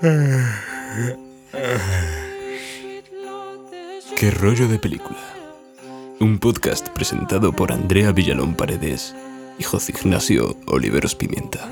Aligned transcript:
¿Qué 4.16 4.30
rollo 4.30 4.66
de 4.66 4.78
película? 4.78 5.18
Un 6.18 6.38
podcast 6.38 6.88
presentado 6.88 7.52
por 7.52 7.70
Andrea 7.70 8.10
Villalón 8.12 8.54
Paredes 8.54 9.14
y 9.58 9.62
José 9.62 9.92
Ignacio 9.92 10.56
Oliveros 10.66 11.14
Pimienta. 11.14 11.68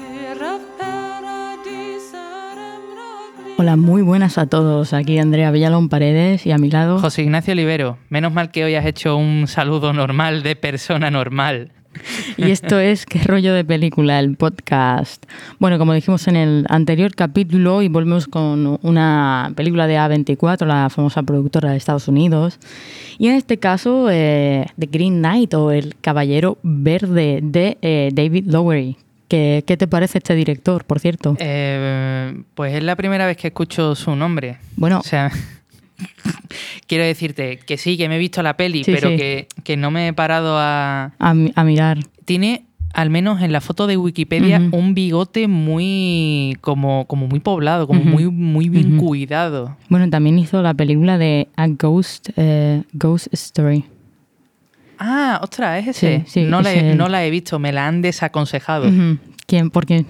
Hola, 3.57 3.77
muy 3.77 4.03
buenas 4.03 4.37
a 4.37 4.47
todos. 4.47 4.93
Aquí 4.93 5.19
Andrea 5.19 5.51
Villalón 5.51 5.89
Paredes 5.89 6.45
y 6.45 6.53
a 6.53 6.59
mi 6.59 6.71
lado. 6.71 6.99
José 6.99 7.23
Ignacio 7.23 7.53
Olivero, 7.53 7.97
menos 8.11 8.35
mal 8.35 8.51
que 8.51 8.63
hoy 8.63 8.75
has 8.75 8.85
hecho 8.85 9.17
un 9.17 9.47
saludo 9.49 9.95
normal 9.95 10.43
de 10.43 10.55
persona 10.55 11.11
normal. 11.11 11.73
Y 12.37 12.51
esto 12.51 12.79
es 12.79 13.07
¿Qué 13.07 13.21
rollo 13.25 13.53
de 13.55 13.65
película? 13.65 14.19
El 14.21 14.37
podcast. 14.37 15.25
Bueno, 15.59 15.79
como 15.79 15.93
dijimos 15.95 16.29
en 16.29 16.37
el 16.37 16.67
anterior 16.69 17.15
capítulo, 17.15 17.83
y 17.83 17.89
volvemos 17.89 18.27
con 18.27 18.79
una 18.83 19.53
película 19.57 19.87
de 19.87 19.97
A24, 19.97 20.67
la 20.67 20.91
famosa 20.91 21.23
productora 21.23 21.71
de 21.71 21.77
Estados 21.77 22.09
Unidos. 22.09 22.59
Y 23.19 23.29
en 23.29 23.35
este 23.35 23.59
caso, 23.59 24.09
eh, 24.11 24.67
The 24.79 24.87
Green 24.87 25.19
Knight 25.19 25.55
o 25.55 25.73
El 25.73 25.97
Caballero 26.01 26.59
Verde 26.63 27.41
de 27.43 27.79
eh, 27.83 28.11
David 28.13 28.47
Lowery. 28.47 28.97
¿Qué, 29.29 29.63
¿Qué, 29.67 29.77
te 29.77 29.87
parece 29.87 30.19
este 30.19 30.35
director, 30.35 30.85
por 30.85 31.01
cierto? 31.01 31.37
Eh, 31.39 32.43
pues 32.55 32.75
es 32.75 32.83
la 32.83 32.97
primera 32.97 33.27
vez 33.27 33.37
que 33.37 33.49
escucho 33.49 33.95
su 33.95 34.17
nombre. 34.17 34.57
Bueno, 34.77 35.01
O 35.01 35.03
sea, 35.03 35.31
quiero 36.87 37.05
decirte 37.05 37.59
que 37.59 37.77
sí, 37.77 37.97
que 37.97 38.09
me 38.09 38.17
he 38.17 38.19
visto 38.19 38.43
la 38.43 38.57
peli, 38.57 38.85
Sí, 38.85 38.93
pero 38.93 39.11
sí. 39.11 39.17
Que, 39.17 39.49
que 39.65 39.77
no 39.77 39.91
me 39.91 40.09
he 40.09 40.13
parado 40.13 40.57
a... 40.59 41.13
a, 41.19 41.35
mi- 41.35 41.53
a 41.55 41.65
mirar. 41.65 41.99
Tiene, 42.25 42.65
al 42.95 43.11
menos 43.11 43.43
en 43.43 43.53
la 43.53 43.61
foto 43.61 43.87
de 43.87 43.97
Wikipedia, 43.97 44.61
un 44.73 44.95
bigote 44.95 45.49
muy... 45.49 46.57
como, 46.61 47.07
como 47.07 47.27
muy 47.27 47.41
poblado, 47.41 47.87
como 47.87 48.03
muy, 48.05 48.27
muy 48.31 48.69
bien 48.69 48.97
cuidado. 48.99 49.77
Bueno, 49.89 50.09
también 50.11 50.39
hizo 50.39 50.63
la 50.63 50.75
película 50.75 51.19
de 51.19 51.49
A 51.57 51.67
Ghost, 51.69 52.31
eh, 52.37 52.83
Ghost 52.93 53.29
Story. 53.33 53.85
Ah, 54.99 55.39
ostras, 55.43 55.81
es 55.87 55.89
ese. 56.03 56.25
Sí, 56.27 56.43
no, 56.43 56.61
la 56.61 56.73
es 56.73 56.83
he, 56.83 56.95
no 56.97 57.09
la 57.09 57.25
he 57.25 57.31
visto, 57.31 57.59
me 57.61 57.73
la 57.73 57.87
han 57.87 58.03
desaconsejado. 58.03 58.91
¿Quién? 59.47 59.71
¿Por 59.71 59.87
qué? 59.87 60.05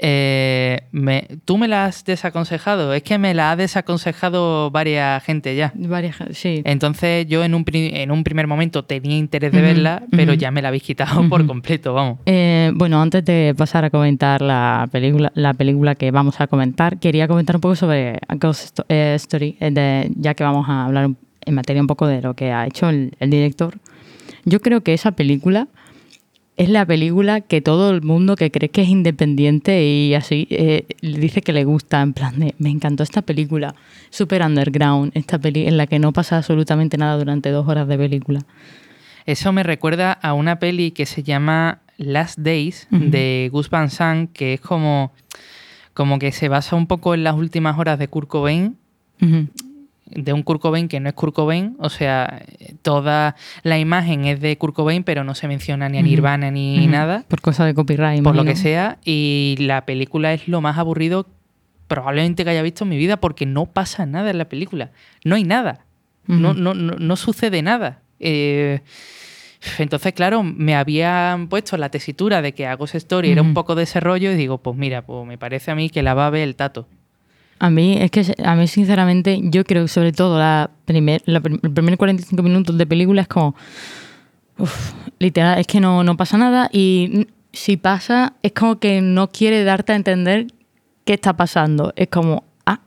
Eh, 0.00 0.82
me- 0.92 1.26
¿Tú 1.44 1.58
me 1.58 1.66
la 1.66 1.86
has 1.86 2.04
desaconsejado? 2.04 2.94
Es 2.94 3.02
que 3.02 3.18
me 3.18 3.34
la 3.34 3.50
ha 3.50 3.56
desaconsejado 3.56 4.70
varias 4.70 5.22
gente 5.24 5.56
ya. 5.56 5.72
Varias, 5.74 6.16
sí. 6.32 6.62
Entonces 6.64 7.26
yo 7.26 7.42
en 7.44 7.54
un, 7.54 7.64
en 7.72 8.10
un 8.12 8.22
primer 8.22 8.46
momento 8.46 8.84
tenía 8.84 9.16
interés 9.16 9.50
de 9.52 9.60
verla, 9.60 10.02
pero 10.10 10.34
ya 10.34 10.50
me 10.50 10.62
la 10.62 10.68
habéis 10.68 10.84
quitado 10.84 11.28
por 11.28 11.44
completo, 11.46 11.94
vamos. 11.94 12.18
Eh, 12.26 12.70
bueno, 12.74 13.00
antes 13.02 13.24
de 13.24 13.54
pasar 13.56 13.84
a 13.84 13.90
comentar 13.90 14.40
la 14.40 14.88
película, 14.92 15.32
la 15.34 15.54
película 15.54 15.94
que 15.96 16.10
vamos 16.12 16.40
a 16.40 16.46
comentar, 16.46 16.98
quería 16.98 17.26
comentar 17.26 17.56
un 17.56 17.60
poco 17.60 17.74
sobre 17.74 18.18
A 18.28 18.34
Ghost 18.36 18.80
eh, 18.88 19.14
Story, 19.16 19.56
eh, 19.60 19.70
de- 19.72 20.12
ya 20.16 20.34
que 20.34 20.44
vamos 20.44 20.68
a 20.68 20.84
hablar 20.86 21.10
en 21.44 21.54
materia 21.54 21.80
un 21.82 21.88
poco 21.88 22.06
de 22.06 22.22
lo 22.22 22.34
que 22.34 22.52
ha 22.52 22.66
hecho 22.66 22.88
el, 22.88 23.16
el 23.18 23.30
director. 23.30 23.78
Yo 24.44 24.60
creo 24.60 24.82
que 24.82 24.94
esa 24.94 25.10
película 25.12 25.66
es 26.58 26.68
la 26.68 26.84
película 26.84 27.40
que 27.40 27.60
todo 27.60 27.90
el 27.90 28.02
mundo 28.02 28.34
que 28.34 28.50
cree 28.50 28.68
que 28.68 28.82
es 28.82 28.88
independiente 28.88 29.84
y 29.84 30.14
así 30.14 30.48
eh, 30.50 30.86
le 31.00 31.18
dice 31.18 31.40
que 31.40 31.52
le 31.52 31.64
gusta, 31.64 32.02
en 32.02 32.12
plan 32.12 32.38
de, 32.40 32.56
me 32.58 32.68
encantó 32.68 33.04
esta 33.04 33.22
película, 33.22 33.76
super 34.10 34.42
underground, 34.42 35.12
esta 35.14 35.38
peli 35.38 35.68
en 35.68 35.76
la 35.76 35.86
que 35.86 36.00
no 36.00 36.12
pasa 36.12 36.36
absolutamente 36.36 36.98
nada 36.98 37.16
durante 37.16 37.50
dos 37.50 37.68
horas 37.68 37.86
de 37.86 37.96
película. 37.96 38.40
Eso 39.24 39.52
me 39.52 39.62
recuerda 39.62 40.12
a 40.12 40.32
una 40.32 40.58
peli 40.58 40.90
que 40.90 41.06
se 41.06 41.22
llama 41.22 41.78
Last 41.96 42.40
Days 42.40 42.88
de 42.90 43.48
Gus 43.52 43.70
Van 43.70 43.88
Sant, 43.88 44.32
que 44.32 44.54
es 44.54 44.60
como, 44.60 45.12
como 45.94 46.18
que 46.18 46.32
se 46.32 46.48
basa 46.48 46.74
un 46.74 46.88
poco 46.88 47.14
en 47.14 47.22
las 47.22 47.36
últimas 47.36 47.78
horas 47.78 48.00
de 48.00 48.08
Kurt 48.08 48.26
Cobain. 48.26 48.76
De 50.10 50.32
un 50.32 50.42
Kurt 50.42 50.60
Cobain 50.60 50.88
que 50.88 51.00
no 51.00 51.08
es 51.08 51.14
Kurt 51.14 51.34
Cobain, 51.34 51.76
o 51.78 51.90
sea, 51.90 52.42
toda 52.82 53.36
la 53.62 53.78
imagen 53.78 54.24
es 54.24 54.40
de 54.40 54.56
Kurt 54.58 54.74
Cobain, 54.74 55.04
pero 55.04 55.24
no 55.24 55.34
se 55.34 55.48
menciona 55.48 55.88
ni 55.88 55.98
a. 55.98 56.02
Nirvana 56.02 56.50
ni 56.50 56.86
nada, 56.86 57.24
Por 57.28 57.40
cosa 57.40 57.64
de 57.64 57.74
copyright. 57.74 58.22
por 58.22 58.36
lo 58.36 58.44
que 58.44 58.56
sea, 58.56 58.98
y 59.04 59.56
la 59.60 59.84
película 59.84 60.32
es 60.32 60.48
lo 60.48 60.60
más 60.60 60.78
aburrido 60.78 61.26
probablemente 61.86 62.44
que 62.44 62.50
haya 62.50 62.62
visto 62.62 62.84
en 62.84 62.90
mi 62.90 62.98
vida 62.98 63.18
porque 63.18 63.46
no 63.46 63.66
pasa 63.66 64.06
nada 64.06 64.30
en 64.30 64.38
la 64.38 64.48
película, 64.48 64.92
no 65.24 65.36
hay 65.36 65.44
nada, 65.44 65.86
no, 66.26 66.54
no, 66.54 66.74
no, 66.74 66.96
no 66.96 67.16
sucede 67.16 67.62
nada. 67.62 68.02
Eh, 68.20 68.80
entonces, 69.78 70.12
claro, 70.12 70.42
me 70.42 70.76
habían 70.76 71.48
puesto 71.48 71.76
la 71.76 71.88
tesitura 71.88 72.42
de 72.42 72.52
que 72.52 72.66
a 72.66 72.74
Ghost 72.74 72.94
Story 72.94 73.30
era 73.30 73.42
un 73.42 73.54
poco 73.54 73.74
de 73.74 73.84
ese 73.84 74.00
rollo 74.00 74.30
y 74.30 74.36
digo, 74.36 74.58
pues 74.58 74.76
mira, 74.76 75.02
pues 75.02 75.26
me 75.26 75.38
parece 75.38 75.70
a 75.70 75.74
mí 75.74 75.90
que 75.90 76.02
la 76.02 76.14
va 76.14 76.26
a 76.26 76.30
ver 76.30 76.42
el 76.42 76.54
tato. 76.54 76.86
A 77.60 77.70
mí, 77.70 77.96
es 78.00 78.10
que 78.10 78.24
a 78.44 78.54
mí 78.54 78.66
sinceramente, 78.68 79.40
yo 79.42 79.64
creo 79.64 79.84
que 79.84 79.88
sobre 79.88 80.12
todo 80.12 80.38
la 80.38 80.70
primer, 80.84 81.22
la 81.26 81.38
el 81.44 81.72
primer 81.72 81.96
45 81.98 82.42
minutos 82.42 82.78
de 82.78 82.86
película 82.86 83.22
es 83.22 83.28
como, 83.28 83.54
uf, 84.58 84.92
literal, 85.18 85.58
es 85.58 85.66
que 85.66 85.80
no, 85.80 86.04
no 86.04 86.16
pasa 86.16 86.38
nada 86.38 86.68
y 86.72 87.26
si 87.52 87.76
pasa 87.76 88.34
es 88.42 88.52
como 88.52 88.78
que 88.78 89.00
no 89.00 89.28
quiere 89.30 89.64
darte 89.64 89.92
a 89.92 89.96
entender 89.96 90.46
qué 91.04 91.14
está 91.14 91.36
pasando. 91.36 91.92
Es 91.96 92.08
como, 92.08 92.44
ah. 92.66 92.80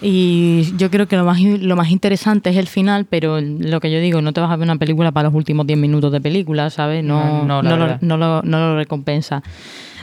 Y 0.00 0.74
yo 0.76 0.90
creo 0.90 1.08
que 1.08 1.16
lo 1.16 1.24
más, 1.24 1.40
lo 1.40 1.74
más 1.74 1.90
interesante 1.90 2.50
es 2.50 2.56
el 2.56 2.68
final, 2.68 3.04
pero 3.04 3.40
lo 3.40 3.80
que 3.80 3.90
yo 3.90 3.98
digo, 3.98 4.22
no 4.22 4.32
te 4.32 4.40
vas 4.40 4.50
a 4.50 4.56
ver 4.56 4.64
una 4.64 4.76
película 4.76 5.10
para 5.10 5.28
los 5.28 5.34
últimos 5.34 5.66
10 5.66 5.78
minutos 5.78 6.12
de 6.12 6.20
película, 6.20 6.70
¿sabes? 6.70 7.02
No, 7.04 7.18
No, 7.46 7.62
no, 7.62 7.70
no 8.02 8.16
lo, 8.16 8.36
lo- 8.36 8.42
no 8.42 8.58
lo 8.58 8.76
recompensa. 8.76 9.42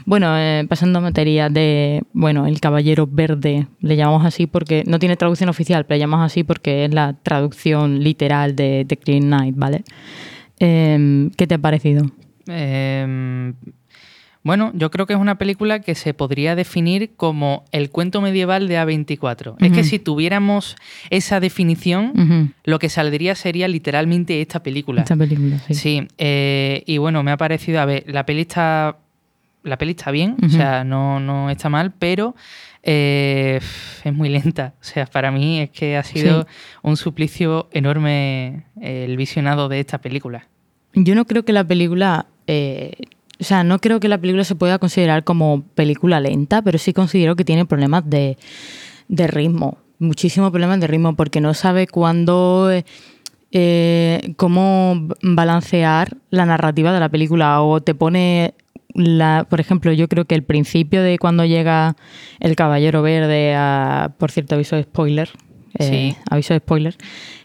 Bueno, 0.06 0.38
eh, 0.38 0.66
pasando 0.70 1.00
a 1.00 1.02
materia 1.02 1.50
de, 1.50 2.04
bueno, 2.14 2.46
el 2.46 2.60
Caballero 2.60 3.08
Verde, 3.12 3.68
le 3.80 3.96
llamamos 3.96 4.24
así 4.24 4.46
porque 4.46 4.84
no 4.86 5.00
tiene 5.00 5.18
traducción 5.18 5.50
oficial, 5.50 5.86
pero 5.86 5.96
le 5.96 6.00
llamamos 6.00 6.26
así 6.26 6.44
porque 6.44 6.86
es 6.86 6.94
la 6.94 7.16
traducción 7.24 8.04
literal 8.04 8.56
de 8.56 8.86
The 8.88 9.00
Green 9.04 9.24
Knight, 9.24 9.56
¿vale? 9.58 9.84
Em, 10.60 11.32
¿Qué 11.32 11.48
te 11.48 11.56
ha 11.56 11.58
parecido? 11.58 12.06
Eh, 12.48 13.54
bueno, 14.46 14.72
yo 14.76 14.92
creo 14.92 15.08
que 15.08 15.14
es 15.14 15.20
una 15.20 15.40
película 15.40 15.80
que 15.80 15.96
se 15.96 16.14
podría 16.14 16.56
definir 16.56 17.16
como 17.18 17.66
el 17.72 17.90
cuento 17.90 18.22
medieval 18.22 18.68
de 18.68 18.78
A24. 18.78 19.56
Es 19.60 19.72
que 19.72 19.84
si 19.84 19.98
tuviéramos 19.98 20.76
esa 21.10 21.40
definición, 21.40 22.54
lo 22.64 22.78
que 22.78 22.90
saldría 22.90 23.34
sería 23.34 23.68
literalmente 23.68 24.42
esta 24.42 24.62
película. 24.62 25.02
Esta 25.02 25.16
película, 25.16 25.58
sí. 25.66 25.74
Sí, 25.74 26.08
eh, 26.20 26.84
y 26.86 27.00
bueno, 27.00 27.24
me 27.24 27.32
ha 27.32 27.38
parecido, 27.38 27.82
a 27.82 27.86
ver, 27.86 28.04
la 28.06 28.28
peli 28.28 28.42
está, 28.42 29.00
la 29.66 29.78
peli 29.78 29.92
está 29.92 30.12
bien, 30.12 30.38
o 30.46 30.48
sea, 30.50 30.84
no, 30.86 31.20
no 31.20 31.50
está 31.50 31.68
mal, 31.70 31.92
pero 31.98 32.36
eh, 32.84 33.60
es 34.04 34.14
muy 34.14 34.30
lenta. 34.30 34.74
O 34.80 34.84
sea, 34.84 35.06
para 35.06 35.32
mí 35.32 35.60
es 35.60 35.70
que 35.72 35.98
ha 35.98 36.04
sido 36.04 36.44
Sí. 36.44 36.48
un 36.84 36.96
suplicio 36.98 37.68
enorme 37.72 38.66
el 38.80 39.18
visionado 39.18 39.68
de 39.68 39.80
esta 39.82 39.98
película. 40.00 40.48
Yo 40.94 41.14
no 41.16 41.26
creo 41.26 41.44
que 41.44 41.52
la 41.54 41.64
película. 41.66 42.28
eh, 42.48 42.94
o 43.38 43.44
sea, 43.44 43.66
no 43.66 43.80
creo 43.80 44.00
que 44.00 44.08
la 44.08 44.18
película 44.18 44.46
se 44.46 44.56
pueda 44.56 44.80
considerar 44.80 45.26
como 45.26 45.64
película 45.76 46.22
lenta, 46.22 46.62
pero 46.62 46.78
sí 46.78 46.94
considero 46.94 47.36
que 47.36 47.44
tiene 47.44 47.66
problemas 47.66 48.10
de, 48.10 48.38
de 49.10 49.28
ritmo. 49.28 49.78
Muchísimos 50.00 50.52
problemas 50.52 50.80
de 50.80 50.88
ritmo, 50.88 51.16
porque 51.18 51.42
no 51.42 51.54
sabe 51.54 51.86
cuándo. 51.88 52.72
eh, 53.52 54.34
cómo 54.38 55.08
balancear 55.22 56.18
la 56.30 56.46
narrativa 56.46 56.94
de 56.94 57.00
la 57.00 57.10
película. 57.10 57.62
O 57.62 57.82
te 57.82 57.94
pone. 57.96 58.54
La, 58.96 59.46
por 59.50 59.60
ejemplo, 59.60 59.92
yo 59.92 60.08
creo 60.08 60.26
que 60.26 60.36
el 60.36 60.44
principio 60.44 61.04
de 61.04 61.18
cuando 61.20 61.44
llega 61.46 61.96
el 62.40 62.56
Caballero 62.56 63.02
Verde 63.02 63.54
a. 63.56 64.14
Por 64.18 64.32
cierto, 64.32 64.56
aviso 64.56 64.76
de 64.78 64.84
spoiler. 64.84 65.30
eh, 65.78 66.14
Sí. 66.14 66.18
Aviso 66.30 66.54
de 66.54 66.60
spoiler. 66.62 66.96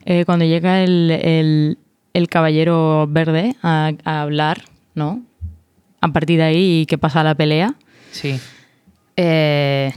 Eh, 0.04 0.24
cuando 0.24 0.44
llega 0.44 0.82
el, 0.82 1.10
el- 1.10 1.78
el 2.14 2.28
Caballero 2.28 3.06
Verde 3.08 3.54
a, 3.62 3.90
a 4.04 4.22
hablar, 4.22 4.62
¿no? 4.94 5.22
A 6.00 6.08
partir 6.08 6.38
de 6.38 6.44
ahí, 6.44 6.86
¿qué 6.86 6.98
pasa 6.98 7.22
la 7.24 7.34
pelea? 7.34 7.74
Sí. 8.12 8.38
Eh, 9.16 9.92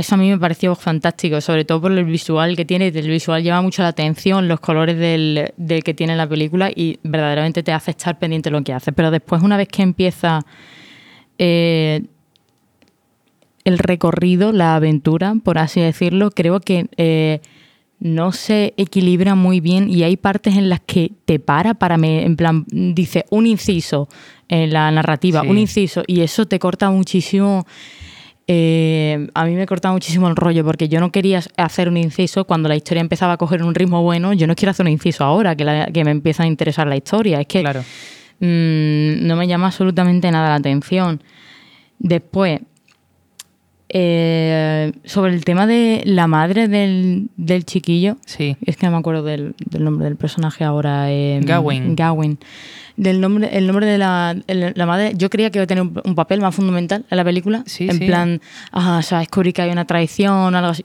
eso 0.00 0.14
a 0.14 0.18
mí 0.18 0.28
me 0.28 0.38
pareció 0.38 0.74
fantástico, 0.74 1.40
sobre 1.40 1.64
todo 1.64 1.80
por 1.82 1.92
el 1.92 2.04
visual 2.04 2.56
que 2.56 2.64
tiene. 2.64 2.88
El 2.88 3.08
visual 3.08 3.42
llama 3.42 3.62
mucho 3.62 3.82
la 3.82 3.88
atención, 3.88 4.48
los 4.48 4.60
colores 4.60 4.98
del, 4.98 5.52
del 5.56 5.84
que 5.84 5.94
tiene 5.94 6.16
la 6.16 6.28
película 6.28 6.70
y 6.74 6.98
verdaderamente 7.02 7.62
te 7.62 7.72
hace 7.72 7.92
estar 7.92 8.18
pendiente 8.18 8.50
de 8.50 8.56
lo 8.56 8.64
que 8.64 8.72
hace. 8.72 8.92
Pero 8.92 9.10
después, 9.10 9.42
una 9.42 9.56
vez 9.56 9.68
que 9.68 9.82
empieza 9.82 10.40
eh, 11.38 12.02
el 13.64 13.78
recorrido, 13.78 14.52
la 14.52 14.74
aventura, 14.76 15.34
por 15.42 15.58
así 15.58 15.80
decirlo, 15.80 16.30
creo 16.30 16.60
que 16.60 16.86
eh, 16.96 17.40
no 17.98 18.32
se 18.32 18.74
equilibra 18.76 19.34
muy 19.34 19.60
bien 19.60 19.88
y 19.88 20.02
hay 20.02 20.16
partes 20.16 20.56
en 20.56 20.68
las 20.68 20.80
que 20.80 21.12
te 21.24 21.38
para 21.38 21.74
para 21.74 21.96
me, 21.96 22.24
en 22.24 22.36
plan, 22.36 22.66
dice 22.68 23.24
un 23.30 23.46
inciso 23.46 24.08
en 24.48 24.72
la 24.72 24.90
narrativa, 24.90 25.40
Sí. 25.40 25.48
un 25.48 25.58
inciso, 25.58 26.02
y 26.06 26.20
eso 26.20 26.46
te 26.46 26.58
corta 26.58 26.90
muchísimo. 26.90 27.66
Eh, 28.46 29.28
a 29.34 29.44
mí 29.46 29.54
me 29.54 29.66
corta 29.66 29.90
muchísimo 29.92 30.28
el 30.28 30.36
rollo 30.36 30.64
porque 30.64 30.88
yo 30.88 31.00
no 31.00 31.10
quería 31.10 31.40
hacer 31.56 31.88
un 31.88 31.96
inciso 31.96 32.44
cuando 32.44 32.68
la 32.68 32.76
historia 32.76 33.00
empezaba 33.00 33.32
a 33.34 33.36
coger 33.36 33.62
un 33.62 33.74
ritmo 33.74 34.02
bueno. 34.02 34.32
Yo 34.34 34.46
no 34.46 34.54
quiero 34.54 34.70
hacer 34.70 34.84
un 34.84 34.92
inciso 34.92 35.24
ahora 35.24 35.56
que, 35.56 35.64
la- 35.64 35.86
que 35.86 36.04
me 36.04 36.10
empieza 36.10 36.42
a 36.42 36.46
interesar 36.46 36.86
la 36.86 36.96
historia. 36.96 37.40
Es 37.40 37.46
que 37.46 37.60
Claro. 37.62 37.80
mm, 38.40 39.26
no 39.26 39.36
me 39.36 39.46
llama 39.46 39.68
absolutamente 39.68 40.30
nada 40.30 40.50
la 40.50 40.54
atención. 40.56 41.22
Después, 41.98 42.60
eh, 43.88 44.92
sobre 45.04 45.32
el 45.34 45.44
tema 45.44 45.66
de 45.66 46.02
la 46.04 46.26
madre 46.26 46.68
del, 46.68 47.28
del 47.36 47.64
chiquillo, 47.64 48.16
Sí. 48.26 48.56
es 48.66 48.76
que 48.76 48.86
no 48.86 48.92
me 48.92 48.98
acuerdo 48.98 49.22
del, 49.22 49.54
del 49.70 49.84
nombre 49.84 50.06
del 50.06 50.16
personaje 50.16 50.64
ahora. 50.64 51.10
eh, 51.12 51.40
Gawain. 51.44 51.94
Gawain. 51.94 52.38
Del 52.96 53.20
nombre, 53.20 53.48
el 53.56 53.66
nombre 53.66 53.86
de 53.86 53.98
la, 53.98 54.36
el- 54.46 54.72
la 54.76 54.86
madre, 54.86 55.12
yo 55.16 55.28
creía 55.28 55.50
que 55.50 55.58
iba 55.58 55.64
a 55.64 55.66
tener 55.66 55.82
un, 55.82 56.00
un 56.04 56.14
papel 56.14 56.40
más 56.40 56.54
fundamental 56.54 57.04
en 57.10 57.16
la 57.16 57.24
película. 57.24 57.62
Sí, 57.66 57.88
en 57.88 57.98
sí. 57.98 58.06
plan, 58.06 58.40
ah, 58.70 58.98
o 58.98 59.02
sea, 59.02 59.18
descubrí 59.18 59.52
que 59.52 59.62
hay 59.62 59.70
una 59.70 59.84
traición 59.84 60.54
o 60.54 60.58
algo 60.58 60.70
así. 60.70 60.84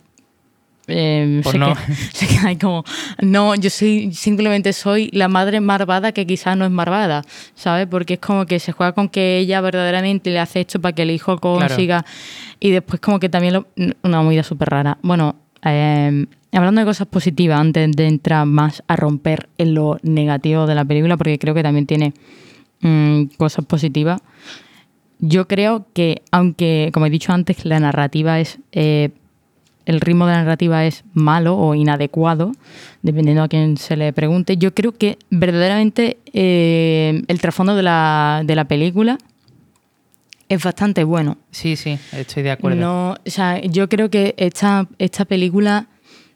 Eh, 0.91 1.41
Pues 1.43 1.51
se, 1.53 1.59
no. 1.59 1.67
queda, 1.75 1.85
se 2.13 2.27
queda 2.27 2.47
ahí 2.47 2.55
como, 2.57 2.83
no, 3.21 3.53
yo 3.53 3.69
soy, 3.69 4.11
simplemente 4.11 4.73
soy 4.73 5.09
la 5.13 5.27
madre 5.27 5.61
marvada 5.61 6.11
que 6.13 6.25
quizás 6.25 6.57
no 6.57 6.65
es 6.65 6.71
marvada, 6.71 7.21
¿sabes? 7.53 7.85
Porque 7.85 8.15
es 8.15 8.19
como 8.19 8.47
que 8.47 8.59
se 8.59 8.71
juega 8.71 8.93
con 8.93 9.07
que 9.07 9.37
ella 9.37 9.61
verdaderamente 9.61 10.31
le 10.31 10.39
hace 10.39 10.61
esto 10.61 10.81
para 10.81 10.95
que 10.95 11.03
el 11.03 11.11
hijo 11.11 11.37
consiga. 11.37 12.05
Y 12.59 12.71
después 12.71 12.99
como 13.01 13.19
que 13.19 13.29
también 13.29 13.53
lo- 13.53 13.67
una 14.01 14.23
movida 14.23 14.41
súper 14.41 14.69
rara. 14.69 14.97
Bueno, 15.03 15.35
eh, 15.63 16.25
hablando 16.57 16.81
de 16.81 16.85
cosas 16.85 17.07
positivas, 17.07 17.59
antes 17.59 17.91
de 17.91 18.07
entrar 18.07 18.45
más 18.45 18.83
a 18.87 18.95
romper 18.95 19.49
en 19.57 19.73
lo 19.73 19.97
negativo 20.01 20.65
de 20.65 20.75
la 20.75 20.85
película, 20.85 21.17
porque 21.17 21.37
creo 21.39 21.53
que 21.53 21.63
también 21.63 21.85
tiene 21.85 22.13
mm, 22.81 23.25
cosas 23.37 23.65
positivas. 23.65 24.21
Yo 25.19 25.47
creo 25.47 25.85
que, 25.93 26.21
aunque, 26.31 26.91
como 26.93 27.05
he 27.05 27.09
dicho 27.09 27.33
antes, 27.33 27.65
la 27.65 27.79
narrativa 27.79 28.39
es. 28.39 28.59
eh, 28.71 29.09
el 29.89 30.01
ritmo 30.01 30.27
de 30.27 30.33
la 30.33 30.43
narrativa 30.43 30.85
es 30.85 31.03
malo 31.13 31.57
o 31.57 31.73
inadecuado, 31.73 32.51
dependiendo 33.01 33.41
a 33.41 33.47
quién 33.47 33.75
se 33.75 33.97
le 33.97 34.13
pregunte. 34.13 34.55
Yo 34.55 34.75
creo 34.75 34.91
que 34.91 35.17
verdaderamente 35.31 36.19
eh, 36.31 37.23
el 37.27 37.41
trasfondo 37.41 37.75
de 37.75 37.81
la, 37.81 38.43
de 38.45 38.55
la 38.55 38.65
película 38.65 39.17
es 40.47 40.63
bastante 40.63 41.03
bueno. 41.03 41.37
Sí, 41.49 41.75
sí, 41.75 41.97
estoy 42.11 42.43
de 42.43 42.51
acuerdo. 42.51 42.79
No, 42.79 43.15
o 43.25 43.29
sea, 43.31 43.59
yo 43.61 43.89
creo 43.89 44.11
que 44.11 44.35
esta, 44.37 44.87
esta 44.99 45.25
película, 45.25 45.87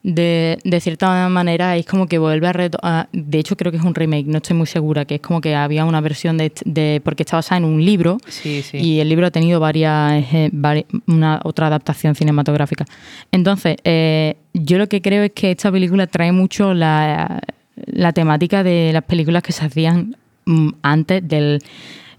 de, 0.04 0.60
de 0.66 0.80
cierta 0.82 1.30
manera, 1.30 1.78
es 1.78 1.86
como 1.86 2.08
que 2.08 2.18
vuelve 2.18 2.48
a, 2.48 2.52
reto- 2.54 2.78
a- 2.84 3.08
De 3.14 3.40
hecho, 3.40 3.56
creo 3.56 3.72
que 3.72 3.78
es 3.78 3.84
un 3.84 3.96
remake, 3.96 4.26
no 4.28 4.38
estoy 4.38 4.56
muy 4.58 4.68
segura, 4.68 5.06
que 5.06 5.16
es 5.16 5.22
como 5.22 5.40
que 5.40 5.56
había 5.56 5.86
una 5.86 6.02
versión 6.02 6.38
de. 6.38 6.52
de 6.66 7.02
porque 7.04 7.24
está 7.24 7.38
basada 7.38 7.60
en 7.60 7.66
un 7.66 7.84
libro. 7.84 8.18
Sí, 8.28 8.62
sí. 8.64 8.78
Y 8.78 9.00
el 9.00 9.08
libro 9.08 9.28
ha 9.28 9.32
tenido 9.32 9.60
varias, 9.62 10.24
eh, 10.34 10.50
vari- 10.52 10.86
una 11.08 11.40
otra 11.46 11.68
adaptación 11.68 12.16
cinematográfica. 12.16 12.86
Entonces, 13.32 13.78
eh, 13.86 14.36
yo 14.54 14.78
lo 14.78 14.88
que 14.88 15.02
creo 15.02 15.24
es 15.24 15.32
que 15.32 15.52
esta 15.52 15.72
película 15.72 16.06
trae 16.08 16.32
mucho 16.34 16.74
la, 16.74 17.40
la 17.88 18.12
temática 18.12 18.62
de 18.64 18.92
las 18.94 19.04
películas 19.04 19.42
que 19.42 19.54
se 19.54 19.66
hacían 19.66 20.18
mm, 20.46 20.70
antes 20.82 21.26
del 21.28 21.60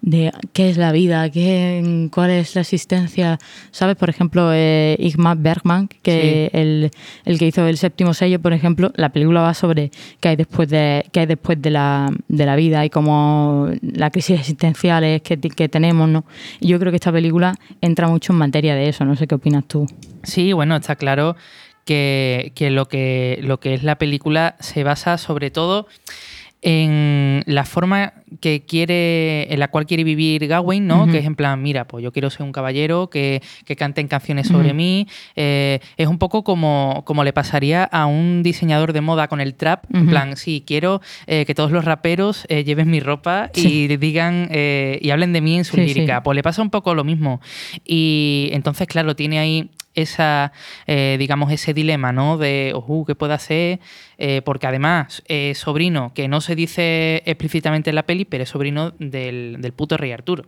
de 0.04 0.32
qué 0.52 0.68
es 0.68 0.76
la 0.76 0.92
vida, 0.92 1.30
qué, 1.30 2.08
cuál 2.12 2.30
es 2.30 2.54
la 2.54 2.60
existencia, 2.60 3.38
¿sabes? 3.70 3.96
Por 3.96 4.10
ejemplo, 4.10 4.50
eh, 4.52 4.96
Igmar 4.98 5.38
Bergman, 5.38 5.88
que 6.02 6.50
el, 6.52 6.90
el 7.24 7.38
que 7.38 7.46
hizo 7.46 7.66
el 7.66 7.78
séptimo 7.78 8.12
sello, 8.12 8.38
por 8.38 8.52
ejemplo, 8.52 8.92
la 8.96 9.08
película 9.08 9.40
va 9.40 9.54
sobre 9.54 9.90
qué 10.20 10.28
hay 10.28 10.36
después 10.36 10.68
de, 10.68 11.06
qué 11.10 11.20
hay 11.20 11.26
después 11.26 11.60
de 11.60 11.70
la, 11.70 12.12
de 12.28 12.44
la 12.44 12.54
vida 12.54 12.84
y 12.84 12.90
cómo 12.90 13.70
la 13.80 14.10
crisis 14.10 14.40
existenciales 14.40 15.22
que, 15.22 15.38
que 15.38 15.70
tenemos, 15.70 16.06
¿no? 16.06 16.26
Y 16.60 16.68
yo 16.68 16.78
creo 16.78 16.92
que 16.92 16.96
esta 16.96 17.12
película 17.12 17.54
entra 17.80 18.06
mucho 18.06 18.34
en 18.34 18.40
materia 18.40 18.74
de 18.74 18.90
eso, 18.90 19.06
no 19.06 19.16
sé 19.16 19.26
qué 19.26 19.36
opinas 19.36 19.64
tú. 19.66 19.86
Sí, 20.22 20.52
bueno, 20.52 20.76
está 20.76 20.96
claro 20.96 21.34
que, 21.86 22.52
que 22.54 22.68
lo 22.70 22.88
que 22.88 23.38
lo 23.42 23.58
que 23.58 23.72
es 23.72 23.82
la 23.82 23.96
película 23.96 24.56
se 24.60 24.84
basa 24.84 25.16
sobre 25.16 25.50
todo 25.50 25.86
en 26.60 27.42
la 27.46 27.64
forma 27.64 28.14
que 28.40 28.64
quiere, 28.66 29.52
en 29.52 29.58
la 29.60 29.68
cual 29.68 29.86
quiere 29.86 30.04
vivir 30.04 30.46
Gawain, 30.46 30.86
¿no? 30.86 31.06
Que 31.06 31.18
es 31.18 31.24
en 31.26 31.34
plan, 31.36 31.62
mira, 31.62 31.86
pues 31.86 32.02
yo 32.02 32.12
quiero 32.12 32.30
ser 32.30 32.42
un 32.42 32.52
caballero, 32.52 33.08
que, 33.10 33.42
que 33.64 33.76
canten 33.76 34.08
canciones 34.08 34.48
sobre 34.48 34.72
mí. 34.74 35.06
Eh, 35.36 35.80
es 35.96 36.08
un 36.08 36.18
poco 36.18 36.44
como, 36.44 37.02
como 37.06 37.24
le 37.24 37.32
pasaría 37.32 37.84
a 37.84 38.06
un 38.06 38.42
diseñador 38.42 38.92
de 38.92 39.00
moda 39.00 39.28
con 39.28 39.40
el 39.40 39.54
trap. 39.54 39.84
En 39.94 40.08
plan, 40.08 40.36
sí, 40.36 40.64
quiero 40.66 41.00
eh, 41.26 41.44
que 41.46 41.54
todos 41.54 41.70
los 41.70 41.84
raperos 41.84 42.46
eh, 42.48 42.64
lleven 42.64 42.90
mi 42.90 43.00
ropa 43.00 43.50
y 43.54 43.86
digan 43.96 44.48
y 44.52 45.10
hablen 45.10 45.32
de 45.32 45.40
mí 45.40 45.56
en 45.56 45.64
su 45.64 45.76
Sí, 45.76 45.82
sí. 45.82 45.94
lírica. 45.94 46.22
Pues 46.22 46.36
le 46.36 46.42
pasa 46.42 46.62
un 46.62 46.70
poco 46.70 46.94
lo 46.94 47.04
mismo. 47.04 47.40
Y 47.84 48.48
entonces, 48.52 48.86
claro, 48.86 49.14
tiene 49.16 49.38
ahí 49.38 49.70
esa, 49.94 50.50
eh, 50.88 51.16
digamos, 51.20 51.52
ese 51.52 51.72
dilema, 51.72 52.10
¿no? 52.12 52.36
De, 52.36 52.72
ojo, 52.74 53.04
¿qué 53.06 53.14
puedo 53.14 53.32
hacer? 53.32 53.78
Eh, 54.18 54.42
porque 54.44 54.66
además, 54.66 55.22
sobrino, 55.54 56.12
que 56.14 56.26
no 56.28 56.40
se 56.40 56.56
dice 56.56 57.22
explícitamente 57.26 57.90
en 57.90 57.96
la 57.96 58.02
peli, 58.04 58.23
pero 58.28 58.42
es 58.44 58.48
sobrino 58.48 58.92
del, 58.98 59.56
del 59.60 59.72
puto 59.72 59.96
rey 59.96 60.12
Arturo. 60.12 60.44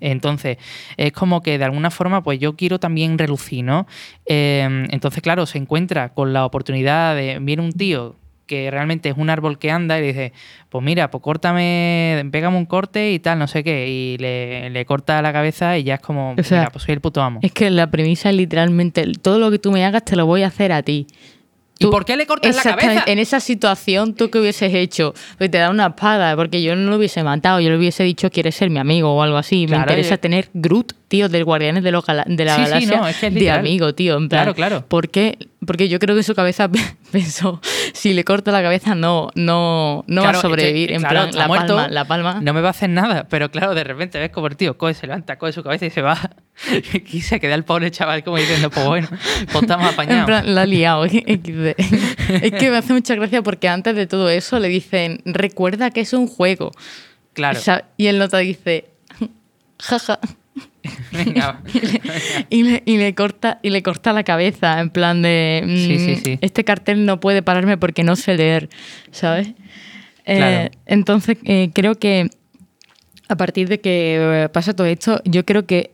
Entonces, 0.00 0.58
es 0.96 1.12
como 1.12 1.42
que 1.42 1.58
de 1.58 1.64
alguna 1.64 1.90
forma, 1.90 2.22
pues 2.22 2.38
yo 2.38 2.56
quiero 2.56 2.78
también 2.78 3.18
relucir, 3.18 3.64
¿no? 3.64 3.86
Eh, 4.26 4.86
entonces, 4.90 5.22
claro, 5.22 5.46
se 5.46 5.58
encuentra 5.58 6.10
con 6.10 6.32
la 6.32 6.44
oportunidad 6.44 7.14
de, 7.14 7.38
viene 7.40 7.62
un 7.62 7.72
tío 7.72 8.16
que 8.50 8.68
realmente 8.68 9.08
es 9.08 9.16
un 9.16 9.30
árbol 9.30 9.60
que 9.60 9.70
anda 9.70 9.96
y 9.96 10.00
le 10.00 10.06
dice, 10.08 10.32
pues 10.70 10.82
mira, 10.82 11.08
pues 11.08 11.22
córtame, 11.22 12.28
pégame 12.32 12.56
un 12.56 12.66
corte 12.66 13.12
y 13.12 13.20
tal, 13.20 13.38
no 13.38 13.46
sé 13.46 13.62
qué, 13.62 13.86
y 13.88 14.18
le, 14.18 14.70
le 14.70 14.84
corta 14.86 15.22
la 15.22 15.32
cabeza 15.32 15.78
y 15.78 15.84
ya 15.84 15.94
es 15.94 16.00
como, 16.00 16.34
O 16.36 16.42
sea, 16.42 16.58
mira, 16.58 16.70
pues 16.72 16.82
soy 16.82 16.94
el 16.94 17.00
puto 17.00 17.22
amo. 17.22 17.38
Es 17.44 17.52
que 17.52 17.70
la 17.70 17.92
premisa 17.92 18.28
es 18.30 18.34
literalmente, 18.34 19.06
todo 19.22 19.38
lo 19.38 19.52
que 19.52 19.60
tú 19.60 19.70
me 19.70 19.84
hagas 19.84 20.04
te 20.04 20.16
lo 20.16 20.26
voy 20.26 20.42
a 20.42 20.48
hacer 20.48 20.72
a 20.72 20.82
ti. 20.82 21.06
¿Y 21.82 21.86
por 21.86 22.04
qué 22.04 22.16
le 22.16 22.26
cortas 22.26 22.54
la 22.54 22.62
cabeza? 22.62 23.04
En 23.06 23.18
esa 23.18 23.40
situación, 23.40 24.14
¿tú 24.14 24.30
qué 24.30 24.38
hubieses 24.38 24.72
hecho? 24.74 25.14
Pues 25.38 25.50
te 25.50 25.58
da 25.58 25.70
una 25.70 25.86
espada, 25.88 26.36
porque 26.36 26.62
yo 26.62 26.76
no 26.76 26.90
lo 26.90 26.96
hubiese 26.96 27.24
matado, 27.24 27.58
yo 27.60 27.70
le 27.70 27.78
hubiese 27.78 28.04
dicho, 28.04 28.30
quieres 28.30 28.54
ser 28.54 28.68
mi 28.70 28.78
amigo 28.78 29.12
o 29.14 29.22
algo 29.22 29.38
así. 29.38 29.66
Claro, 29.66 29.80
me 29.86 29.92
interesa 29.94 30.16
yo- 30.16 30.20
tener 30.20 30.50
Groot, 30.52 30.92
tío, 31.10 31.28
del 31.28 31.44
Guardianes 31.44 31.82
de, 31.82 31.90
los 31.90 32.06
Gala- 32.06 32.24
de 32.26 32.44
la 32.44 32.54
Sí, 32.54 32.62
sí, 32.62 32.70
Galaxia, 32.70 32.96
no, 32.98 33.08
es 33.08 33.16
que 33.16 33.26
es 33.26 33.34
de 33.34 33.50
amigo, 33.50 33.94
tío. 33.96 34.16
En 34.16 34.28
plan, 34.28 34.44
Claro, 34.44 34.54
claro. 34.54 34.84
¿por 34.88 35.08
qué? 35.10 35.36
Porque 35.66 35.88
yo 35.88 35.98
creo 35.98 36.14
que 36.14 36.22
su 36.22 36.34
cabeza 36.36 36.70
pensó, 37.12 37.60
si 37.92 38.14
le 38.14 38.22
corto 38.24 38.52
la 38.52 38.62
cabeza, 38.62 38.94
no, 38.94 39.28
no, 39.34 40.04
no 40.06 40.22
Claro, 40.22 40.36
va 40.36 40.38
a 40.38 40.42
sobrevivir. 40.42 40.92
en 40.92 41.00
claro, 41.00 41.22
plan, 41.28 41.34
la 41.36 41.48
muerto, 41.48 41.74
palma, 41.76 41.88
la 41.92 42.04
palma. 42.06 42.38
No 42.40 42.54
me 42.54 42.60
va 42.60 42.68
a 42.68 42.70
hacer 42.70 42.88
nada, 42.90 43.26
pero 43.28 43.50
claro, 43.50 43.74
de 43.74 43.82
repente 43.82 44.20
ves 44.20 44.30
como 44.30 44.46
el 44.46 44.56
tío 44.56 44.78
coge, 44.78 44.94
se 44.94 45.08
levanta, 45.08 45.36
coge 45.36 45.52
su 45.52 45.64
cabeza 45.64 45.84
y 45.86 45.90
se 45.90 46.00
va. 46.00 46.16
y 47.12 47.20
se 47.22 47.40
queda 47.40 47.56
el 47.56 47.64
pobre 47.64 47.90
chaval 47.90 48.22
como 48.22 48.36
diciendo, 48.36 48.70
pues 48.70 48.86
bueno, 48.86 49.08
pues 49.10 49.62
estamos 49.62 49.88
En 49.88 49.92
apañados. 49.94 50.26
plan, 50.26 50.54
la 50.54 50.62
ha 50.62 50.66
liado. 50.66 51.04
Es 51.10 52.52
que 52.52 52.70
me 52.70 52.76
hace 52.76 52.92
mucha 52.92 53.16
gracia 53.16 53.42
porque 53.42 53.68
antes 53.68 53.96
de 53.96 54.06
todo 54.06 54.30
eso 54.30 54.60
le 54.60 54.68
dicen, 54.68 55.20
recuerda 55.24 55.90
que 55.90 56.00
es 56.02 56.12
un 56.12 56.28
juego. 56.28 56.70
Claro. 57.32 57.58
O 57.58 57.62
sea, 57.62 57.86
y 57.96 58.06
el 58.06 58.18
nota 58.18 58.38
dice, 58.38 58.86
jaja. 59.80 60.20
Venga. 61.12 61.60
Y 62.48 62.62
le, 62.62 62.82
y 62.86 62.96
le 62.98 63.14
corta 63.14 63.58
y 63.62 63.70
le 63.70 63.82
corta 63.82 64.12
la 64.12 64.22
cabeza 64.24 64.80
en 64.80 64.90
plan 64.90 65.22
de 65.22 65.62
mm, 65.66 65.76
Sí, 65.76 65.98
sí, 65.98 66.16
sí. 66.16 66.38
este 66.40 66.64
cartel 66.64 67.04
no 67.06 67.20
puede 67.20 67.42
pararme 67.42 67.76
porque 67.78 68.02
no 68.04 68.16
sé 68.16 68.36
leer 68.36 68.68
sabes 69.10 69.48
Eh, 70.26 70.70
entonces 70.86 71.38
eh, 71.44 71.70
creo 71.74 71.94
que 71.96 72.28
a 73.28 73.36
partir 73.36 73.68
de 73.68 73.80
que 73.80 74.16
eh, 74.44 74.48
pasa 74.50 74.74
todo 74.74 74.86
esto 74.86 75.20
yo 75.24 75.44
creo 75.44 75.66
que 75.66 75.92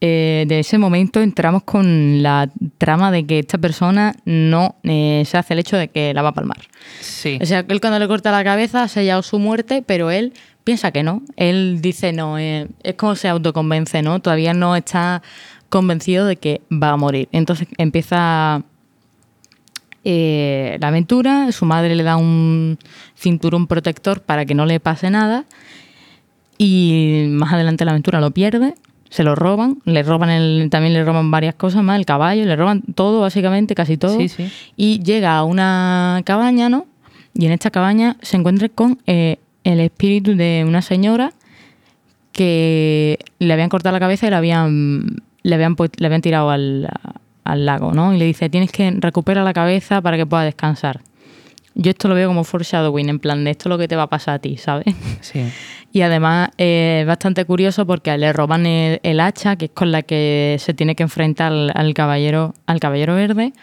eh, 0.00 0.44
de 0.46 0.60
ese 0.60 0.78
momento 0.78 1.20
entramos 1.20 1.64
con 1.64 2.22
la 2.22 2.48
trama 2.78 3.10
de 3.10 3.26
que 3.26 3.40
esta 3.40 3.58
persona 3.58 4.14
no 4.24 4.76
eh, 4.84 5.24
se 5.26 5.36
hace 5.38 5.54
el 5.54 5.58
hecho 5.60 5.76
de 5.76 5.88
que 5.88 6.14
la 6.14 6.22
va 6.22 6.28
a 6.28 6.34
palmar 6.34 6.58
Sí. 7.00 7.36
o 7.42 7.46
sea, 7.46 7.64
que 7.66 7.72
él 7.72 7.80
cuando 7.80 7.98
le 7.98 8.06
corta 8.06 8.30
la 8.30 8.44
cabeza 8.44 8.84
ha 8.84 8.88
sellado 8.88 9.22
su 9.22 9.40
muerte, 9.40 9.82
pero 9.84 10.10
él 10.12 10.34
piensa 10.68 10.90
que 10.90 11.02
no. 11.02 11.22
Él 11.36 11.78
dice 11.80 12.12
no, 12.12 12.38
eh, 12.38 12.68
es 12.82 12.94
como 12.96 13.14
se 13.14 13.26
autoconvence, 13.26 14.02
¿no? 14.02 14.20
Todavía 14.20 14.52
no 14.52 14.76
está 14.76 15.22
convencido 15.70 16.26
de 16.26 16.36
que 16.36 16.60
va 16.70 16.90
a 16.90 16.96
morir. 16.98 17.26
Entonces 17.32 17.68
empieza 17.78 18.60
eh, 20.04 20.76
la 20.78 20.88
aventura, 20.88 21.52
su 21.52 21.64
madre 21.64 21.94
le 21.94 22.02
da 22.02 22.18
un 22.18 22.76
cinturón 23.16 23.66
protector 23.66 24.20
para 24.20 24.44
que 24.44 24.54
no 24.54 24.66
le 24.66 24.78
pase 24.78 25.08
nada 25.08 25.46
y 26.58 27.28
más 27.30 27.54
adelante 27.54 27.86
la 27.86 27.92
aventura 27.92 28.20
lo 28.20 28.30
pierde. 28.32 28.74
Se 29.08 29.24
lo 29.24 29.34
roban, 29.34 29.78
le 29.86 30.02
roban 30.02 30.28
el, 30.28 30.68
también 30.70 30.92
le 30.92 31.02
roban 31.02 31.30
varias 31.30 31.54
cosas 31.54 31.82
más, 31.82 31.98
el 31.98 32.04
caballo, 32.04 32.44
le 32.44 32.56
roban 32.56 32.82
todo, 32.94 33.22
básicamente, 33.22 33.74
casi 33.74 33.96
todo 33.96 34.18
Sí, 34.18 34.28
sí. 34.28 34.52
y 34.76 35.02
llega 35.02 35.38
a 35.38 35.44
una 35.44 36.20
cabaña, 36.26 36.68
¿no? 36.68 36.86
Y 37.32 37.46
en 37.46 37.52
esta 37.52 37.70
cabaña 37.70 38.18
se 38.20 38.36
encuentra 38.36 38.68
con 38.68 38.98
eh, 39.06 39.38
el 39.64 39.80
espíritu 39.80 40.36
de 40.36 40.64
una 40.66 40.82
señora 40.82 41.32
que 42.32 43.18
le 43.38 43.52
habían 43.52 43.68
cortado 43.68 43.92
la 43.92 44.00
cabeza 44.00 44.26
y 44.26 44.30
le 44.30 44.36
habían, 44.36 45.22
le 45.42 45.54
habían, 45.54 45.76
le 45.96 46.06
habían 46.06 46.22
tirado 46.22 46.50
al, 46.50 46.88
al 47.44 47.66
lago, 47.66 47.92
¿no? 47.92 48.14
Y 48.14 48.18
le 48.18 48.26
dice, 48.26 48.48
tienes 48.48 48.70
que 48.70 48.90
recuperar 48.98 49.44
la 49.44 49.52
cabeza 49.52 50.00
para 50.00 50.16
que 50.16 50.26
pueda 50.26 50.44
descansar. 50.44 51.00
Yo 51.74 51.90
esto 51.90 52.08
lo 52.08 52.14
veo 52.14 52.28
como 52.28 52.44
foreshadowing, 52.44 53.08
en 53.08 53.18
plan 53.18 53.44
de 53.44 53.52
esto 53.52 53.68
es 53.68 53.70
lo 53.70 53.78
que 53.78 53.88
te 53.88 53.96
va 53.96 54.04
a 54.04 54.08
pasar 54.08 54.34
a 54.34 54.38
ti, 54.38 54.56
¿sabes? 54.56 54.94
Sí. 55.20 55.42
Y 55.90 56.02
además 56.02 56.50
eh, 56.58 56.98
es 57.00 57.06
bastante 57.06 57.46
curioso 57.46 57.86
porque 57.86 58.16
le 58.18 58.30
roban 58.34 58.66
el, 58.66 59.00
el 59.02 59.20
hacha, 59.20 59.56
que 59.56 59.64
es 59.64 59.70
con 59.70 59.90
la 59.90 60.02
que 60.02 60.56
se 60.58 60.74
tiene 60.74 60.94
que 60.94 61.02
enfrentar 61.02 61.50
al, 61.50 61.72
al 61.74 61.94
caballero, 61.94 62.52
al 62.66 62.78
caballero 62.78 63.14
verde, 63.14 63.54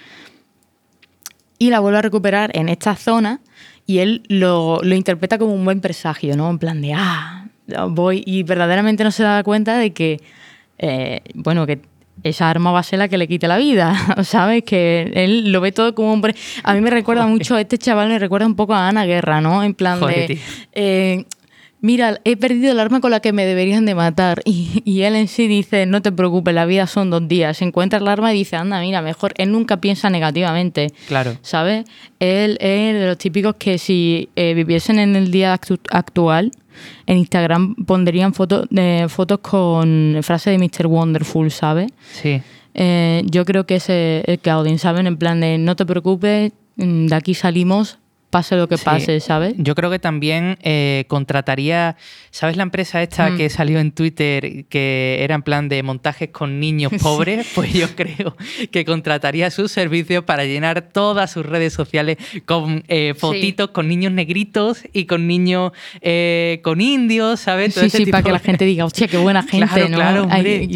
y 1.60 1.70
la 1.70 1.80
vuelve 1.80 2.00
a 2.00 2.02
recuperar 2.02 2.50
en 2.58 2.68
esta 2.68 2.96
zona 2.96 3.42
y 3.86 4.00
él 4.00 4.24
lo, 4.28 4.80
lo 4.82 4.96
interpreta 4.96 5.38
como 5.38 5.54
un 5.54 5.66
buen 5.66 5.82
presagio, 5.82 6.36
¿no? 6.36 6.50
En 6.50 6.60
plan 6.60 6.82
de, 6.82 6.94
ah, 6.94 7.48
voy, 7.90 8.24
y 8.26 8.44
verdaderamente 8.44 9.04
no 9.04 9.12
se 9.12 9.24
da 9.24 9.44
cuenta 9.44 9.78
de 9.78 9.94
que, 9.94 10.22
eh, 10.78 11.22
bueno, 11.34 11.66
que 11.66 11.82
esa 12.24 12.50
arma 12.50 12.72
va 12.72 12.80
a 12.80 12.84
ser 12.84 13.00
la 13.00 13.08
que 13.08 13.18
le 13.18 13.28
quite 13.28 13.48
la 13.48 13.58
vida, 13.58 13.96
¿sabes? 14.24 14.64
Que 14.64 15.12
él 15.14 15.52
lo 15.52 15.62
ve 15.62 15.72
todo 15.72 15.94
como 15.94 16.14
un... 16.14 16.34
A 16.64 16.74
mí 16.74 16.82
me 16.82 16.90
recuerda 16.90 17.28
mucho, 17.28 17.58
este 17.58 17.78
chaval 17.78 18.10
me 18.10 18.18
recuerda 18.18 18.48
un 18.48 18.56
poco 18.56 18.74
a 18.74 18.88
Ana 18.88 19.06
Guerra, 19.06 19.42
¿no? 19.42 19.64
En 19.64 19.74
plan 19.74 20.00
de... 20.00 20.40
Eh, 20.74 21.26
mira, 21.86 22.20
he 22.24 22.36
perdido 22.36 22.72
el 22.72 22.80
arma 22.80 23.00
con 23.00 23.12
la 23.12 23.20
que 23.20 23.32
me 23.32 23.46
deberían 23.46 23.86
de 23.86 23.96
matar. 23.96 24.42
Y, 24.86 25.02
él 25.02 25.16
en 25.16 25.28
sí 25.28 25.48
dice, 25.48 25.86
no 25.86 26.02
te 26.02 26.12
preocupes, 26.12 26.54
la 26.54 26.66
vida 26.66 26.88
son 26.88 27.10
dos 27.10 27.28
días. 27.28 27.62
Encuentra 27.62 28.00
el 28.00 28.08
arma 28.08 28.34
y 28.34 28.38
dice, 28.38 28.56
anda, 28.56 28.80
mira, 28.80 29.02
mejor. 29.02 29.34
Él 29.38 29.52
nunca 29.52 29.78
piensa 29.78 30.10
negativamente. 30.10 30.92
Claro. 31.08 31.38
¿Sabes? 31.42 31.86
Él 32.20 32.58
es 32.60 32.94
de 32.94 33.06
los 33.08 33.18
típicos 33.18 33.56
que 33.58 33.78
si 33.78 34.30
eh, 34.36 34.54
viviesen 34.54 35.00
en 35.00 35.16
el 35.16 35.32
día 35.32 35.54
actual, 35.54 36.52
en 37.06 37.18
Instagram 37.18 37.76
pondrían 37.86 38.34
fotos 38.34 38.68
de 38.70 39.06
fotos 39.08 39.40
con 39.40 40.20
frase 40.22 40.52
de 40.52 40.58
Mr. 40.58 40.88
Wonderful, 40.88 41.52
¿sabes? 41.52 41.92
Sí. 42.12 42.42
Eh, 42.74 43.24
yo 43.26 43.46
creo 43.46 43.66
que 43.66 43.76
es 43.76 43.90
el 43.90 44.40
Gaudin, 44.44 44.80
¿saben? 44.80 45.08
En 45.08 45.18
plan 45.18 45.40
de 45.40 45.58
no 45.58 45.76
te 45.76 45.86
preocupes, 45.86 46.52
mm, 46.78 47.08
de 47.08 47.16
aquí 47.16 47.34
salimos 47.34 48.00
pase 48.36 48.58
lo 48.58 48.68
que 48.68 48.78
pase, 48.78 49.22
¿sabes? 49.22 49.54
Yo 49.58 49.76
creo 49.76 49.90
que 49.90 49.98
también 49.98 50.58
eh, 50.62 51.06
contrataría, 51.08 51.96
¿sabes 52.32 52.58
la 52.58 52.64
empresa 52.64 53.02
esta 53.02 53.30
mm. 53.30 53.38
que 53.38 53.50
salió 53.50 53.80
en 53.80 53.94
Twitter 53.94 54.66
que 54.66 55.20
era 55.22 55.36
en 55.36 55.42
plan 55.42 55.70
de 55.70 55.82
montajes 55.84 56.32
con 56.32 56.60
niños 56.60 56.92
pobres? 57.02 57.48
Pues 57.56 57.72
yo 57.72 57.88
creo 57.96 58.36
que 58.72 58.84
contrataría 58.84 59.50
sus 59.52 59.72
servicios 59.72 60.26
para 60.26 60.44
llenar 60.44 60.82
todas 60.82 61.32
sus 61.32 61.46
redes 61.46 61.72
sociales 61.72 62.18
con 62.46 62.84
eh, 62.90 63.14
fotitos 63.18 63.70
con 63.70 63.88
niños 63.88 64.12
negritos 64.12 64.84
y 64.92 65.06
con 65.06 65.28
niños 65.28 65.72
eh, 66.02 66.60
con 66.62 66.82
indios, 66.82 67.40
¿sabes? 67.40 67.74
sí, 67.74 67.90
sí, 67.90 68.06
para 68.08 68.22
que 68.22 68.34
la 68.34 68.40
gente 68.40 68.66
diga, 68.66 68.84
hostia, 68.84 69.08
qué 69.08 69.18
buena 69.18 69.44
gente, 69.48 69.88
¿no? 69.88 69.96
Claro, 69.96 70.28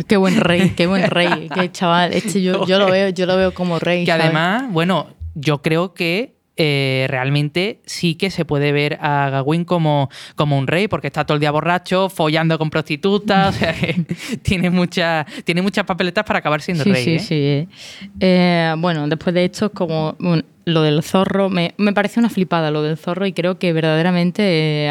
qué 0.07 0.15
buen 0.15 0.37
rey, 0.37 0.69
qué 0.77 0.87
buen 0.87 1.09
rey, 1.09 1.49
qué 1.53 1.69
chaval. 1.73 2.13
Este 2.13 2.41
yo, 2.41 2.65
yo, 2.65 2.79
lo 2.79 2.89
veo, 2.89 3.09
yo 3.09 3.25
lo 3.25 3.35
veo 3.35 3.53
como 3.53 3.79
rey. 3.79 4.05
Que 4.05 4.13
además, 4.13 4.71
bueno, 4.71 5.07
yo 5.35 5.61
creo 5.61 5.93
que 5.93 6.38
eh, 6.61 7.05
realmente 7.07 7.79
sí 7.85 8.15
que 8.15 8.29
se 8.29 8.43
puede 8.43 8.73
ver 8.73 8.97
a 8.99 9.29
Gawain 9.29 9.63
como, 9.63 10.09
como 10.35 10.57
un 10.57 10.67
rey, 10.67 10.89
porque 10.89 11.07
está 11.07 11.23
todo 11.23 11.35
el 11.35 11.39
día 11.39 11.51
borracho, 11.51 12.09
follando 12.09 12.59
con 12.59 12.69
prostitutas, 12.69 13.55
o 13.55 13.57
sea 13.57 13.73
tiene, 14.41 14.69
mucha, 14.69 15.25
tiene 15.45 15.61
muchas 15.61 15.85
papeletas 15.85 16.25
para 16.25 16.39
acabar 16.39 16.61
siendo 16.61 16.83
rey. 16.83 17.01
Sí, 17.01 17.11
¿eh? 17.11 17.19
sí, 17.19 18.05
eh, 18.19 18.75
bueno, 18.77 19.07
después 19.07 19.33
de 19.33 19.45
esto, 19.45 19.71
como 19.71 20.17
lo 20.65 20.81
del 20.81 21.01
zorro, 21.01 21.49
me, 21.49 21.75
me, 21.77 21.93
parece 21.93 22.19
una 22.19 22.29
flipada 22.29 22.71
lo 22.71 22.83
del 22.83 22.97
zorro 22.97 23.25
y 23.25 23.31
creo 23.31 23.57
que 23.57 23.71
verdaderamente... 23.71 24.89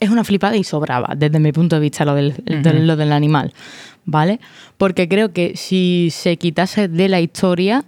es 0.00 0.08
una 0.08 0.24
flipada 0.24 0.56
y 0.56 0.64
sobraba, 0.64 1.12
desde 1.14 1.38
mi 1.38 1.52
punto 1.52 1.76
de 1.76 1.82
vista, 1.82 2.06
lo 2.06 2.14
del, 2.14 2.34
lo 2.46 2.96
del 2.96 3.12
animal, 3.12 3.52
¿vale? 4.06 4.40
Porque 4.78 5.06
creo 5.06 5.34
que 5.34 5.54
si 5.54 6.08
se 6.10 6.38
quitase 6.38 6.88
de 6.88 7.10
la 7.10 7.20
historia, 7.20 7.84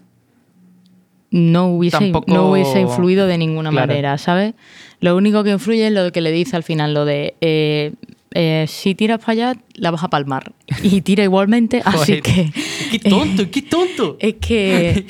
no 1.31 1.69
hubiese, 1.69 2.13
no 2.27 2.51
hubiese 2.51 2.81
influido 2.81 3.27
de 3.27 3.39
ninguna 3.39 3.71
manera, 3.71 4.19
¿sabes? 4.19 4.55
Lo 5.01 5.17
único 5.17 5.45
que 5.45 5.51
influye 5.51 5.87
es 5.87 5.93
lo 5.93 6.11
que 6.11 6.21
le 6.21 6.33
dice 6.33 6.57
al 6.57 6.63
final, 6.63 6.95
lo 6.95 7.05
de 7.05 7.35
eh, 7.41 7.93
eh, 8.35 8.67
si 8.69 8.95
tiras 8.95 9.19
para 9.19 9.33
allá, 9.33 9.61
la 9.75 9.91
vas 9.91 10.05
a 10.05 10.09
palmar. 10.09 10.53
Y 10.83 11.01
tira 11.01 11.25
igualmente, 11.25 11.83
así 11.85 12.21
que. 12.21 12.53
¡Qué 12.91 12.99
tonto, 12.99 13.45
qué 13.51 13.63
tonto! 13.63 14.17
Es 14.21 14.35
que, 14.35 15.07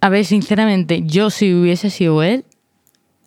a 0.00 0.08
ver, 0.08 0.24
sinceramente, 0.24 1.02
yo 1.04 1.30
si 1.30 1.52
hubiese 1.52 1.90
sido 1.90 2.22
él, 2.22 2.44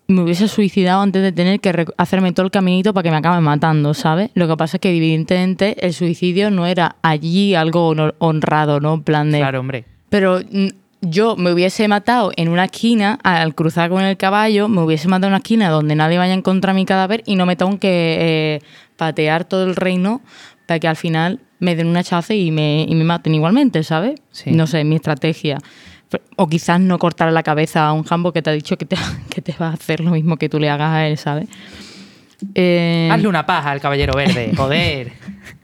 me 0.07 0.21
hubiese 0.21 0.47
suicidado 0.47 1.01
antes 1.01 1.21
de 1.21 1.31
tener 1.31 1.59
que 1.59 1.85
hacerme 1.97 2.33
todo 2.33 2.45
el 2.45 2.51
caminito 2.51 2.93
para 2.93 3.03
que 3.03 3.11
me 3.11 3.17
acaben 3.17 3.43
matando, 3.43 3.93
¿sabes? 3.93 4.29
Lo 4.33 4.47
que 4.47 4.57
pasa 4.57 4.77
es 4.77 4.81
que, 4.81 4.95
evidentemente, 4.95 5.85
el 5.85 5.93
suicidio 5.93 6.51
no 6.51 6.65
era 6.65 6.97
allí 7.01 7.55
algo 7.55 7.93
honrado, 8.19 8.79
¿no? 8.79 8.95
En 8.95 9.03
plan 9.03 9.31
de. 9.31 9.39
Claro, 9.39 9.59
hombre. 9.59 9.85
Pero 10.09 10.41
yo 11.03 11.35
me 11.35 11.51
hubiese 11.51 11.87
matado 11.87 12.31
en 12.37 12.49
una 12.49 12.65
esquina, 12.65 13.19
al 13.23 13.53
cruzar 13.55 13.89
con 13.89 14.03
el 14.03 14.17
caballo, 14.17 14.69
me 14.69 14.81
hubiese 14.81 15.07
matado 15.07 15.27
en 15.27 15.33
una 15.33 15.37
esquina 15.37 15.69
donde 15.69 15.95
nadie 15.95 16.17
vaya 16.17 16.33
a 16.33 16.37
encontrar 16.37 16.73
mi 16.73 16.85
cadáver 16.85 17.23
y 17.25 17.35
no 17.35 17.45
me 17.45 17.55
tengo 17.55 17.77
que 17.77 18.17
eh, 18.19 18.61
patear 18.95 19.45
todo 19.45 19.65
el 19.65 19.75
reino 19.75 20.21
para 20.65 20.79
que 20.79 20.87
al 20.87 20.95
final 20.95 21.39
me 21.59 21.75
den 21.75 21.87
una 21.87 22.03
chace 22.03 22.35
y 22.35 22.51
me, 22.51 22.85
y 22.87 22.95
me 22.95 23.03
maten 23.03 23.35
igualmente, 23.35 23.83
¿sabes? 23.83 24.21
No 24.45 24.65
sé, 24.65 24.83
mi 24.83 24.95
estrategia. 24.95 25.57
O 26.35 26.47
quizás 26.47 26.79
no 26.79 26.99
cortar 26.99 27.31
la 27.33 27.43
cabeza 27.43 27.87
a 27.87 27.93
un 27.93 28.03
jambo 28.03 28.31
que 28.31 28.41
te 28.41 28.49
ha 28.49 28.53
dicho 28.53 28.77
que 28.77 28.85
te, 28.85 28.95
que 29.29 29.41
te 29.41 29.53
va 29.59 29.69
a 29.69 29.73
hacer 29.73 29.99
lo 29.99 30.11
mismo 30.11 30.37
que 30.37 30.47
tú 30.49 30.59
le 30.59 30.69
hagas 30.69 30.91
a 30.91 31.07
él, 31.07 31.17
¿sabes? 31.17 31.49
Eh... 32.55 33.09
Hazle 33.11 33.27
una 33.27 33.45
paja 33.45 33.71
al 33.71 33.81
caballero 33.81 34.13
verde, 34.13 34.51
joder. 34.55 35.13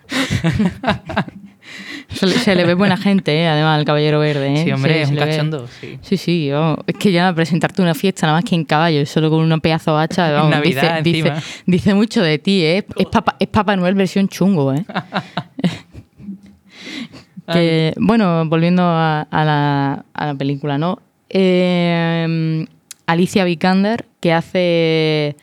Se 2.12 2.56
le, 2.56 2.66
ve 2.66 2.74
buena 2.74 2.98
gente, 2.98 3.34
¿eh? 3.34 3.48
además, 3.48 3.80
al 3.80 3.86
Caballero 3.86 4.20
Verde. 4.20 4.54
¿eh? 4.54 4.64
Sí, 4.64 4.72
hombre, 4.72 5.04
es 5.04 5.10
un 5.10 5.16
cachondo. 5.16 5.68
Sí, 5.80 6.00
sí, 6.02 6.18
sí 6.18 6.52
es 6.88 6.96
que 6.96 7.12
ya 7.12 7.34
presentarte 7.34 7.82
una 7.82 7.94
fiesta 7.94 8.26
nada 8.26 8.40
más 8.40 8.50
que 8.50 8.56
en 8.56 8.66
caballo, 8.66 9.06
solo 9.06 9.30
con 9.30 9.52
un 9.52 9.62
pedazo 9.62 9.96
de 9.96 10.04
hacha. 10.04 10.32
Vamos, 10.32 10.52
Navidad, 10.52 11.02
dice, 11.04 11.32
dice, 11.66 11.94
mucho 11.94 12.22
de 12.22 12.40
ti, 12.40 12.64
¿eh? 12.64 12.86
Es 12.98 13.06
Papá, 13.06 13.36
es 13.40 13.48
Papá 13.48 13.76
Noel 13.76 13.96
versión 13.96 14.28
chungo, 14.28 14.74
¿eh? 14.74 14.84
que, 17.54 17.94
bueno, 17.98 18.46
volviendo 18.48 18.84
a, 18.84 19.28
la, 19.32 20.06
a 20.14 20.26
la, 20.26 20.36
película, 20.36 20.78
¿no? 20.78 21.00
Eh, 21.30 22.66
Alicia 23.06 23.44
Vikander, 23.44 24.06
que 24.20 24.34
hace 24.34 25.36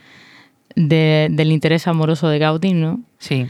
del 0.74 1.52
interés 1.52 1.86
amoroso 1.86 2.28
de 2.28 2.38
Gaudin, 2.38 2.80
¿no? 2.80 3.00
Sí 3.18 3.46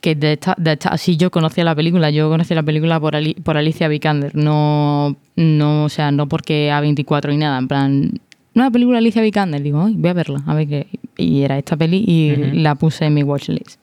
que 0.00 0.14
de 0.14 0.34
esta, 0.34 0.54
de 0.58 0.78
así 0.84 1.16
yo 1.16 1.30
conocía 1.30 1.64
la 1.64 1.74
película, 1.74 2.10
yo 2.10 2.28
conocí 2.28 2.54
la 2.54 2.62
película 2.62 3.00
por, 3.00 3.14
por 3.42 3.56
Alicia 3.56 3.88
Vikander, 3.88 4.34
no, 4.34 5.16
no, 5.36 5.84
o 5.84 5.88
sea, 5.88 6.10
no 6.10 6.28
porque 6.28 6.70
A24 6.70 7.32
y 7.32 7.36
nada, 7.36 7.58
en 7.58 7.68
plan, 7.68 8.12
una 8.54 8.70
película 8.70 8.96
de 8.96 8.98
Alicia 8.98 9.22
Vikander, 9.22 9.62
digo, 9.62 9.88
voy 9.90 10.10
a 10.10 10.14
verla, 10.14 10.42
a 10.46 10.54
ver 10.54 10.68
qué, 10.68 10.86
y 11.16 11.42
era 11.42 11.58
esta 11.58 11.76
peli 11.76 12.04
y 12.06 12.36
la 12.54 12.74
puse 12.74 13.06
en 13.06 13.14
mi 13.14 13.22
watchlist. 13.22 13.80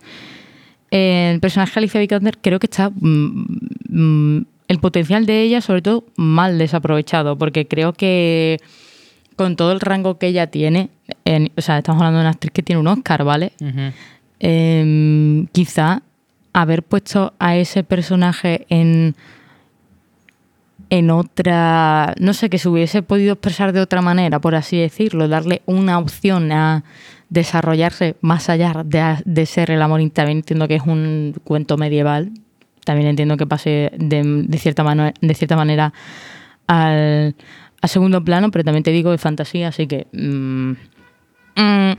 El 0.89 1.39
personaje 1.39 1.73
de 1.73 1.79
Alicia 1.79 1.99
Vikander 1.99 2.37
creo 2.39 2.59
que 2.59 2.67
está, 2.67 2.89
mm, 2.89 3.45
mm, 3.89 4.45
el 4.67 4.79
potencial 4.79 5.25
de 5.25 5.41
ella 5.41 5.61
sobre 5.61 5.81
todo 5.81 6.05
mal 6.15 6.57
desaprovechado, 6.57 7.37
porque 7.37 7.67
creo 7.67 7.93
que 7.93 8.59
con 9.35 9.55
todo 9.55 9.71
el 9.71 9.79
rango 9.79 10.17
que 10.17 10.27
ella 10.27 10.47
tiene, 10.47 10.89
o 11.55 11.61
sea, 11.61 11.77
estamos 11.77 12.01
hablando 12.01 12.19
de 12.19 12.23
una 12.23 12.31
actriz 12.31 12.51
que 12.51 12.63
tiene 12.63 12.79
un 12.79 12.87
Oscar, 12.87 13.23
¿vale? 13.23 13.53
Em, 14.39 15.47
quizá 15.47 16.03
haber 16.53 16.83
puesto 16.83 17.33
a 17.39 17.55
ese 17.55 17.83
personaje 17.83 18.65
en, 18.69 19.15
en 20.89 21.09
otra, 21.11 22.15
no 22.19 22.33
sé, 22.33 22.49
que 22.49 22.57
se 22.57 22.69
hubiese 22.69 23.01
podido 23.03 23.33
expresar 23.33 23.73
de 23.73 23.81
otra 23.81 24.01
manera, 24.01 24.39
por 24.39 24.55
así 24.55 24.77
decirlo, 24.77 25.27
darle 25.27 25.61
una 25.65 25.99
opción 25.99 26.51
a 26.51 26.83
desarrollarse 27.29 28.15
más 28.21 28.49
allá 28.49 28.83
de, 28.85 29.45
ser 29.45 29.71
el 29.71 29.81
amor. 29.81 30.01
También 30.11 30.39
entiendo 30.39 30.67
que 30.67 30.75
es 30.75 30.83
un 30.83 31.35
cuento 31.43 31.77
medieval, 31.77 32.31
también 32.85 33.09
entiendo 33.09 33.37
que 33.37 33.45
pase 33.45 33.91
de, 33.97 34.47
cierta, 34.57 34.83
mano, 34.83 35.11
de 35.19 35.33
cierta 35.33 35.55
manera 35.55 35.93
al, 36.67 37.35
segundo 37.83 38.23
plano, 38.23 38.51
pero 38.51 38.63
también 38.63 38.83
te 38.83 38.91
digo 38.91 39.11
de 39.11 39.17
fantasía, 39.17 39.69
así 39.69 39.87
que... 39.87 40.07
Mm, 40.11 40.71
mm, 41.55 41.93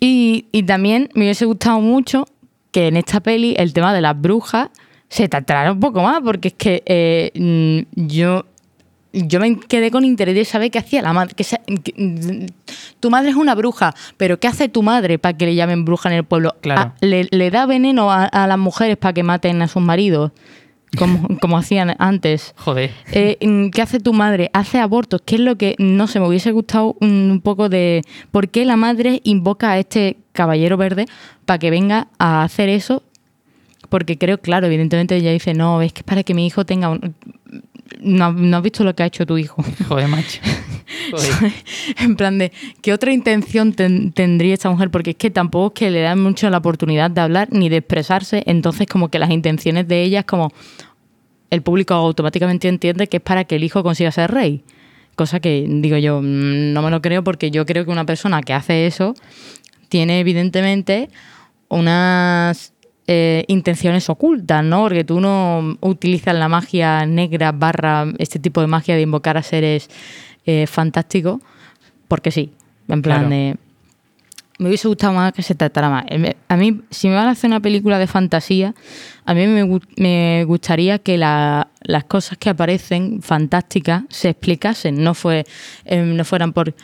y, 0.00 0.46
y 0.52 0.62
también 0.62 1.10
me 1.14 1.24
hubiese 1.24 1.44
gustado 1.44 1.80
mucho 1.80 2.26
que 2.70 2.88
en 2.88 2.96
esta 2.96 3.20
peli 3.20 3.54
el 3.58 3.72
tema 3.72 3.92
de 3.94 4.00
las 4.00 4.20
brujas 4.20 4.68
se 5.08 5.28
tratara 5.28 5.72
un 5.72 5.80
poco 5.80 6.02
más, 6.02 6.20
porque 6.22 6.48
es 6.48 6.54
que 6.54 6.82
eh, 6.86 7.30
mm, 7.34 8.06
yo, 8.06 8.44
yo 9.12 9.40
me 9.40 9.58
quedé 9.58 9.90
con 9.90 10.04
interés 10.04 10.34
de 10.34 10.44
saber 10.44 10.70
qué 10.70 10.78
hacía 10.78 11.02
la 11.02 11.12
madre. 11.12 11.34
Que, 11.34 11.44
mm, 11.96 12.46
tu 13.00 13.10
madre 13.10 13.30
es 13.30 13.36
una 13.36 13.54
bruja, 13.54 13.94
pero 14.16 14.38
¿qué 14.38 14.48
hace 14.48 14.68
tu 14.68 14.82
madre 14.82 15.18
para 15.18 15.36
que 15.36 15.46
le 15.46 15.54
llamen 15.54 15.84
bruja 15.84 16.10
en 16.10 16.16
el 16.16 16.24
pueblo? 16.24 16.56
Claro. 16.60 16.92
Ah, 16.94 16.94
le, 17.00 17.50
da 17.50 17.66
veneno 17.66 18.12
a, 18.12 18.24
a, 18.24 18.46
las 18.46 18.58
mujeres 18.58 18.96
para 18.96 19.14
que 19.14 19.22
maten 19.22 19.62
a 19.62 19.68
sus 19.68 19.82
maridos? 19.82 20.32
como, 21.40 21.58
hacían 21.58 21.94
antes. 21.98 22.54
Joder. 22.56 22.90
Eh, 23.12 23.70
¿Qué 23.72 23.82
hace 23.82 24.00
tu 24.00 24.12
madre? 24.12 24.50
Hace 24.52 24.78
abortos. 24.78 25.22
¿Qué 25.24 25.36
es 25.36 25.40
lo 25.40 25.56
que, 25.56 25.74
no 25.78 26.06
sé, 26.06 26.20
me 26.20 26.28
hubiese 26.28 26.52
gustado 26.52 26.96
un 27.00 27.40
poco 27.42 27.68
de 27.68 28.02
por 28.30 28.48
qué 28.48 28.64
la 28.64 28.76
madre 28.76 29.20
invoca 29.24 29.72
a 29.72 29.78
este 29.78 30.16
caballero 30.32 30.76
verde 30.76 31.06
para 31.44 31.58
que 31.58 31.70
venga 31.70 32.08
a 32.18 32.42
hacer 32.42 32.68
eso? 32.68 33.02
Porque 33.88 34.18
creo, 34.18 34.38
claro, 34.38 34.66
evidentemente 34.66 35.16
ella 35.16 35.32
dice, 35.32 35.54
no, 35.54 35.80
es 35.82 35.92
que 35.92 36.00
es 36.00 36.04
para 36.04 36.22
que 36.22 36.34
mi 36.34 36.46
hijo 36.46 36.64
tenga 36.64 36.90
un... 36.90 37.14
No, 38.00 38.26
has 38.56 38.62
visto 38.62 38.84
lo 38.84 38.94
que 38.94 39.02
ha 39.02 39.06
hecho 39.06 39.24
tu 39.26 39.38
hijo. 39.38 39.64
Joder, 39.88 40.08
macho. 40.08 40.40
en 41.98 42.16
plan 42.16 42.38
de, 42.38 42.52
¿qué 42.82 42.92
otra 42.92 43.12
intención 43.12 43.72
tendría 43.72 44.54
esta 44.54 44.70
mujer? 44.70 44.90
Porque 44.90 45.10
es 45.10 45.16
que 45.16 45.30
tampoco 45.30 45.68
es 45.68 45.78
que 45.78 45.90
le 45.90 46.00
dan 46.00 46.20
mucho 46.22 46.48
la 46.50 46.58
oportunidad 46.58 47.10
de 47.10 47.20
hablar 47.20 47.48
ni 47.50 47.68
de 47.68 47.78
expresarse, 47.78 48.42
entonces 48.46 48.86
como 48.86 49.08
que 49.08 49.18
las 49.18 49.30
intenciones 49.30 49.86
de 49.88 50.02
ella 50.02 50.20
es 50.20 50.26
como 50.26 50.52
el 51.50 51.62
público 51.62 51.94
automáticamente 51.94 52.68
entiende 52.68 53.06
que 53.06 53.18
es 53.18 53.22
para 53.22 53.44
que 53.44 53.56
el 53.56 53.64
hijo 53.64 53.82
consiga 53.82 54.10
ser 54.10 54.30
rey. 54.30 54.62
Cosa 55.14 55.40
que 55.40 55.66
digo 55.68 55.96
yo, 55.96 56.20
mm, 56.20 56.72
no 56.72 56.82
me 56.82 56.90
lo 56.90 57.02
creo 57.02 57.24
porque 57.24 57.50
yo 57.50 57.66
creo 57.66 57.84
que 57.84 57.90
una 57.90 58.06
persona 58.06 58.42
que 58.42 58.52
hace 58.52 58.86
eso 58.86 59.14
tiene 59.88 60.20
evidentemente 60.20 61.08
unas 61.68 62.72
eh, 63.06 63.44
intenciones 63.48 64.10
ocultas, 64.10 64.62
¿no? 64.62 64.82
Porque 64.82 65.02
tú 65.02 65.20
no 65.20 65.78
utilizas 65.80 66.34
la 66.34 66.48
magia 66.48 67.06
negra 67.06 67.52
barra 67.52 68.06
este 68.18 68.38
tipo 68.38 68.60
de 68.60 68.66
magia 68.66 68.96
de 68.96 69.02
invocar 69.02 69.36
a 69.38 69.42
seres 69.42 69.88
eh, 70.48 70.66
fantásticos, 70.66 71.40
porque 72.08 72.30
sí, 72.30 72.52
en 72.88 73.02
plan 73.02 73.18
Claro. 73.28 73.28
de... 73.28 73.56
Me 74.60 74.66
hubiese 74.68 74.88
gustado 74.88 75.12
más 75.12 75.32
que 75.34 75.42
se 75.44 75.54
tratara 75.54 75.88
más. 75.88 76.04
Eh, 76.08 76.34
A 76.48 76.56
mí, 76.56 76.80
si 76.90 77.06
me 77.08 77.14
van 77.14 77.28
a 77.28 77.30
hacer 77.30 77.48
una 77.48 77.60
película 77.60 77.96
de 77.98 78.08
fantasía, 78.08 78.74
a 79.24 79.32
mí 79.34 79.46
me, 79.46 79.78
me 79.98 80.44
gustaría 80.46 80.98
que 80.98 81.16
la- 81.16 81.68
las 81.82 82.02
cosas 82.04 82.38
que 82.38 82.50
aparecen 82.50 83.22
fantásticas 83.22 84.02
se 84.08 84.30
explicasen, 84.30 85.00
no, 85.04 85.14
fue, 85.14 85.44
eh, 85.84 86.02
no 86.02 86.24
fueran 86.24 86.52
por... 86.52 86.74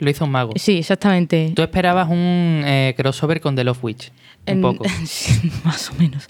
Lo 0.00 0.10
hizo 0.10 0.24
un 0.24 0.30
mago. 0.30 0.52
sí, 0.56 0.78
exactamente. 0.78 1.52
Tú 1.56 1.62
esperabas 1.62 2.08
un 2.08 2.62
eh, 2.64 2.94
crossover 2.96 3.40
con 3.40 3.56
The 3.56 3.64
Love 3.64 3.82
Witch. 3.84 4.12
Un 4.46 4.52
En- 4.54 4.60
poco. 4.62 4.84
más 5.64 5.90
o 5.90 5.94
menos. 5.94 6.24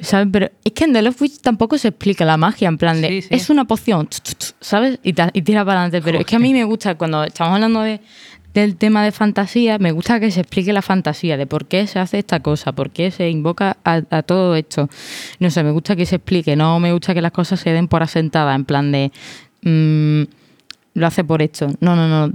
¿Sabes? 0.00 0.28
Pero 0.32 0.50
es 0.64 0.72
que 0.72 0.84
en 0.84 0.92
The 0.92 1.02
Love 1.02 1.22
Witch 1.22 1.38
tampoco 1.40 1.78
se 1.78 1.88
explica 1.88 2.24
la 2.24 2.36
magia, 2.36 2.68
en 2.68 2.76
plan 2.76 3.00
de. 3.00 3.08
Sí, 3.08 3.22
sí. 3.22 3.28
Es 3.30 3.50
una 3.50 3.64
poción, 3.66 4.08
¿sabes? 4.60 4.98
Y, 5.02 5.12
tira 5.12 5.64
para 5.64 5.80
adelante. 5.82 6.02
Pero 6.02 6.18
es 6.18 6.26
que 6.26 6.36
a 6.36 6.38
mí 6.40 6.52
me 6.52 6.64
gusta, 6.64 6.96
cuando 6.96 7.22
estamos 7.24 7.54
hablando 7.54 7.80
de, 7.82 8.00
del 8.52 8.76
tema 8.76 9.04
de 9.04 9.12
fantasía, 9.12 9.78
me 9.78 9.92
gusta 9.92 10.18
que 10.18 10.30
se 10.32 10.40
explique 10.40 10.72
la 10.72 10.82
fantasía, 10.82 11.36
de 11.36 11.46
por 11.46 11.66
qué 11.66 11.86
se 11.86 12.00
hace 12.00 12.18
esta 12.18 12.40
cosa, 12.40 12.72
por 12.72 12.90
qué 12.90 13.10
se 13.12 13.30
invoca 13.30 13.76
a, 13.84 14.02
a 14.10 14.22
todo 14.22 14.56
esto. 14.56 14.88
No 15.38 15.50
sé, 15.50 15.62
me 15.62 15.70
gusta 15.70 15.94
que 15.94 16.04
se 16.04 16.16
explique, 16.16 16.56
no 16.56 16.80
me 16.80 16.92
gusta 16.92 17.14
que 17.14 17.22
las 17.22 17.32
cosas 17.32 17.60
se 17.60 17.70
den 17.70 17.86
por 17.86 18.02
asentadas, 18.02 18.56
en 18.56 18.64
plan 18.64 18.90
de. 18.92 19.12
mm, 19.62 20.22
lo 20.98 21.06
hace 21.06 21.24
por 21.24 21.40
esto. 21.42 21.68
No, 21.80 21.96
no, 21.96 22.08
no. 22.08 22.32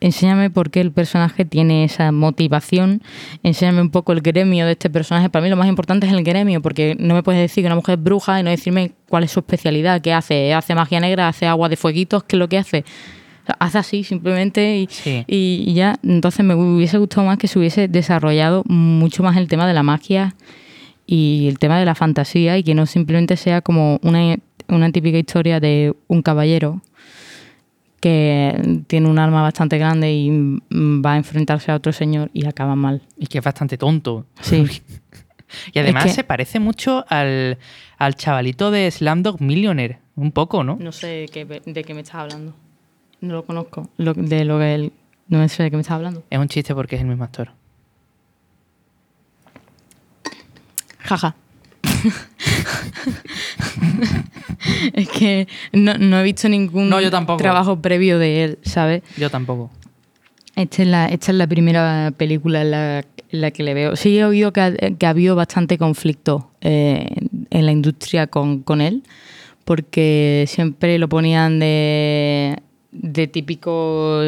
Enséñame 0.00 0.50
por 0.50 0.70
qué 0.70 0.80
el 0.80 0.92
personaje 0.92 1.44
tiene 1.44 1.84
esa 1.84 2.12
motivación. 2.12 3.02
Enséñame 3.42 3.80
un 3.80 3.90
poco 3.90 4.12
el 4.12 4.20
gremio 4.20 4.66
de 4.66 4.72
este 4.72 4.90
personaje. 4.90 5.30
Para 5.30 5.42
mí 5.44 5.50
lo 5.50 5.56
más 5.56 5.68
importante 5.68 6.06
es 6.06 6.12
el 6.12 6.22
gremio, 6.22 6.60
porque 6.60 6.96
no 6.98 7.14
me 7.14 7.22
puedes 7.22 7.40
decir 7.40 7.62
que 7.62 7.66
una 7.66 7.76
mujer 7.76 7.98
es 7.98 8.04
bruja 8.04 8.40
y 8.40 8.42
no 8.42 8.50
decirme 8.50 8.92
cuál 9.08 9.24
es 9.24 9.30
su 9.30 9.40
especialidad, 9.40 10.00
qué 10.00 10.12
hace. 10.12 10.52
¿Hace 10.52 10.74
magia 10.74 11.00
negra? 11.00 11.28
¿Hace 11.28 11.46
agua 11.46 11.68
de 11.68 11.76
fueguitos? 11.76 12.24
¿Qué 12.24 12.36
es 12.36 12.38
lo 12.38 12.48
que 12.48 12.58
hace? 12.58 12.84
O 13.42 13.46
sea, 13.46 13.56
hace 13.58 13.78
así 13.78 14.04
simplemente 14.04 14.78
y, 14.80 14.86
Sí. 14.90 15.24
y 15.26 15.72
ya. 15.74 15.96
Entonces 16.02 16.44
me 16.44 16.54
hubiese 16.54 16.98
gustado 16.98 17.26
más 17.26 17.38
que 17.38 17.48
se 17.48 17.58
hubiese 17.58 17.88
desarrollado 17.88 18.62
mucho 18.66 19.22
más 19.22 19.36
el 19.36 19.48
tema 19.48 19.66
de 19.66 19.72
la 19.74 19.82
magia 19.82 20.34
y 21.06 21.48
el 21.48 21.58
tema 21.58 21.78
de 21.78 21.84
la 21.86 21.94
fantasía 21.94 22.58
y 22.58 22.62
que 22.62 22.74
no 22.74 22.86
simplemente 22.86 23.36
sea 23.36 23.62
como 23.62 23.98
una, 24.02 24.36
una 24.68 24.92
típica 24.92 25.18
historia 25.18 25.58
de 25.58 25.94
un 26.06 26.22
caballero 26.22 26.82
que 28.00 28.82
tiene 28.86 29.08
un 29.08 29.18
arma 29.18 29.42
bastante 29.42 29.76
grande 29.78 30.12
y 30.12 30.30
mm, 30.30 31.02
va 31.04 31.12
a 31.12 31.16
enfrentarse 31.18 31.70
a 31.70 31.76
otro 31.76 31.92
señor 31.92 32.30
y 32.32 32.46
acaba 32.46 32.74
mal. 32.74 33.02
Y 33.18 33.26
que 33.26 33.38
es 33.38 33.44
bastante 33.44 33.76
tonto. 33.78 34.26
Sí. 34.40 34.64
Y 35.74 35.80
además 35.80 36.04
que- 36.04 36.10
se 36.10 36.22
parece 36.22 36.60
mucho 36.60 37.04
al, 37.08 37.58
al 37.98 38.14
chavalito 38.14 38.70
de 38.70 38.88
Slamdog 38.88 39.40
Millionaire. 39.42 39.98
Un 40.14 40.30
poco, 40.30 40.62
¿no? 40.62 40.76
No 40.80 40.92
sé 40.92 41.26
qué- 41.32 41.44
de 41.44 41.82
qué 41.84 41.92
me 41.92 42.02
estás 42.02 42.14
hablando. 42.16 42.54
No 43.20 43.34
lo 43.34 43.44
conozco. 43.44 43.88
Lo- 43.96 44.14
de 44.14 44.44
lo 44.44 44.60
que 44.60 44.74
él. 44.76 44.92
No 45.26 45.48
sé 45.48 45.64
de 45.64 45.70
qué 45.72 45.76
me 45.76 45.80
estás 45.80 45.96
hablando. 45.96 46.22
Es 46.30 46.38
un 46.38 46.46
chiste 46.46 46.72
porque 46.72 46.94
es 46.94 47.02
el 47.02 47.08
mismo 47.08 47.24
actor. 47.24 47.50
Jaja. 50.98 51.34
Es 54.94 55.08
que 55.08 55.48
no, 55.72 55.94
no 55.98 56.18
he 56.20 56.22
visto 56.22 56.48
ningún 56.48 56.88
No, 56.88 57.00
yo 57.00 57.10
tampoco. 57.10 57.38
trabajo 57.38 57.80
previo 57.80 58.18
de 58.18 58.44
él, 58.44 58.58
¿sabes? 58.62 59.02
Yo 59.16 59.30
tampoco. 59.30 59.70
Esta 60.56 60.82
es 60.82 60.88
la, 60.88 61.06
esta 61.06 61.32
es 61.32 61.38
la 61.38 61.46
primera 61.46 62.12
película 62.16 62.62
en 62.62 62.70
la, 62.72 62.98
en 62.98 63.40
la 63.40 63.50
que 63.50 63.62
le 63.62 63.74
veo. 63.74 63.96
Sí 63.96 64.18
he 64.18 64.24
oído 64.24 64.52
que 64.52 64.60
ha, 64.60 64.72
que 64.74 65.06
ha 65.06 65.10
habido 65.10 65.36
bastante 65.36 65.78
conflicto 65.78 66.50
eh, 66.60 67.08
en 67.50 67.66
la 67.66 67.72
industria 67.72 68.26
con, 68.26 68.60
con 68.62 68.80
él, 68.80 69.02
porque 69.64 70.44
siempre 70.48 70.98
lo 70.98 71.08
ponían 71.08 71.58
de, 71.60 72.58
de 72.92 73.26
típico, 73.28 74.20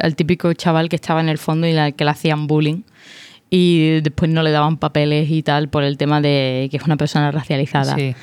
al 0.00 0.16
típico 0.16 0.52
chaval 0.52 0.88
que 0.88 0.96
estaba 0.96 1.20
en 1.20 1.28
el 1.28 1.38
fondo 1.38 1.66
y 1.66 1.72
al 1.76 1.94
que 1.94 2.04
le 2.04 2.10
hacían 2.10 2.46
bullying. 2.46 2.82
Y 3.50 4.00
después 4.00 4.30
no 4.30 4.42
le 4.42 4.52
daban 4.52 4.76
papeles 4.76 5.28
y 5.28 5.42
tal 5.42 5.68
por 5.68 5.82
el 5.82 5.98
tema 5.98 6.20
de 6.20 6.68
que 6.70 6.76
es 6.76 6.84
una 6.84 6.96
persona 6.96 7.32
racializada. 7.32 7.96
Sí. 7.96 8.14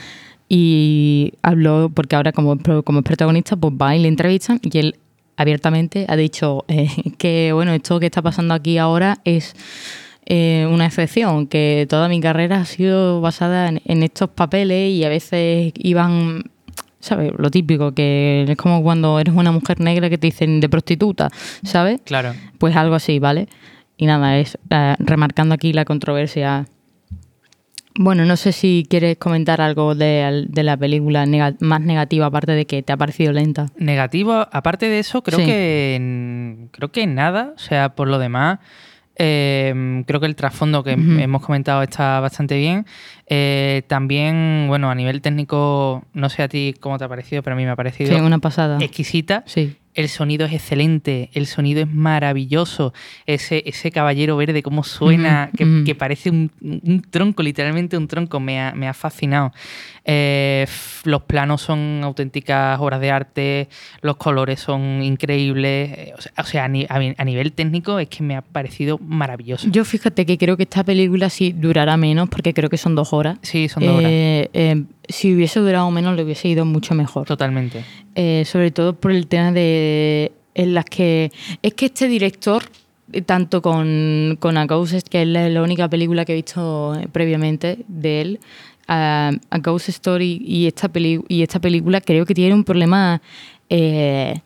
Y 0.49 1.33
habló, 1.41 1.91
porque 1.93 2.15
ahora 2.15 2.31
como, 2.31 2.57
como 2.85 2.99
es 2.99 3.05
protagonista, 3.05 3.57
pues 3.57 3.73
va 3.73 3.95
y 3.95 3.99
le 3.99 4.07
entrevistan 4.07 4.61
y 4.63 4.77
él 4.77 4.95
abiertamente 5.35 6.05
ha 6.09 6.15
dicho 6.15 6.65
eh, 6.67 6.89
que, 7.17 7.51
bueno, 7.53 7.73
esto 7.73 7.99
que 7.99 8.07
está 8.07 8.21
pasando 8.21 8.53
aquí 8.53 8.77
ahora 8.77 9.19
es 9.23 9.55
eh, 10.25 10.67
una 10.69 10.85
excepción, 10.85 11.47
que 11.47 11.85
toda 11.89 12.09
mi 12.09 12.19
carrera 12.19 12.61
ha 12.61 12.65
sido 12.65 13.21
basada 13.21 13.69
en, 13.69 13.81
en 13.85 14.03
estos 14.03 14.29
papeles 14.29 14.91
y 14.91 15.05
a 15.05 15.09
veces 15.09 15.71
iban, 15.75 16.51
¿sabes? 16.99 17.31
Lo 17.37 17.49
típico, 17.49 17.93
que 17.93 18.45
es 18.47 18.57
como 18.57 18.83
cuando 18.83 19.19
eres 19.19 19.33
una 19.33 19.51
mujer 19.51 19.79
negra 19.79 20.09
que 20.09 20.17
te 20.17 20.27
dicen 20.27 20.59
de 20.59 20.67
prostituta, 20.67 21.29
¿sabes? 21.63 22.01
Claro. 22.03 22.33
Pues 22.57 22.75
algo 22.75 22.95
así, 22.95 23.19
¿vale? 23.19 23.47
Y 23.97 24.05
nada, 24.05 24.37
es 24.37 24.57
eh, 24.69 24.95
remarcando 24.99 25.55
aquí 25.55 25.73
la 25.73 25.83
controversia. 25.85 26.65
Bueno, 27.99 28.25
no 28.25 28.35
sé 28.37 28.51
si 28.51 28.85
quieres 28.87 29.17
comentar 29.17 29.59
algo 29.59 29.95
de, 29.95 30.45
de 30.47 30.63
la 30.63 30.77
película 30.77 31.25
más 31.61 31.81
negativa, 31.81 32.27
aparte 32.27 32.51
de 32.51 32.67
que 32.67 32.83
te 32.83 32.93
ha 32.93 32.97
parecido 32.97 33.33
lenta. 33.33 33.65
Negativo, 33.77 34.33
aparte 34.51 34.87
de 34.87 34.99
eso, 34.99 35.23
creo 35.23 35.39
Sí. 35.39 35.45
que 35.45 36.67
creo 36.71 36.91
que 36.91 37.07
nada. 37.07 37.53
O 37.55 37.59
sea, 37.59 37.95
por 37.95 38.07
lo 38.07 38.19
demás, 38.19 38.59
eh, 39.15 40.03
creo 40.05 40.19
que 40.19 40.27
el 40.27 40.35
trasfondo 40.35 40.83
que 40.83 40.91
hemos 40.91 41.41
comentado 41.41 41.81
está 41.81 42.19
bastante 42.19 42.55
bien. 42.55 42.85
Eh, 43.25 43.81
también, 43.87 44.65
bueno, 44.67 44.91
a 44.91 44.95
nivel 44.95 45.21
técnico, 45.21 46.05
no 46.13 46.29
sé 46.29 46.43
a 46.43 46.47
ti 46.47 46.75
cómo 46.79 46.99
te 46.99 47.05
ha 47.05 47.09
parecido, 47.09 47.41
pero 47.41 47.55
a 47.55 47.57
mí 47.57 47.65
me 47.65 47.71
ha 47.71 47.75
parecido 47.75 48.13
Sí, 48.13 48.21
una 48.21 48.37
pasada. 48.37 48.77
exquisita. 48.79 49.41
Sí. 49.47 49.75
El 49.97 50.09
sonido 50.09 50.45
es 50.45 50.53
excelente, 50.53 51.29
el 51.33 51.47
sonido 51.47 51.81
es 51.81 51.91
maravilloso. 51.91 52.93
Ese, 53.25 53.63
ese 53.65 53.91
caballero 53.91 54.37
verde, 54.37 54.61
cómo 54.61 54.83
suena, 54.83 55.49
que, 55.57 55.95
parece 55.95 56.29
un, 56.29 56.51
un 56.61 57.01
tronco, 57.01 57.41
literalmente 57.41 57.97
un 57.97 58.07
tronco, 58.07 58.39
me 58.39 58.61
ha, 58.61 58.73
me 58.73 58.87
ha 58.87 58.93
fascinado. 58.93 59.51
Eh, 60.05 60.65
los 61.03 61.23
planos 61.23 61.61
son 61.61 62.01
auténticas 62.03 62.79
obras 62.79 63.01
de 63.01 63.11
arte, 63.11 63.69
los 64.01 64.17
colores 64.17 64.59
son 64.59 65.01
increíbles. 65.03 65.91
eh, 65.97 66.13
O 66.17 66.21
sea, 66.21 66.31
o 66.37 66.43
sea, 66.45 66.63
a, 66.65 66.67
ni- 66.67 66.85
a 66.87 66.99
ni- 66.99 67.15
a 67.17 67.25
nivel 67.25 67.51
técnico 67.51 67.99
es 67.99 68.07
que 68.07 68.23
me 68.23 68.35
ha 68.35 68.41
parecido 68.41 68.99
maravilloso. 68.99 69.67
Yo 69.69 69.83
fíjate 69.83 70.25
que 70.25 70.37
creo 70.37 70.55
que 70.57 70.63
esta 70.63 70.83
película 70.83 71.29
sí 71.29 71.53
durará 71.53 71.97
menos, 71.97 72.29
porque 72.29 72.53
creo 72.53 72.69
que 72.69 72.77
son 72.77 72.95
dos 72.95 73.13
horas. 73.13 73.39
Sí, 73.41 73.67
son 73.67 73.83
dos 73.83 73.95
horas. 73.97 74.11
Eh, 74.13 74.83
si 75.09 75.33
hubiese 75.33 75.59
durado 75.59 75.89
menos, 75.91 76.15
le 76.15 76.23
hubiese 76.23 76.47
ido 76.47 76.65
mucho 76.65 76.93
mejor. 76.95 77.25
Totalmente. 77.27 77.83
Eh, 78.15 78.43
sobre 78.45 78.71
todo 78.71 78.93
por 78.93 79.11
el 79.11 79.27
tema 79.27 79.51
de 79.51 80.31
en 80.55 80.73
las 80.73 80.85
que 80.85 81.31
es 81.61 81.73
que 81.75 81.85
este 81.85 82.07
director 82.07 82.63
eh, 83.13 83.21
tanto 83.21 83.61
con, 83.61 84.37
con 84.39 84.57
A 84.57 84.65
Ghost 84.65 85.07
que 85.07 85.21
es 85.21 85.27
la, 85.27 85.47
la 85.49 85.61
única 85.61 85.87
película 85.87 86.25
que 86.25 86.33
he 86.33 86.35
visto 86.35 86.95
eh, 86.95 87.07
previamente 87.11 87.85
de 87.87 88.21
él 88.21 88.39
a, 88.87 89.31
A 89.51 89.57
Ghost 89.59 89.89
Story 89.89 90.41
y 90.43 90.65
esta 90.65 90.87
peli 90.89 91.21
y 91.27 91.43
esta 91.43 91.59
película 91.59 92.01
creo 92.01 92.25
que 92.25 92.33
tiene 92.33 92.55
un 92.55 92.63
problema 92.63 93.21
eh, 93.69 94.41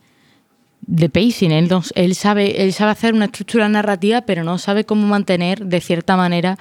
de 0.82 1.08
pacing 1.08 1.50
él, 1.52 1.68
no- 1.68 1.82
él 1.94 2.14
sabe 2.14 2.62
él 2.62 2.72
sabe 2.72 2.90
hacer 2.92 3.14
una 3.14 3.24
estructura 3.26 3.68
narrativa 3.68 4.20
pero 4.22 4.44
no 4.44 4.58
sabe 4.58 4.84
cómo 4.84 5.06
mantener 5.06 5.64
de 5.64 5.80
cierta 5.80 6.16
manera 6.16 6.58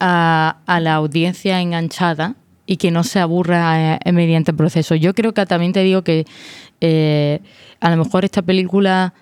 a, 0.00 0.56
a 0.66 0.80
la 0.80 0.94
audiencia 0.94 1.60
enganchada 1.60 2.34
y 2.66 2.76
que 2.76 2.90
no 2.90 3.02
se 3.04 3.18
aburra 3.20 3.96
eh, 4.04 4.12
mediante 4.12 4.50
el 4.52 4.56
proceso. 4.56 4.94
Yo 4.94 5.14
creo 5.14 5.32
que 5.34 5.44
también 5.46 5.72
te 5.72 5.82
digo 5.82 6.02
que 6.02 6.24
eh, 6.80 7.40
a 7.80 7.90
lo 7.90 7.96
mejor 8.04 8.24
esta 8.24 8.42
película 8.42 9.14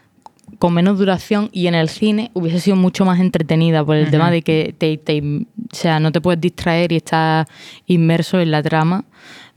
con 0.59 0.75
menos 0.75 0.99
duración 0.99 1.49
y 1.53 1.69
en 1.69 1.75
el 1.75 1.89
cine 1.89 2.31
hubiese 2.35 2.59
sido 2.61 2.77
mucho 2.77 3.05
más 3.05 3.21
entretenida 3.21 3.85
por 3.85 3.97
el 3.97 4.11
tema 4.11 4.31
de 4.33 4.43
que 4.43 4.75
te, 4.77 4.97
te- 4.99 5.21
o 5.23 5.47
sea, 5.75 6.01
no 6.01 6.11
te 6.13 6.21
puedes 6.21 6.41
distraer 6.41 6.91
y 6.93 6.97
estás 6.97 7.47
inmerso 7.87 8.41
en 8.41 8.51
la 8.51 8.63
trama. 8.63 9.05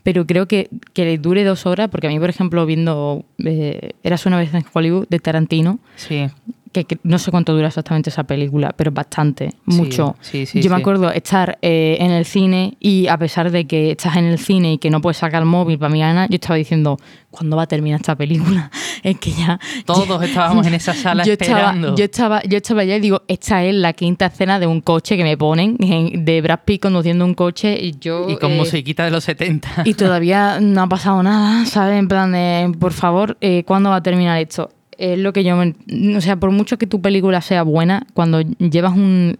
Pero 0.04 0.28
creo 0.28 0.48
que, 0.50 0.70
que 0.94 1.18
dure 1.18 1.44
dos 1.46 1.66
horas, 1.66 1.88
porque 1.90 2.08
a 2.08 2.10
mí, 2.10 2.20
por 2.20 2.30
ejemplo, 2.30 2.66
viendo 2.66 3.24
eh, 3.44 3.92
Eras 4.04 4.26
una 4.26 4.38
vez 4.38 4.54
en 4.54 4.66
Hollywood 4.72 5.08
de 5.10 5.20
Tarantino, 5.20 5.80
Sí. 5.96 6.28
Que, 6.74 6.84
que 6.86 6.98
no 7.04 7.18
sé 7.20 7.32
cuánto 7.32 7.54
dura 7.54 7.68
exactamente 7.70 8.10
esa 8.10 8.24
película, 8.26 8.74
pero 8.76 8.92
bastante, 8.92 9.52
Sí, 9.52 9.56
mucho. 9.78 10.16
sí, 10.22 10.46
sí, 10.46 10.62
Yo 10.62 10.70
me 10.70 10.76
acuerdo 10.78 11.10
estar 11.12 11.58
eh, 11.62 11.96
en 12.02 12.12
el 12.12 12.26
cine 12.26 12.76
y 12.82 13.08
a 13.08 13.18
pesar 13.18 13.52
de 13.52 13.66
que 13.66 13.92
estás 13.92 14.18
en 14.18 14.26
el 14.26 14.40
cine 14.40 14.74
y 14.74 14.78
que 14.80 14.90
no 14.90 15.00
puedes 15.00 15.18
sacar 15.18 15.44
el 15.44 15.48
móvil 15.48 15.78
para 15.80 15.90
mirar 15.94 16.14
nada, 16.16 16.28
yo 16.30 16.36
estaba 16.36 16.56
diciendo, 16.58 16.98
¿cuándo 17.32 17.56
va 17.56 17.64
a 17.64 17.68
terminar 17.68 18.02
esta 18.02 18.16
película? 18.16 18.70
es 19.04 19.18
que 19.20 19.32
ya... 19.32 19.60
Todos 19.86 20.22
estábamos 20.24 20.66
en 20.68 20.74
esa 20.74 20.94
sala 20.96 21.24
yo 21.24 21.34
estaba, 21.34 21.60
esperando. 21.60 21.96
yo 21.96 22.04
estaba, 22.04 22.42
yo 22.44 22.58
estaba 22.58 22.82
allá 22.82 22.98
y 22.98 23.00
digo, 23.00 23.22
esta 23.28 23.64
es 23.64 23.76
la 23.76 23.94
quinta 23.94 24.26
escena 24.26 24.60
de 24.60 24.68
un 24.68 24.82
coche 24.82 25.16
que 25.16 25.24
me 25.24 25.38
ponen 25.38 25.78
en- 25.80 26.26
de 26.26 26.42
Brad 26.42 26.60
Pitt 26.66 26.82
conduciendo 26.82 27.24
un 27.24 27.36
coche 27.36 27.78
y 27.80 27.96
yo 28.00 28.28
y 28.30 28.38
con 28.38 28.52
eh, 28.52 28.58
musiquita 28.58 29.06
de 29.06 29.12
los 29.12 29.24
70. 29.24 29.84
y 29.86 29.94
todavía 29.94 30.60
no 30.60 30.82
ha 30.82 30.88
pasado 30.88 31.22
nada, 31.24 31.66
¿sabes? 31.66 32.00
En 32.00 32.08
plan 32.08 32.32
de, 32.32 32.72
por 32.80 32.94
favor, 32.94 33.38
eh, 33.42 33.64
¿cuándo 33.66 33.90
va 33.92 33.98
a 33.98 34.04
terminar 34.04 34.40
esto? 34.40 34.72
Es 34.98 35.18
lo 35.20 35.34
que 35.34 35.44
yo... 35.44 35.56
me- 35.56 35.76
o 36.18 36.22
sea, 36.22 36.36
por 36.38 36.52
mucho 36.52 36.78
que 36.78 36.88
tu 36.88 37.02
película 37.02 37.42
sea 37.42 37.64
buena, 37.64 38.06
cuando 38.14 38.42
llevas 38.42 38.94
un... 38.94 39.38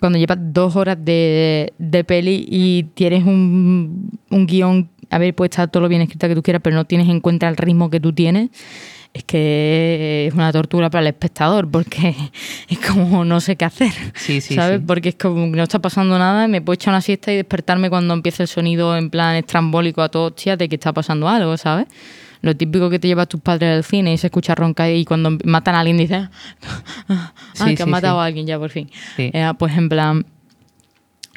cuando 0.00 0.18
llevas 0.18 0.38
dos 0.40 0.76
horas 0.76 0.98
de, 1.04 1.72
de 1.78 2.04
peli 2.04 2.46
y 2.48 2.84
tienes 2.94 3.24
un, 3.24 4.10
un 4.30 4.46
guion, 4.46 4.88
a 5.10 5.18
ver, 5.18 5.34
puede 5.34 5.48
estar 5.50 5.68
todo 5.70 5.82
lo 5.82 5.88
bien 5.88 6.02
escrito 6.02 6.28
que 6.28 6.34
tú 6.34 6.42
quieras, 6.42 6.62
pero 6.62 6.76
no 6.76 6.84
tienes 6.84 7.08
en 7.08 7.20
cuenta 7.20 7.48
el 7.48 7.56
ritmo 7.56 7.90
que 7.90 8.00
tú 8.00 8.12
tienes, 8.12 8.50
es 9.12 9.22
que 9.22 10.26
es 10.26 10.34
una 10.34 10.50
tortura 10.50 10.90
para 10.90 11.02
el 11.02 11.06
espectador, 11.06 11.70
porque 11.70 12.16
es 12.68 12.78
como 12.80 13.24
no 13.24 13.40
sé 13.40 13.54
qué 13.54 13.64
hacer, 13.64 13.92
Sí, 14.16 14.40
sí, 14.40 14.54
¿sabes? 14.56 14.80
sí. 14.80 14.84
Porque 14.86 15.10
es 15.10 15.14
como 15.14 15.46
no 15.46 15.62
está 15.62 15.78
pasando 15.78 16.18
nada, 16.18 16.48
me 16.48 16.60
puedo 16.60 16.74
echar 16.74 16.92
una 16.92 17.00
siesta 17.00 17.32
y 17.32 17.36
despertarme 17.36 17.90
cuando 17.90 18.12
empieza 18.12 18.42
el 18.42 18.48
sonido 18.48 18.96
en 18.96 19.10
plan 19.10 19.36
estrambólico 19.36 20.02
a 20.02 20.08
todo 20.08 20.26
hostia 20.28 20.56
de 20.56 20.68
que 20.68 20.74
está 20.74 20.92
pasando 20.92 21.28
algo, 21.28 21.56
¿sabes? 21.56 21.86
Lo 22.44 22.54
típico 22.54 22.90
que 22.90 22.98
te 22.98 23.08
lleva 23.08 23.24
tus 23.24 23.40
padres 23.40 23.74
al 23.74 23.84
cine 23.84 24.12
y 24.12 24.18
se 24.18 24.26
escucha 24.26 24.54
roncar 24.54 24.90
y 24.90 25.06
cuando 25.06 25.38
matan 25.44 25.76
a 25.76 25.80
alguien 25.80 25.96
dices, 25.96 26.28
ah, 27.08 27.32
Sí, 27.54 27.64
que 27.70 27.76
sí, 27.78 27.82
han 27.82 27.88
matado 27.90 28.18
sí. 28.18 28.20
a 28.20 28.24
alguien 28.26 28.46
ya 28.46 28.58
por 28.58 28.68
fin. 28.68 28.90
Eh, 29.16 29.50
pues 29.58 29.74
en 29.78 29.88
plan, 29.88 30.26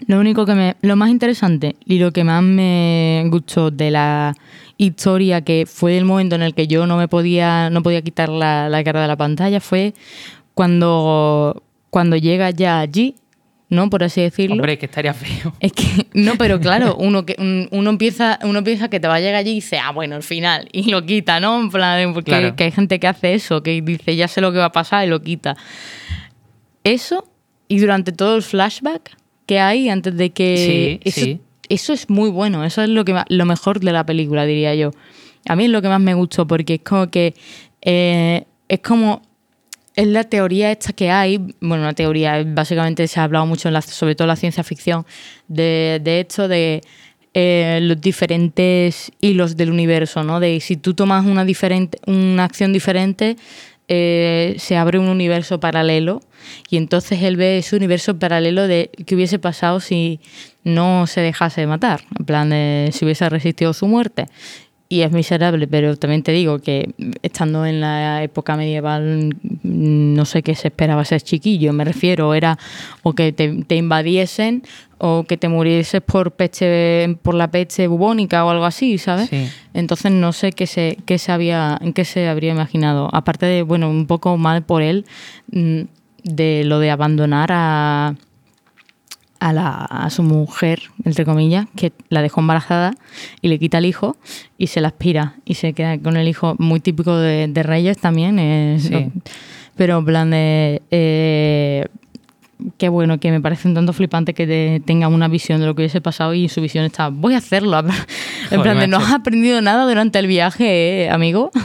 lo 0.06 0.20
único 0.20 0.46
que 0.46 0.54
me. 0.54 0.76
Lo 0.82 0.98
más 0.98 1.10
interesante 1.10 1.78
y 1.86 2.00
lo 2.00 2.12
que 2.12 2.26
más 2.26 2.44
me 2.44 3.24
gustó 3.32 3.72
de 3.72 3.90
la 3.90 4.36
historia, 4.76 5.42
que 5.42 5.66
fue 5.66 5.98
el 5.98 6.04
momento 6.04 6.36
en 6.36 6.42
el 6.42 6.54
que 6.54 6.68
yo 6.68 6.86
no 6.86 6.98
me 6.98 7.08
podía, 7.08 7.70
no 7.70 7.82
podía 7.82 8.02
quitar 8.02 8.28
la, 8.28 8.68
la 8.68 8.84
cara 8.84 9.02
de 9.02 9.08
la 9.08 9.16
pantalla, 9.16 9.62
fue 9.62 9.94
cuando, 10.54 11.64
cuando 11.90 12.18
llega 12.18 12.50
ya 12.52 12.80
allí, 12.80 13.16
¿no? 13.70 13.90
Por 13.90 14.04
así 14.04 14.22
decirlo. 14.22 14.56
Hombre, 14.56 14.78
que 14.78 14.86
estaría 14.86 15.14
feo. 15.14 15.54
Es 15.60 15.74
que, 15.74 16.08
no, 16.14 16.36
pero 16.38 16.60
claro, 16.62 16.96
uno 16.98 17.26
que 17.26 17.36
un- 17.38 17.68
uno 17.72 17.90
empieza, 17.90 18.40
uno 18.44 18.64
piensa 18.64 18.90
que 18.90 19.00
te 19.00 19.08
va 19.08 19.16
a 19.16 19.20
llegar 19.20 19.36
allí 19.36 19.52
y 19.52 19.56
dice, 19.56 19.78
ah, 19.78 19.92
bueno, 19.92 20.16
al 20.16 20.24
final, 20.24 20.70
y 20.72 20.90
lo 20.90 21.06
quita, 21.06 21.40
¿no? 21.40 21.60
En 21.60 21.70
plan, 21.70 22.14
porque 22.14 22.32
Claro. 22.32 22.56
que 22.56 22.64
hay 22.66 22.72
gente 22.72 23.00
que 23.00 23.08
hace 23.08 23.34
eso, 23.34 23.64
que 23.64 23.82
dice, 23.82 24.16
ya 24.16 24.28
sé 24.28 24.40
lo 24.42 24.52
que 24.52 24.60
va 24.60 24.66
a 24.66 24.72
pasar 24.72 25.06
y 25.06 25.10
lo 25.10 25.22
quita. 25.22 25.58
Eso, 26.84 27.28
y 27.68 27.80
durante 27.80 28.12
todo 28.12 28.36
el 28.36 28.44
flashback 28.44 29.12
que 29.46 29.60
hay 29.60 29.90
antes 29.90 30.16
de 30.16 30.30
que. 30.32 30.58
Sí, 31.04 31.10
eso, 31.10 31.22
sí. 31.22 31.42
eso 31.70 31.94
es 31.94 32.10
muy 32.10 32.30
bueno, 32.30 32.64
eso 32.64 32.82
es 32.82 32.90
lo, 32.90 33.04
que 33.06 33.16
lo 33.28 33.46
mejor 33.46 33.80
de 33.80 33.92
la 33.92 34.06
película, 34.06 34.46
diría 34.46 34.74
yo. 34.76 34.92
A 35.50 35.56
mí 35.56 35.66
es 35.66 35.70
lo 35.70 35.82
que 35.82 35.90
más 35.90 36.00
me 36.02 36.14
gustó, 36.14 36.48
porque 36.48 36.76
es 36.76 36.82
como 36.82 37.10
que. 37.10 37.34
eh, 37.82 38.46
es 38.70 38.80
como 38.80 39.22
es 39.98 40.08
la 40.08 40.24
teoría 40.24 40.72
esta 40.72 40.94
que 40.94 41.10
hay, 41.10 41.40
bueno, 41.60 41.84
una 41.84 41.94
teoría, 41.94 42.44
básicamente 42.46 43.08
se 43.08 43.20
ha 43.20 43.24
hablado 43.24 43.48
mucho, 43.48 43.68
en 43.68 43.74
la, 43.74 43.82
sobre 43.82 44.14
todo 44.14 44.26
en 44.26 44.30
la 44.30 44.36
ciencia 44.36 44.64
ficción, 44.64 45.08
de, 45.48 46.00
esto 46.06 46.48
de 46.48 46.84
eh, 47.34 47.80
los 47.82 48.00
diferentes 48.00 49.12
hilos 49.22 49.58
del 49.58 49.72
universo, 49.72 50.24
¿no? 50.24 50.40
De 50.40 50.60
si 50.60 50.78
tú 50.78 50.94
tomas 50.94 51.26
una, 51.26 51.44
diferente, 51.46 51.98
una 52.06 52.44
acción 52.44 52.74
diferente, 52.74 53.38
eh, 53.88 54.56
se 54.60 54.78
abre 54.78 55.00
un 55.00 55.08
universo 55.08 55.60
paralelo 55.60 56.22
y 56.70 56.78
entonces 56.78 57.24
él 57.24 57.36
ve 57.36 57.58
ese 57.58 57.76
universo 57.76 58.20
paralelo 58.20 58.68
de 58.68 58.92
qué 59.08 59.16
hubiese 59.16 59.40
pasado 59.40 59.80
si 59.80 60.20
no 60.64 61.08
se 61.08 61.22
dejase 61.22 61.62
de 61.62 61.68
matar, 61.68 62.02
en 62.20 62.26
plan 62.26 62.50
de 62.50 62.92
si 62.94 63.04
hubiese 63.04 63.28
resistido 63.30 63.74
su 63.74 63.88
muerte. 63.88 64.28
Y 64.90 65.02
es 65.02 65.12
miserable, 65.12 65.68
pero 65.68 65.98
también 65.98 66.24
te 66.24 66.32
digo 66.32 66.60
que 66.60 66.94
estando 67.22 67.66
en 67.66 67.82
la 67.82 68.24
época 68.24 68.56
medieval, 68.56 69.36
mm, 69.64 70.14
no 70.14 70.24
sé 70.24 70.44
qué 70.44 70.56
se 70.56 70.70
esperaba 70.70 71.04
ser 71.04 71.22
chiquillo. 71.22 71.74
Me 71.74 71.84
refiero, 71.84 72.34
era 72.34 72.58
o 73.04 73.14
que 73.14 73.34
te, 73.34 73.64
te 73.66 73.76
invadiesen 73.76 74.64
o 74.98 75.26
que 75.28 75.36
te 75.36 75.50
murieses 75.50 76.02
por 76.02 76.32
peste, 76.32 77.18
por 77.22 77.36
la 77.36 77.52
peste 77.52 77.88
bubónica 77.88 78.46
o 78.46 78.50
algo 78.50 78.64
así, 78.64 78.98
¿sabes? 78.98 79.30
Sí. 79.30 79.50
Entonces 79.74 80.12
no 80.12 80.32
sé 80.32 80.54
qué 80.54 80.68
se, 80.68 80.98
qué 81.06 81.18
se 81.18 81.34
había, 81.34 81.80
qué 81.94 82.06
se 82.06 82.30
habría 82.30 82.52
imaginado. 82.52 83.10
Aparte 83.14 83.46
de, 83.46 83.64
bueno, 83.64 83.90
un 83.90 84.08
poco 84.08 84.38
mal 84.38 84.64
por 84.64 84.82
él, 84.82 85.06
mm, 85.52 85.82
de 86.24 86.64
lo 86.64 86.80
de 86.80 86.92
abandonar 86.92 87.50
a, 87.52 88.16
a, 89.40 89.54
la, 89.54 89.70
a 89.86 90.10
su 90.10 90.24
mujer, 90.24 90.82
entre 91.06 91.26
comillas, 91.26 91.66
que 91.76 91.92
la 92.10 92.22
dejó 92.22 92.42
embarazada 92.42 92.94
y 93.42 93.48
le 93.48 93.60
quita 93.60 93.78
el 93.80 93.86
hijo 93.86 94.18
y 94.58 94.68
se 94.68 94.82
la 94.82 94.88
aspira 94.90 95.36
y 95.46 95.54
se 95.56 95.74
queda 95.74 95.98
con 96.00 96.18
el 96.18 96.28
hijo, 96.28 96.56
muy 96.60 96.80
típico 96.80 97.16
de, 97.18 97.48
de 97.48 97.64
Reyes 97.64 97.98
también. 97.98 98.80
Sí. 98.80 98.90
no- 98.92 99.12
pero 99.76 100.00
en 100.00 100.06
plan 100.06 100.32
de... 100.32 100.82
eh, 100.90 101.86
qué 102.80 102.90
bueno, 102.90 103.20
que 103.20 103.30
me 103.30 103.40
parece 103.40 103.68
un 103.68 103.76
tanto 103.76 103.94
flipante 103.94 104.34
que 104.34 104.48
te- 104.48 104.82
tenga 104.84 105.08
una 105.08 105.28
visión 105.28 105.60
de 105.60 105.68
lo 105.68 105.76
que 105.76 105.82
hubiese 105.84 106.02
pasado 106.02 106.34
y 106.34 106.50
su 106.50 106.62
visión 106.62 106.84
está, 106.84 107.10
voy 107.10 107.36
a 107.36 107.38
hacerlo. 107.38 107.78
en 107.80 107.86
Joder, 108.50 108.62
plan 108.64 108.80
de, 108.80 108.88
no 108.88 108.98
has 108.98 109.12
aprendido 109.14 109.62
nada 109.62 109.88
durante 109.88 110.18
el 110.18 110.26
viaje, 110.26 111.04
eh, 111.06 111.10
amigo. 111.12 111.52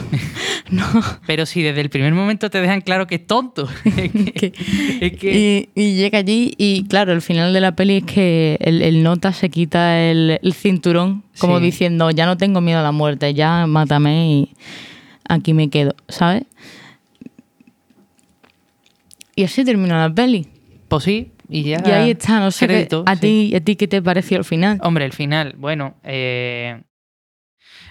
no. 0.75 0.85
Pero 1.27 1.45
si 1.45 1.61
desde 1.61 1.81
el 1.81 1.89
primer 1.89 2.13
momento 2.13 2.49
te 2.49 2.59
dejan 2.61 2.81
claro 2.81 3.07
que 3.07 3.15
es 3.15 3.27
tonto. 3.27 3.67
es 3.85 4.11
que, 4.11 4.53
es 5.01 5.17
que- 5.17 5.69
Y, 5.75 5.81
y 5.81 5.95
llega 5.95 6.19
allí 6.19 6.53
y 6.57 6.85
claro, 6.87 7.13
el 7.13 7.21
final 7.21 7.53
de 7.53 7.61
la 7.61 7.75
peli 7.75 7.97
es 7.97 8.03
que 8.03 8.57
el, 8.61 8.81
el 8.81 9.03
nota 9.03 9.31
se 9.33 9.49
quita 9.49 10.01
el, 10.01 10.39
el 10.41 10.53
cinturón 10.53 11.23
como 11.39 11.59
Sí. 11.59 11.65
diciendo, 11.65 12.11
ya 12.11 12.25
no 12.25 12.37
tengo 12.37 12.61
miedo 12.61 12.79
a 12.79 12.83
la 12.83 12.91
muerte, 12.91 13.33
ya 13.33 13.65
mátame 13.67 14.27
y 14.29 14.49
aquí 15.27 15.53
me 15.53 15.69
quedo, 15.69 15.95
¿sabes? 16.09 16.43
Y 19.35 19.43
así 19.43 19.63
termina 19.65 19.99
la 20.07 20.13
peli. 20.13 20.47
pues 20.87 21.03
sí, 21.05 21.31
y 21.49 21.63
ya. 21.63 21.81
Y 21.85 21.91
ahí 21.91 22.11
está, 22.11 22.39
no 22.39 22.51
sé 22.51 22.67
qué, 22.67 22.73
crédito, 22.73 23.03
a, 23.07 23.15
sí. 23.15 23.21
ti, 23.21 23.55
a 23.55 23.61
ti 23.61 23.75
qué 23.75 23.87
te 23.87 24.01
pareció 24.01 24.37
el 24.37 24.43
final. 24.45 24.79
Hombre, 24.83 25.05
el 25.05 25.13
final, 25.13 25.55
bueno. 25.57 25.95
eh, 26.03 26.81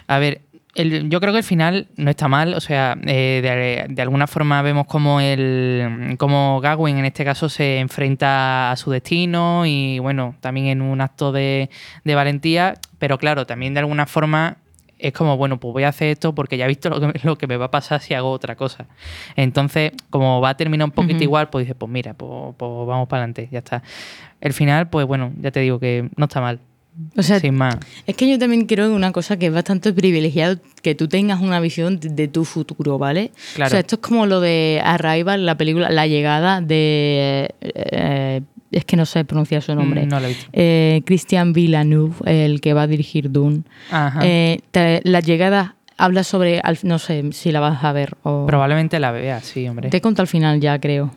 a 0.06 0.18
ver, 0.18 0.42
el- 0.74 1.10
yo 1.10 1.20
creo 1.20 1.32
que 1.32 1.38
el 1.38 1.44
final 1.44 1.88
no 1.96 2.10
está 2.10 2.28
mal. 2.28 2.54
O 2.54 2.60
sea, 2.60 2.96
eh, 3.06 3.40
de, 3.88 3.94
de 3.94 4.02
alguna 4.02 4.26
forma 4.26 4.62
vemos 4.62 4.86
como 4.86 5.20
el. 5.20 6.14
como 6.18 6.60
Gawain 6.60 6.98
en 6.98 7.04
este 7.04 7.24
caso 7.24 7.48
se 7.48 7.78
enfrenta 7.78 8.70
a 8.70 8.76
su 8.76 8.90
destino. 8.90 9.64
Y 9.66 9.98
bueno, 9.98 10.34
también 10.40 10.66
en 10.66 10.82
un 10.82 11.00
acto 11.00 11.32
de, 11.32 11.70
de 12.04 12.14
valentía. 12.14 12.74
Pero 12.98 13.18
claro, 13.18 13.46
también 13.46 13.74
de 13.74 13.80
alguna 13.80 14.06
forma. 14.06 14.56
Es 14.98 15.12
como, 15.12 15.36
bueno, 15.36 15.58
pues 15.58 15.72
voy 15.72 15.82
a 15.82 15.88
hacer 15.88 16.10
esto 16.10 16.32
porque 16.32 16.56
ya 16.56 16.64
he 16.66 16.68
visto 16.68 16.88
lo 16.88 17.00
que, 17.00 17.06
me- 17.08 17.14
lo 17.24 17.36
que 17.36 17.48
me 17.48 17.56
va 17.56 17.64
a 17.64 17.70
pasar 17.72 18.00
si 18.00 18.14
hago 18.14 18.30
otra 18.30 18.54
cosa. 18.54 18.86
Entonces, 19.34 19.90
como 20.10 20.40
va 20.40 20.50
a 20.50 20.56
terminar 20.56 20.84
un 20.84 20.92
poquito 20.92 21.14
igual, 21.24 21.50
pues 21.50 21.64
dices, 21.64 21.74
pues 21.76 21.90
mira, 21.90 22.14
pues, 22.14 22.30
pues 22.56 22.70
vamos 22.86 23.08
para 23.08 23.22
adelante, 23.24 23.48
ya 23.50 23.58
está. 23.58 23.82
El 24.40 24.52
final, 24.52 24.88
pues 24.90 25.04
bueno, 25.04 25.32
ya 25.40 25.50
te 25.50 25.58
digo 25.58 25.80
que 25.80 26.08
no 26.16 26.26
está 26.26 26.40
mal. 26.40 26.60
O 27.16 27.22
sea, 27.22 27.40
sin 27.40 27.54
más. 27.54 27.76
Es 28.06 28.16
que 28.16 28.28
yo 28.28 28.38
también 28.38 28.66
creo 28.66 28.94
una 28.94 29.12
cosa 29.12 29.38
que 29.38 29.46
es 29.46 29.52
bastante 29.52 29.92
privilegiado 29.92 30.58
que 30.82 30.94
tú 30.94 31.08
tengas 31.08 31.40
una 31.40 31.58
visión 31.60 31.98
de, 32.00 32.10
de 32.10 32.28
tu 32.28 32.44
futuro, 32.44 32.98
¿vale? 32.98 33.30
Claro. 33.54 33.68
O 33.68 33.70
sea, 33.70 33.80
esto 33.80 33.96
es 33.96 34.00
como 34.02 34.26
lo 34.26 34.40
de 34.40 34.80
Arrival, 34.84 35.46
la 35.46 35.56
película, 35.56 35.88
la 35.90 36.06
llegada 36.06 36.60
de... 36.60 37.54
eh, 37.60 38.42
es 38.70 38.84
que 38.86 38.96
no 38.96 39.04
sé 39.06 39.24
pronunciar 39.24 39.62
su 39.62 39.74
nombre. 39.74 40.04
Mm, 40.06 40.08
No 40.08 40.20
lo 40.20 40.26
he 40.26 40.28
visto. 40.28 40.46
Eh, 40.52 41.02
Christian 41.04 41.52
Villeneuve, 41.52 42.14
el 42.26 42.60
que 42.60 42.72
va 42.74 42.82
a 42.82 42.86
dirigir 42.86 43.30
Dune. 43.30 43.62
Ajá. 43.90 44.20
Eh, 44.24 44.60
te- 44.70 45.00
la 45.04 45.20
llegada 45.20 45.76
habla 45.98 46.24
sobre... 46.24 46.60
No 46.82 46.98
sé 46.98 47.32
si 47.32 47.52
la 47.52 47.60
vas 47.60 47.84
a 47.84 47.92
ver 47.92 48.16
o... 48.22 48.46
Probablemente 48.46 48.98
la 48.98 49.12
vea, 49.12 49.40
sí, 49.40 49.68
hombre. 49.68 49.90
Te 49.90 50.00
conto 50.00 50.22
al 50.22 50.28
final 50.28 50.58
ya, 50.60 50.78
creo. 50.78 51.10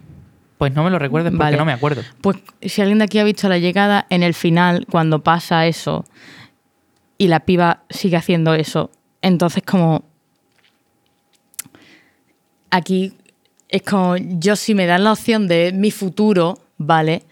Pues 0.58 0.74
no 0.74 0.84
me 0.84 0.90
lo 0.90 1.00
recuerdes 1.00 1.32
porque 1.32 1.44
Vale. 1.44 1.58
no 1.58 1.66
me 1.66 1.74
acuerdo. 1.74 2.02
Pues 2.22 2.38
si 2.62 2.82
alguien 2.82 3.00
de 3.00 3.06
aquí 3.06 3.20
ha 3.20 3.24
visto 3.24 3.50
la 3.50 3.58
llegada, 3.58 4.06
en 4.10 4.24
el 4.24 4.34
final, 4.34 4.86
cuando 4.90 5.22
pasa 5.22 5.68
eso 5.68 6.06
y 7.18 7.28
la 7.28 7.42
piba 7.42 7.84
sigue 7.90 8.16
haciendo 8.16 8.54
eso, 8.54 8.90
entonces 9.22 9.64
como 9.64 10.06
aquí 12.70 13.14
es 13.68 13.82
como 13.82 14.16
yo 14.18 14.56
si 14.56 14.76
me 14.76 14.86
dan 14.86 15.04
la 15.04 15.12
opción 15.12 15.48
de 15.48 15.74
mi 15.74 15.92
futuro, 15.92 16.60
¿vale? 16.78 17.24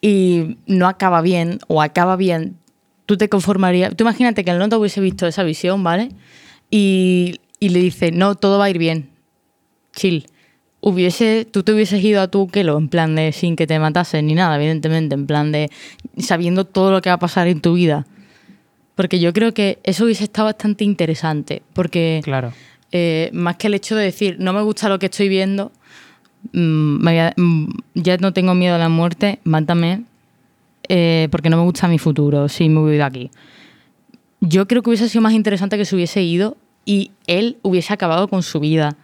Y 0.00 0.58
no 0.66 0.86
acaba 0.86 1.22
bien 1.22 1.58
o 1.66 1.82
acaba 1.82 2.14
bien, 2.14 2.58
tú 3.06 3.16
te 3.16 3.28
conformarías, 3.28 3.96
tú 3.96 4.04
imagínate 4.04 4.44
que 4.44 4.52
el 4.52 4.58
nota 4.58 4.78
hubiese 4.78 5.00
visto 5.00 5.26
esa 5.26 5.42
visión, 5.42 5.82
¿vale? 5.82 6.10
Y, 6.70 7.40
y 7.58 7.70
le 7.70 7.80
dice, 7.80 8.12
no, 8.12 8.36
todo 8.36 8.58
va 8.58 8.66
a 8.66 8.70
ir 8.70 8.78
bien, 8.78 9.10
chill 9.92 10.26
hubiese, 10.88 11.44
tú 11.50 11.64
te 11.64 11.72
hubieses 11.72 12.02
ido 12.04 12.20
a 12.22 12.28
tu 12.28 12.46
Kelo 12.46 12.78
en 12.78 12.88
plan 12.88 13.16
de 13.16 13.32
sin 13.32 13.56
que 13.56 13.66
te 13.66 13.76
matasen 13.80 14.24
ni 14.28 14.34
nada, 14.34 14.54
evidentemente, 14.54 15.16
en 15.16 15.26
plan 15.26 15.50
de 15.50 15.68
sabiendo 16.16 16.64
todo 16.64 16.92
lo 16.92 17.02
que 17.02 17.10
va 17.10 17.14
a 17.14 17.18
pasar 17.18 17.48
en 17.48 17.60
tu 17.60 17.74
vida. 17.74 18.06
Porque 18.94 19.18
yo 19.18 19.32
creo 19.32 19.52
que 19.52 19.80
eso 19.82 20.04
hubiese 20.04 20.22
estado 20.22 20.46
bastante 20.46 20.84
interesante, 20.84 21.62
porque 21.72 22.20
Claro. 22.22 22.52
eh, 22.92 23.30
más 23.32 23.56
que 23.56 23.66
el 23.66 23.74
hecho 23.74 23.96
de 23.96 24.04
decir, 24.04 24.36
no 24.38 24.52
me 24.52 24.62
gusta 24.62 24.88
lo 24.88 25.00
que 25.00 25.06
estoy 25.06 25.28
viendo, 25.28 25.72
mm, 26.52 27.04
voy 27.04 27.18
a- 27.18 27.34
mm, 27.36 27.66
ya 27.94 28.16
no 28.18 28.32
tengo 28.32 28.54
miedo 28.54 28.76
a 28.76 28.78
la 28.78 28.88
muerte, 28.88 29.40
mátame, 29.42 30.04
eh, 30.88 31.26
porque 31.32 31.50
no 31.50 31.56
me 31.56 31.64
gusta 31.64 31.88
mi 31.88 31.98
futuro, 31.98 32.48
si 32.48 32.68
me 32.68 32.78
voy 32.78 32.96
de 32.96 33.02
aquí. 33.02 33.30
Yo 34.40 34.68
creo 34.68 34.82
que 34.82 34.90
hubiese 34.90 35.08
sido 35.08 35.22
más 35.22 35.32
interesante 35.32 35.76
que 35.76 35.84
se 35.84 35.96
hubiese 35.96 36.22
ido 36.22 36.56
y 36.84 37.10
él 37.26 37.56
hubiese 37.62 37.92
acabado 37.92 38.28
con 38.28 38.44
su 38.44 38.60
vida. 38.60 38.96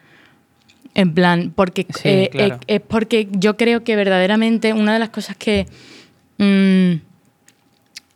En 0.94 1.14
plan, 1.14 1.52
porque 1.54 1.86
Sí, 1.94 2.08
eh, 2.08 2.28
claro. 2.30 2.54
eh, 2.56 2.74
es 2.76 2.80
porque 2.80 3.28
yo 3.32 3.56
creo 3.56 3.82
que 3.82 3.96
verdaderamente 3.96 4.72
una 4.72 4.92
de 4.92 4.98
las 4.98 5.08
cosas 5.10 5.36
que 5.36 5.66
mm, 6.38 7.00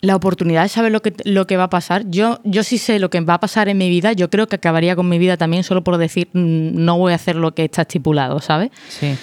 la 0.03 0.15
oportunidad 0.15 0.63
de 0.63 0.69
saber 0.69 0.93
lo 0.93 1.01
que, 1.03 1.15
lo 1.25 1.47
que 1.47 1.57
va 1.57 1.65
a 1.65 1.71
pasar, 1.71 2.05
yo, 2.11 2.39
yo 2.45 2.63
sí 2.63 2.79
sé 2.79 2.99
lo 2.99 3.11
que 3.11 3.21
va 3.21 3.35
a 3.35 3.41
pasar 3.41 3.69
en 3.69 3.79
mi 3.79 3.89
vida, 3.89 4.13
yo 4.13 4.29
creo 4.31 4.47
que 4.47 4.57
acabaría 4.57 4.95
con 4.95 5.09
mi 5.09 5.19
vida 5.19 5.37
también 5.37 5.65
solo 5.65 5.83
por 5.83 5.97
decir 5.97 6.29
mm, 6.33 6.85
no 6.85 6.99
voy 6.99 7.13
a 7.13 7.17
hacer 7.17 7.37
lo 7.37 7.55
que 7.55 7.65
está 7.65 7.83
estipulado, 7.83 8.41
¿sabes? 8.41 8.71
Sí. 8.89 9.15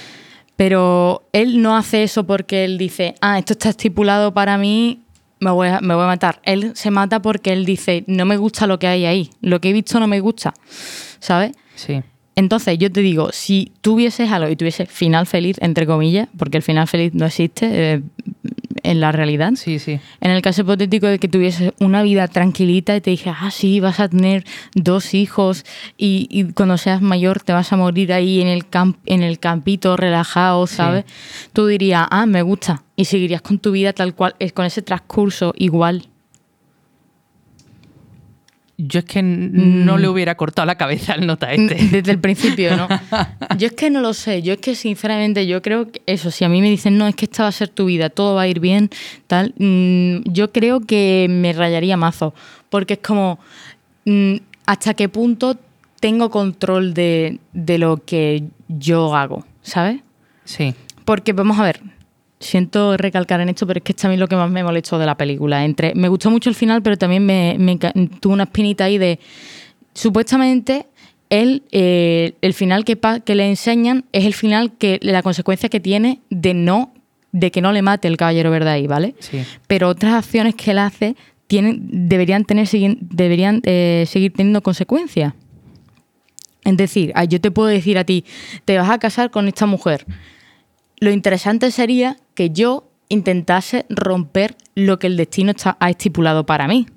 Pero 0.55 1.23
él 1.31 1.61
no 1.61 1.75
hace 1.75 2.03
eso 2.03 2.25
porque 2.25 2.63
él 2.65 2.77
dice, 2.77 3.15
ah, 3.21 3.39
esto 3.39 3.53
está 3.53 3.69
estipulado 3.69 4.33
para 4.33 4.57
mí, 4.57 5.01
me 5.39 5.51
voy, 5.51 5.67
a, 5.67 5.79
me 5.81 5.93
voy 5.95 6.03
a 6.03 6.07
matar. 6.07 6.39
Él 6.43 6.71
se 6.75 6.91
mata 6.91 7.21
porque 7.21 7.53
él 7.53 7.65
dice, 7.65 8.03
no 8.07 8.25
me 8.25 8.37
gusta 8.37 8.67
lo 8.67 8.79
que 8.79 8.87
hay 8.87 9.05
ahí, 9.05 9.29
lo 9.41 9.59
que 9.61 9.69
he 9.69 9.73
visto 9.73 9.99
no 9.99 10.07
me 10.07 10.19
gusta, 10.19 10.53
¿sabes? 11.19 11.51
Sí. 11.75 12.01
Entonces, 12.35 12.77
yo 12.79 12.91
te 12.91 13.01
digo, 13.01 13.29
si 13.31 13.71
tuvieses 13.81 14.31
algo 14.31 14.49
y 14.49 14.55
tuvieses 14.55 14.89
final 14.89 15.25
feliz, 15.27 15.57
entre 15.61 15.85
comillas, 15.85 16.27
porque 16.37 16.57
el 16.57 16.63
final 16.63 16.87
feliz 16.87 17.13
no 17.13 17.25
existe 17.25 17.67
eh, 17.71 18.01
en 18.83 18.99
la 18.99 19.11
realidad, 19.11 19.53
Sí, 19.55 19.79
sí. 19.79 19.99
en 20.19 20.31
el 20.31 20.41
caso 20.41 20.61
hipotético 20.61 21.07
de 21.07 21.17
que 21.19 21.27
tuvieses 21.29 21.71
una 21.79 22.03
vida 22.03 22.27
tranquilita 22.27 22.95
y 22.95 23.01
te 23.01 23.11
dije, 23.11 23.29
ah, 23.29 23.49
sí, 23.51 23.79
vas 23.79 23.99
a 23.99 24.09
tener 24.09 24.43
dos 24.75 25.13
hijos 25.13 25.63
y, 25.97 26.27
y 26.29 26.51
cuando 26.51 26.77
seas 26.77 27.01
mayor 27.01 27.41
te 27.41 27.53
vas 27.53 27.71
a 27.71 27.77
morir 27.77 28.11
ahí 28.11 28.41
en 28.41 28.47
el, 28.47 28.67
camp 28.67 28.97
en 29.05 29.23
el 29.23 29.39
campito 29.39 29.95
relajado, 29.95 30.67
¿sabes? 30.67 31.05
Tú 31.53 31.67
dirías, 31.67 32.07
ah, 32.09 32.25
me 32.25 32.41
gusta. 32.41 32.83
Y 32.95 33.05
seguirías 33.05 33.41
con 33.41 33.57
tu 33.59 33.71
vida 33.71 33.93
tal 33.93 34.13
cual, 34.15 34.35
con 34.53 34.65
ese 34.65 34.81
transcurso 34.81 35.53
igual. 35.57 36.09
Yo 38.85 38.99
es 38.99 39.05
que 39.05 39.21
no 39.23 39.95
Mm. 39.95 39.99
le 39.99 40.07
hubiera 40.09 40.35
cortado 40.35 40.65
la 40.65 40.75
cabeza 40.75 41.13
al 41.13 41.25
nota 41.25 41.53
este. 41.53 41.75
Desde 41.75 42.11
el 42.11 42.19
principio, 42.19 42.75
¿no? 42.75 42.87
Yo 43.57 43.67
es 43.67 43.73
que 43.73 43.89
no 43.89 44.01
lo 44.01 44.13
sé. 44.13 44.41
Yo 44.41 44.53
es 44.53 44.59
que 44.59 44.75
sinceramente 44.75 45.47
yo 45.47 45.61
creo 45.61 45.89
que 45.91 46.01
eso, 46.05 46.31
si 46.31 46.43
a 46.43 46.49
mí 46.49 46.59
me 46.61 46.69
dicen, 46.69 46.97
no, 46.97 47.07
es 47.07 47.15
que 47.15 47.25
esta 47.25 47.43
va 47.43 47.49
a 47.49 47.53
ser 47.53 47.69
tu 47.69 47.85
vida, 47.85 48.09
todo 48.09 48.35
va 48.35 48.41
a 48.41 48.47
ir 48.47 48.59
bien, 48.59 48.89
tal, 49.27 49.53
mm, 49.57 50.23
yo 50.31 50.51
creo 50.51 50.81
que 50.81 51.27
me 51.29 51.53
rayaría 51.53 51.95
mazo. 51.97 52.33
Porque 52.69 52.95
es 52.95 52.99
como, 52.99 53.39
mm, 54.05 54.35
¿hasta 54.65 54.93
qué 54.95 55.07
punto 55.07 55.57
tengo 55.99 56.29
control 56.29 56.93
de, 56.93 57.39
de 57.53 57.77
lo 57.77 58.03
que 58.03 58.43
yo 58.67 59.15
hago? 59.15 59.45
¿Sabes? 59.61 60.01
Sí. 60.45 60.73
Porque 61.05 61.31
vamos 61.31 61.57
a 61.59 61.63
ver, 61.63 61.79
siento 62.43 62.97
recalcar 62.97 63.41
en 63.41 63.49
esto, 63.49 63.65
pero 63.65 63.79
es 63.79 63.83
que 63.83 63.93
es 63.93 63.95
también 63.95 64.19
lo 64.19 64.27
que 64.27 64.35
más 64.35 64.49
me 64.49 64.63
molestó 64.63 64.99
de 64.99 65.05
la 65.05 65.15
película. 65.15 65.65
Entre, 65.65 65.95
me 65.95 66.07
gustó 66.07 66.29
mucho 66.29 66.49
el 66.49 66.55
final, 66.55 66.81
pero 66.81 66.97
también 66.97 67.25
me, 67.25 67.77
tuvo 68.19 68.33
una 68.33 68.43
espinita 68.43 68.85
ahí 68.85 68.97
de, 68.97 69.19
supuestamente, 69.93 70.87
él, 71.29 71.63
eh, 71.71 72.33
el 72.41 72.53
final 72.53 72.85
que, 72.85 72.97
le 73.33 73.49
enseñan 73.49 74.05
es 74.11 74.25
el 74.25 74.33
final 74.33 74.73
que, 74.73 74.99
la 75.01 75.23
consecuencia 75.23 75.69
que 75.69 75.79
tiene 75.79 76.19
de 76.29 76.53
no, 76.53 76.93
de 77.31 77.49
que 77.49 77.61
no 77.61 77.71
le 77.71 77.81
mate 77.81 78.07
el 78.07 78.17
caballero 78.17 78.51
verde 78.51 78.69
ahí, 78.69 78.87
¿vale? 78.87 79.15
Sí. 79.19 79.43
Pero 79.67 79.89
otras 79.89 80.13
acciones 80.13 80.55
que 80.55 80.71
él 80.71 80.79
hace 80.79 81.15
tienen, 81.47 82.07
deberían, 82.07 82.45
tener, 82.45 82.67
deberían 82.99 83.61
eh, 83.63 84.05
seguir 84.07 84.33
teniendo 84.33 84.61
consecuencias. 84.61 85.33
Es 86.63 86.77
decir, 86.77 87.11
ah, 87.15 87.25
yo 87.25 87.41
te 87.41 87.51
puedo 87.51 87.67
decir 87.67 87.97
a 87.97 88.03
ti, 88.03 88.25
te 88.65 88.77
vas 88.77 88.89
a 88.89 88.97
casar 88.97 89.31
con 89.31 89.47
esta 89.47 89.65
mujer. 89.65 90.05
Lo 90.99 91.11
interesante 91.11 91.71
sería 91.71 92.17
que 92.35 92.49
yo 92.49 92.89
intentase 93.09 93.85
romper 93.89 94.55
lo 94.75 94.99
que 94.99 95.07
el 95.07 95.17
destino 95.17 95.51
está, 95.51 95.77
ha 95.79 95.89
estipulado 95.89 96.45
para 96.45 96.67
mí. 96.67 96.87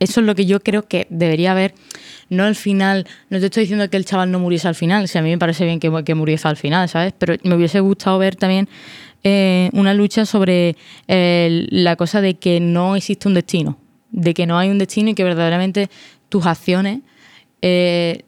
Eso 0.00 0.20
es 0.20 0.26
lo 0.26 0.34
que 0.34 0.46
yo 0.46 0.60
creo 0.60 0.86
que 0.86 1.06
debería 1.10 1.52
haber. 1.52 1.74
No 2.28 2.44
al 2.44 2.54
final, 2.54 3.06
no 3.30 3.40
te 3.40 3.46
estoy 3.46 3.62
diciendo 3.62 3.88
que 3.90 3.96
el 3.96 4.04
chaval 4.04 4.30
no 4.30 4.38
muriese 4.38 4.68
al 4.68 4.74
final, 4.74 5.08
si 5.08 5.18
a 5.18 5.22
mí 5.22 5.30
me 5.30 5.38
parece 5.38 5.64
bien 5.64 5.80
que, 5.80 5.90
que 6.04 6.14
muriese 6.14 6.46
al 6.46 6.56
final, 6.56 6.88
¿sabes? 6.88 7.14
Pero 7.18 7.34
me 7.42 7.54
hubiese 7.54 7.80
gustado 7.80 8.18
ver 8.18 8.36
también 8.36 8.68
eh, 9.24 9.70
una 9.72 9.94
lucha 9.94 10.24
sobre 10.26 10.76
eh, 11.08 11.66
la 11.70 11.96
cosa 11.96 12.20
de 12.20 12.34
que 12.34 12.60
no 12.60 12.94
existe 12.94 13.26
un 13.26 13.34
destino, 13.34 13.78
de 14.10 14.34
que 14.34 14.46
no 14.46 14.58
hay 14.58 14.70
un 14.70 14.78
destino 14.78 15.10
y 15.10 15.14
que 15.14 15.24
verdaderamente 15.24 15.90
tus 16.28 16.46
acciones 16.46 17.00
eh, 17.62 18.22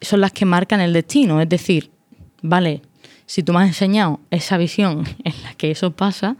son 0.00 0.20
las 0.20 0.32
que 0.32 0.44
marcan 0.44 0.80
el 0.80 0.92
destino. 0.92 1.40
Es 1.40 1.48
decir, 1.48 1.90
vale, 2.42 2.82
si 3.28 3.42
tú 3.42 3.52
me 3.52 3.60
has 3.60 3.68
enseñado 3.68 4.20
esa 4.30 4.56
visión 4.56 5.04
en 5.24 5.34
la 5.44 5.54
que 5.54 5.70
eso 5.70 5.92
pasa, 5.92 6.36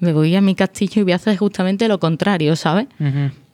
me 0.00 0.12
voy 0.12 0.34
a 0.34 0.40
mi 0.40 0.56
castillo 0.56 1.00
y 1.00 1.02
voy 1.04 1.12
a 1.12 1.16
hacer 1.16 1.36
justamente 1.36 1.86
lo 1.86 2.00
contrario, 2.00 2.56
¿sabes? 2.56 2.88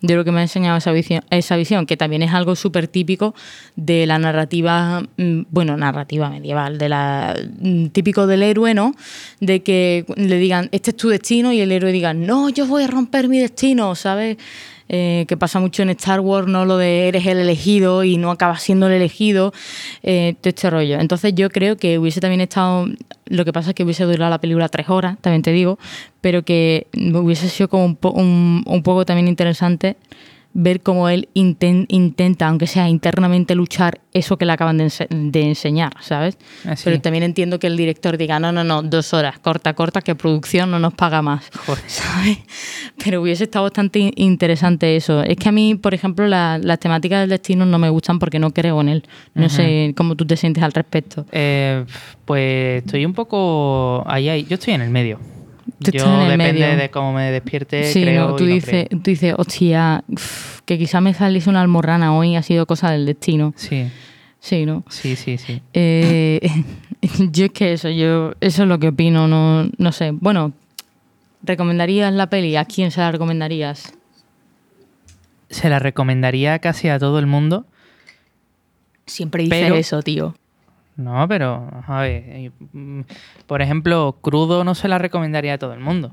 De 0.00 0.14
lo 0.14 0.24
que 0.24 0.32
me 0.32 0.38
ha 0.38 0.42
enseñado 0.42 0.78
esa 0.78 0.92
visión, 0.92 1.22
esa 1.28 1.56
visión 1.56 1.84
que 1.84 1.98
también 1.98 2.22
es 2.22 2.32
algo 2.32 2.56
súper 2.56 2.88
típico 2.88 3.34
de 3.76 4.06
la 4.06 4.18
narrativa, 4.18 5.02
mm, 5.18 5.42
bueno, 5.50 5.76
narrativa 5.76 6.30
medieval, 6.30 6.78
de 6.78 6.88
la 6.88 7.36
mm, 7.60 7.88
típico 7.88 8.26
del 8.26 8.42
héroe, 8.42 8.72
¿no? 8.72 8.94
De 9.40 9.62
que 9.62 10.06
le 10.16 10.38
digan, 10.38 10.70
este 10.72 10.92
es 10.92 10.96
tu 10.96 11.10
destino, 11.10 11.52
y 11.52 11.60
el 11.60 11.70
héroe 11.70 11.92
diga, 11.92 12.14
no, 12.14 12.48
yo 12.48 12.66
voy 12.66 12.84
a 12.84 12.86
romper 12.86 13.28
mi 13.28 13.38
destino, 13.40 13.94
¿sabes? 13.94 14.38
Eh, 14.90 15.26
que 15.28 15.36
pasa 15.36 15.60
mucho 15.60 15.82
en 15.82 15.90
Star 15.90 16.20
Wars, 16.20 16.46
¿no? 16.48 16.64
Lo 16.64 16.78
de 16.78 17.08
eres 17.08 17.26
el 17.26 17.38
elegido 17.38 18.04
y 18.04 18.16
no 18.16 18.30
acabas 18.30 18.62
siendo 18.62 18.86
el 18.86 18.94
elegido, 18.94 19.52
eh, 20.02 20.34
todo 20.40 20.48
este 20.48 20.70
rollo. 20.70 20.98
Entonces 20.98 21.34
yo 21.34 21.50
creo 21.50 21.76
que 21.76 21.98
hubiese 21.98 22.20
también 22.22 22.40
estado, 22.40 22.86
lo 23.26 23.44
que 23.44 23.52
pasa 23.52 23.70
es 23.70 23.74
que 23.74 23.84
hubiese 23.84 24.04
durado 24.04 24.30
la 24.30 24.40
película 24.40 24.68
tres 24.70 24.88
horas, 24.88 25.18
también 25.20 25.42
te 25.42 25.52
digo, 25.52 25.78
pero 26.22 26.42
que 26.42 26.86
hubiese 26.96 27.50
sido 27.50 27.68
como 27.68 27.84
un, 27.84 27.96
po- 27.96 28.12
un- 28.12 28.62
un 28.66 28.82
poco 28.82 29.04
también 29.04 29.28
interesante 29.28 29.96
ver 30.54 30.80
cómo 30.80 31.08
él 31.08 31.28
inten- 31.34 31.84
intenta, 31.88 32.48
aunque 32.48 32.66
sea 32.66 32.88
internamente, 32.88 33.54
luchar 33.54 34.00
eso 34.12 34.36
que 34.38 34.44
le 34.44 34.52
acaban 34.52 34.78
de, 34.78 34.86
ense- 34.86 35.08
de 35.08 35.42
enseñar, 35.42 35.92
¿sabes? 36.00 36.36
Así. 36.66 36.82
Pero 36.84 37.00
también 37.00 37.22
entiendo 37.22 37.58
que 37.60 37.68
el 37.68 37.76
director 37.76 38.16
diga, 38.16 38.40
no, 38.40 38.50
no, 38.50 38.64
no, 38.64 38.82
dos 38.82 39.14
horas, 39.14 39.38
corta, 39.38 39.74
corta, 39.74 40.00
que 40.00 40.14
producción 40.16 40.70
no 40.70 40.78
nos 40.80 40.94
paga 40.94 41.22
más, 41.22 41.48
Joder. 41.66 41.84
¿sabes? 41.86 42.38
Pero 43.04 43.22
hubiese 43.22 43.44
estado 43.44 43.64
bastante 43.64 43.98
in- 44.00 44.12
interesante 44.16 44.96
eso. 44.96 45.22
Es 45.22 45.36
que 45.36 45.48
a 45.48 45.52
mí, 45.52 45.74
por 45.76 45.94
ejemplo, 45.94 46.26
la- 46.26 46.58
las 46.58 46.80
temáticas 46.80 47.20
del 47.20 47.30
destino 47.30 47.64
no 47.64 47.78
me 47.78 47.90
gustan 47.90 48.18
porque 48.18 48.38
no 48.40 48.50
creo 48.52 48.80
en 48.80 48.88
él. 48.88 49.04
No 49.34 49.48
sé 49.48 49.92
cómo 49.96 50.16
tú 50.16 50.26
te 50.26 50.36
sientes 50.36 50.62
al 50.64 50.72
respecto. 50.72 51.24
Eh, 51.30 51.84
pues 52.24 52.82
estoy 52.84 53.04
un 53.04 53.12
poco 53.12 54.02
ahí, 54.06 54.28
ahí. 54.28 54.44
Yo 54.48 54.54
estoy 54.54 54.74
en 54.74 54.80
el 54.82 54.90
medio. 54.90 55.20
Yo 55.80 56.24
depende 56.24 56.52
medio. 56.52 56.76
de 56.76 56.90
cómo 56.90 57.12
me 57.12 57.30
despierte, 57.30 57.84
Sí, 57.92 58.02
creo 58.02 58.28
no, 58.28 58.36
tú 58.36 58.44
no 58.44 58.50
dices, 58.54 58.86
creo. 58.88 59.00
tú 59.02 59.10
dices, 59.10 59.34
hostia, 59.36 60.02
uf, 60.08 60.60
que 60.64 60.78
quizá 60.78 61.00
me 61.00 61.12
saliese 61.14 61.50
una 61.50 61.60
almorrana 61.60 62.14
hoy, 62.16 62.36
ha 62.36 62.42
sido 62.42 62.66
cosa 62.66 62.90
del 62.90 63.06
destino. 63.06 63.52
Sí, 63.56 63.86
Sí, 64.40 64.64
¿no? 64.66 64.84
sí, 64.88 65.16
sí, 65.16 65.36
sí. 65.36 65.60
Eh, 65.72 66.40
yo 67.32 67.46
es 67.46 67.50
que 67.52 67.72
eso, 67.72 67.88
yo, 67.90 68.32
eso 68.40 68.62
es 68.62 68.68
lo 68.68 68.78
que 68.78 68.88
opino, 68.88 69.26
no, 69.28 69.68
no 69.78 69.92
sé. 69.92 70.12
Bueno, 70.12 70.52
¿recomendarías 71.42 72.12
la 72.12 72.30
peli? 72.30 72.56
¿A 72.56 72.64
quién 72.64 72.90
se 72.90 73.00
la 73.00 73.10
recomendarías? 73.12 73.92
Se 75.50 75.68
la 75.68 75.78
recomendaría 75.78 76.58
casi 76.60 76.88
a 76.88 76.98
todo 76.98 77.18
el 77.18 77.26
mundo. 77.26 77.66
Siempre 79.06 79.42
dice 79.44 79.60
Pero- 79.62 79.74
eso, 79.76 80.02
tío. 80.02 80.34
No, 80.98 81.26
pero, 81.28 81.70
a 81.86 82.00
ver, 82.02 82.50
mm, 82.72 83.00
por 83.46 83.62
ejemplo, 83.62 84.18
Crudo 84.20 84.64
no 84.64 84.74
se 84.74 84.88
la 84.88 84.98
recomendaría 84.98 85.54
a 85.54 85.58
todo 85.58 85.72
el 85.72 85.80
mundo. 85.80 86.12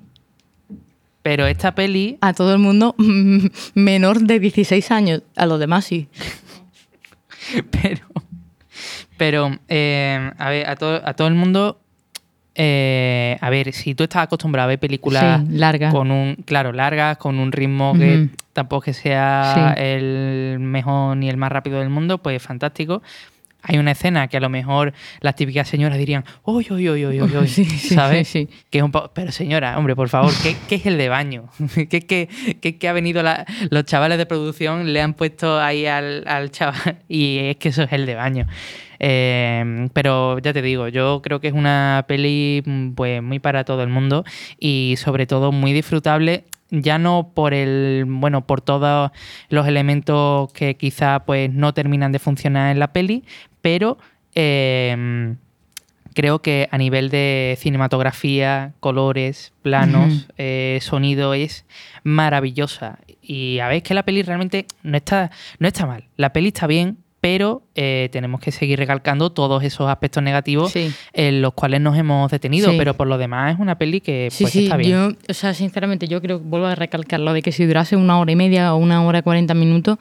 Pero 1.23 1.47
esta 1.47 1.73
peli, 1.73 2.17
A 2.21 2.33
todo 2.33 2.53
el 2.53 2.59
mundo 2.59 2.95
menor 3.73 4.19
de 4.21 4.39
16 4.39 4.91
años, 4.91 5.23
a 5.35 5.47
los 5.47 5.59
demás 5.59 5.85
sí. 5.85 6.07
pero, 7.71 8.05
pero 9.17 9.57
eh, 9.67 10.31
a 10.37 10.49
ver, 10.49 10.69
a, 10.69 10.75
todo- 10.75 11.01
a 11.03 11.13
todo 11.15 11.27
el 11.27 11.33
mundo, 11.35 11.79
eh, 12.53 13.37
a 13.41 13.49
ver, 13.49 13.73
si 13.73 13.95
tú 13.95 14.03
estás 14.03 14.23
acostumbrado 14.23 14.65
a 14.65 14.69
ver 14.69 14.79
películas 14.79 15.41
Sí, 15.47 15.57
larga. 15.57 15.89
con 15.89 16.11
un, 16.11 16.35
claro, 16.45 16.71
largas, 16.73 17.17
con 17.17 17.39
un 17.39 17.51
ritmo 17.51 17.93
que 17.97 18.29
tampoco 18.53 18.83
que 18.83 18.93
sea 18.93 19.73
Sí. 19.75 19.81
el 19.81 20.57
mejor 20.59 21.17
ni 21.17 21.27
el 21.29 21.37
más 21.37 21.51
rápido 21.51 21.79
del 21.79 21.89
mundo, 21.89 22.19
pues 22.19 22.41
fantástico. 22.41 23.01
Hay 23.67 23.77
una 23.77 23.91
escena 23.91 24.27
que 24.27 24.37
a 24.37 24.39
lo 24.39 24.49
mejor 24.49 24.93
las 25.21 25.35
típicas 25.35 25.67
señoras 25.67 25.97
dirían, 25.97 26.23
uy, 26.43 26.65
uy, 26.69 26.89
uy, 26.89 27.05
uy, 27.05 27.21
uy, 27.21 27.37
uy", 27.37 27.47
Sí, 27.47 27.65
¿sabes? 27.65 28.27
sí, 28.27 28.47
sí. 28.47 28.63
Que 28.69 28.77
es 28.79 28.83
un 28.83 28.91
pero 29.13 29.31
señora, 29.31 29.77
hombre, 29.77 29.95
por 29.95 30.09
favor, 30.09 30.31
¿qué, 30.43 30.55
qué 30.67 30.75
es 30.75 30.85
el 30.85 30.97
de 30.97 31.09
baño? 31.09 31.49
¿Qué, 31.75 31.87
qué, 31.87 32.29
qué- 32.61 32.77
qué 32.77 32.87
ha 32.87 32.93
venido 32.93 33.23
la- 33.23 33.45
los 33.69 33.83
chavales 33.85 34.17
de 34.17 34.25
producción, 34.25 34.93
le 34.93 35.01
han 35.01 35.13
puesto 35.13 35.59
ahí 35.59 35.85
al, 35.85 36.23
al 36.27 36.51
chaval 36.51 36.99
y 37.07 37.37
es 37.39 37.57
que 37.57 37.69
eso 37.69 37.83
es 37.83 37.91
el 37.93 38.05
de 38.05 38.15
baño. 38.15 38.47
Eh, 38.99 39.87
pero 39.93 40.39
ya 40.39 40.53
te 40.53 40.61
digo, 40.61 40.87
yo 40.87 41.21
creo 41.21 41.39
que 41.39 41.47
es 41.49 41.53
una 41.53 42.05
peli 42.07 42.63
mm, 42.65 42.91
pues 42.91 43.21
muy 43.21 43.39
para 43.39 43.63
todo 43.63 43.83
el 43.83 43.89
mundo 43.89 44.23
y 44.59 44.95
sobre 44.97 45.27
todo 45.27 45.51
muy 45.51 45.73
disfrutable 45.73 46.45
ya 46.71 46.97
no 46.97 47.31
por 47.33 47.53
el 47.53 48.05
bueno 48.07 48.45
por 48.47 48.61
todos 48.61 49.11
los 49.49 49.67
elementos 49.67 50.51
que 50.53 50.75
quizá 50.75 51.19
pues 51.25 51.51
no 51.53 51.73
terminan 51.73 52.11
de 52.11 52.19
funcionar 52.19 52.71
en 52.71 52.79
la 52.79 52.91
peli 52.91 53.23
pero 53.61 53.97
eh, 54.33 55.35
creo 56.15 56.41
que 56.41 56.67
a 56.71 56.77
nivel 56.79 57.09
de 57.09 57.57
cinematografía, 57.59 58.73
colores, 58.79 59.53
planos, 59.61 60.27
eh, 60.37 60.79
sonido 60.81 61.35
es 61.35 61.65
maravillosa. 62.03 62.99
Y 63.21 63.59
a 63.59 63.67
ver 63.67 63.83
que 63.83 63.93
la 63.93 64.03
peli 64.03 64.23
realmente 64.23 64.65
no 64.81 64.97
está, 64.97 65.29
no 65.59 65.67
está 65.67 65.85
mal. 65.85 66.05
La 66.15 66.31
peli 66.31 66.47
está 66.47 66.65
bien, 66.67 66.97
pero 67.25 67.63
eh, 67.73 68.09
tenemos 68.11 68.39
que 68.39 68.51
seguir 68.51 68.77
recalcando 68.77 69.31
todos 69.31 69.63
esos 69.63 69.89
aspectos 69.89 70.21
negativos 70.21 70.71
Sí. 70.71 70.91
en 71.11 71.41
los 71.41 71.53
cuales 71.55 71.81
nos 71.81 71.97
hemos 71.97 72.29
detenido. 72.29 72.69
Sí. 72.69 72.77
Pero 72.77 72.93
por 72.93 73.07
lo 73.07 73.17
demás 73.17 73.55
es 73.55 73.59
una 73.59 73.79
peli 73.79 73.99
que 73.99 74.27
Sí, 74.29 74.43
pues, 74.43 74.53
sí, 74.53 74.63
está 74.65 74.77
bien. 74.77 74.91
yo, 74.91 75.17
o 75.27 75.33
sea, 75.33 75.55
sinceramente, 75.55 76.07
yo 76.07 76.21
creo, 76.21 76.37
vuelvo 76.37 76.67
a 76.67 76.75
recalcar 76.75 77.19
lo 77.19 77.33
de 77.33 77.41
que 77.41 77.51
si 77.51 77.65
durase 77.65 77.95
una 77.95 78.19
hora 78.19 78.31
y 78.31 78.35
media 78.35 78.75
o 78.75 78.77
una 78.77 79.03
hora 79.03 79.17
y 79.19 79.21
cuarenta 79.23 79.55
minutos, 79.55 79.97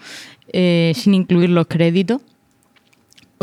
eh, 0.52 0.92
sin 0.94 1.14
incluir 1.14 1.48
los 1.48 1.66
créditos, 1.66 2.20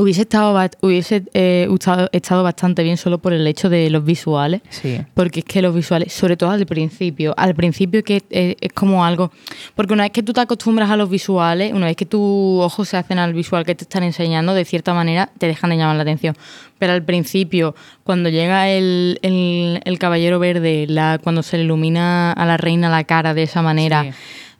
Hubiese 0.02 0.22
estado, 0.22 0.60
hubiese 0.82 1.24
eh, 1.36 1.68
estado, 1.72 2.10
estado 2.12 2.42
bastante 2.44 2.82
bien 2.82 2.98
solo 2.98 3.20
por 3.20 3.34
el 3.34 3.46
hecho 3.46 3.70
de 3.70 3.90
los 3.92 4.04
visuales. 4.04 4.62
Sí. 4.70 5.00
Porque 5.14 5.42
es 5.42 5.46
que 5.46 5.62
los 5.62 5.76
visuales, 5.76 6.12
sobre 6.12 6.36
todo 6.38 6.50
al 6.50 6.66
principio, 6.66 7.36
al 7.38 7.54
principio 7.54 8.04
que 8.04 8.24
eh, 8.32 8.56
es 8.60 8.74
como 8.74 9.06
algo. 9.06 9.32
Porque 9.76 9.94
una 9.94 10.04
vez 10.04 10.12
que 10.12 10.24
tú 10.24 10.34
te 10.34 10.42
acostumbras 10.42 10.90
a 10.90 10.98
los 10.98 11.08
visuales, 11.10 11.72
una 11.74 11.86
vez 11.86 11.96
que 11.96 12.08
tus 12.08 12.20
ojos 12.64 12.90
se 12.90 12.98
hacen 12.98 13.20
al 13.20 13.34
visual 13.34 13.64
que 13.64 13.76
te 13.76 13.84
están 13.84 14.02
enseñando, 14.02 14.56
de 14.56 14.66
cierta 14.66 14.94
manera 14.96 15.30
te 15.38 15.46
dejan 15.46 15.70
de 15.70 15.78
llamar 15.78 15.96
la 15.98 16.02
atención. 16.02 16.36
Pero 16.80 16.94
al 16.94 17.04
principio, 17.04 17.76
cuando 18.04 18.30
llega 18.30 18.70
el, 18.70 19.20
el- 19.22 19.82
el 19.86 20.00
caballero 20.00 20.40
verde, 20.40 20.88
la, 20.90 21.20
cuando 21.22 21.44
se 21.44 21.58
le 21.58 21.64
ilumina 21.66 22.32
a 22.32 22.46
la 22.48 22.58
reina 22.58 22.90
la 22.90 23.04
cara 23.04 23.36
de 23.36 23.44
esa 23.44 23.62
manera, 23.62 24.04
Sí. 24.04 24.10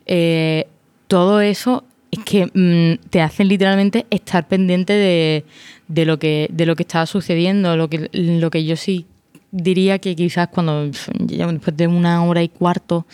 eh, 0.06 0.66
todo 1.08 1.40
eso 1.40 1.82
es 2.12 2.20
que 2.24 2.46
mm, 2.46 3.08
te 3.10 3.20
hacen 3.20 3.48
literalmente 3.48 4.06
estar 4.10 4.46
pendiente 4.46 4.92
de, 4.92 5.44
de 5.88 6.04
lo 6.04 6.18
que 6.18 6.48
de 6.52 6.66
lo 6.66 6.76
que 6.76 6.84
está 6.84 7.04
sucediendo 7.06 7.76
lo 7.76 7.88
que 7.88 8.08
lo 8.12 8.50
que 8.50 8.64
yo 8.64 8.76
sí 8.76 9.06
diría 9.50 9.98
que 9.98 10.14
quizás 10.14 10.48
cuando 10.48 10.86
después 10.86 11.76
de 11.76 11.86
una 11.86 12.24
hora 12.24 12.42
y 12.42 12.48
cuarto 12.48 13.06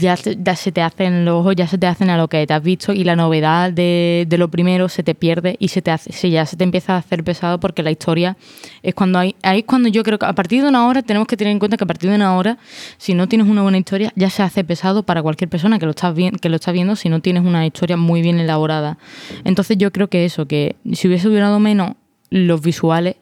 ya, 0.00 0.16
se- 0.16 0.36
ya 0.42 0.56
se 0.56 0.72
te 0.72 0.82
hacen 0.82 1.24
los 1.24 1.40
ojos 1.40 1.56
ya 1.56 1.66
se 1.66 1.78
te 1.78 1.86
hacen 1.86 2.10
a 2.10 2.16
lo 2.16 2.28
que 2.28 2.46
te 2.46 2.54
has 2.54 2.62
visto 2.62 2.92
y 2.92 3.04
la 3.04 3.16
novedad 3.16 3.72
de, 3.72 4.26
de 4.28 4.38
lo 4.38 4.50
primero 4.50 4.88
se 4.88 5.02
te 5.02 5.14
pierde 5.14 5.56
y 5.58 5.68
se 5.68 5.82
te 5.82 5.90
hace 5.90 6.12
se 6.12 6.30
ya 6.30 6.46
se 6.46 6.56
te 6.56 6.64
empieza 6.64 6.94
a 6.94 6.98
hacer 6.98 7.24
pesado 7.24 7.58
porque 7.60 7.82
la 7.82 7.90
historia 7.90 8.36
es 8.82 8.94
cuando 8.94 9.18
hay 9.18 9.34
ahí 9.42 9.60
es 9.60 9.64
cuando 9.64 9.88
yo 9.88 10.02
creo 10.02 10.18
que 10.18 10.26
a 10.26 10.34
partir 10.34 10.62
de 10.62 10.68
una 10.68 10.86
hora 10.86 11.02
tenemos 11.02 11.26
que 11.26 11.36
tener 11.36 11.52
en 11.52 11.58
cuenta 11.58 11.76
que 11.76 11.84
a 11.84 11.86
partir 11.86 12.10
de 12.10 12.16
una 12.16 12.36
hora 12.36 12.58
si 12.98 13.14
no 13.14 13.28
tienes 13.28 13.48
una 13.48 13.62
buena 13.62 13.78
historia 13.78 14.12
ya 14.16 14.30
se 14.30 14.42
hace 14.42 14.64
pesado 14.64 15.02
para 15.02 15.22
cualquier 15.22 15.48
persona 15.50 15.78
que 15.78 15.86
lo 15.86 15.90
está 15.90 16.10
bien 16.12 16.36
que 16.36 16.48
lo 16.48 16.58
viendo 16.72 16.94
si 16.94 17.08
no 17.08 17.20
tienes 17.20 17.42
una 17.44 17.66
historia 17.66 17.96
muy 17.96 18.22
bien 18.22 18.38
elaborada. 18.38 18.98
Entonces 19.44 19.78
yo 19.78 19.90
creo 19.90 20.08
que 20.08 20.24
eso 20.24 20.46
que 20.46 20.76
si 20.92 21.08
hubiese 21.08 21.28
durado 21.28 21.58
menos 21.58 21.94
los 22.30 22.60
visuales 22.62 23.16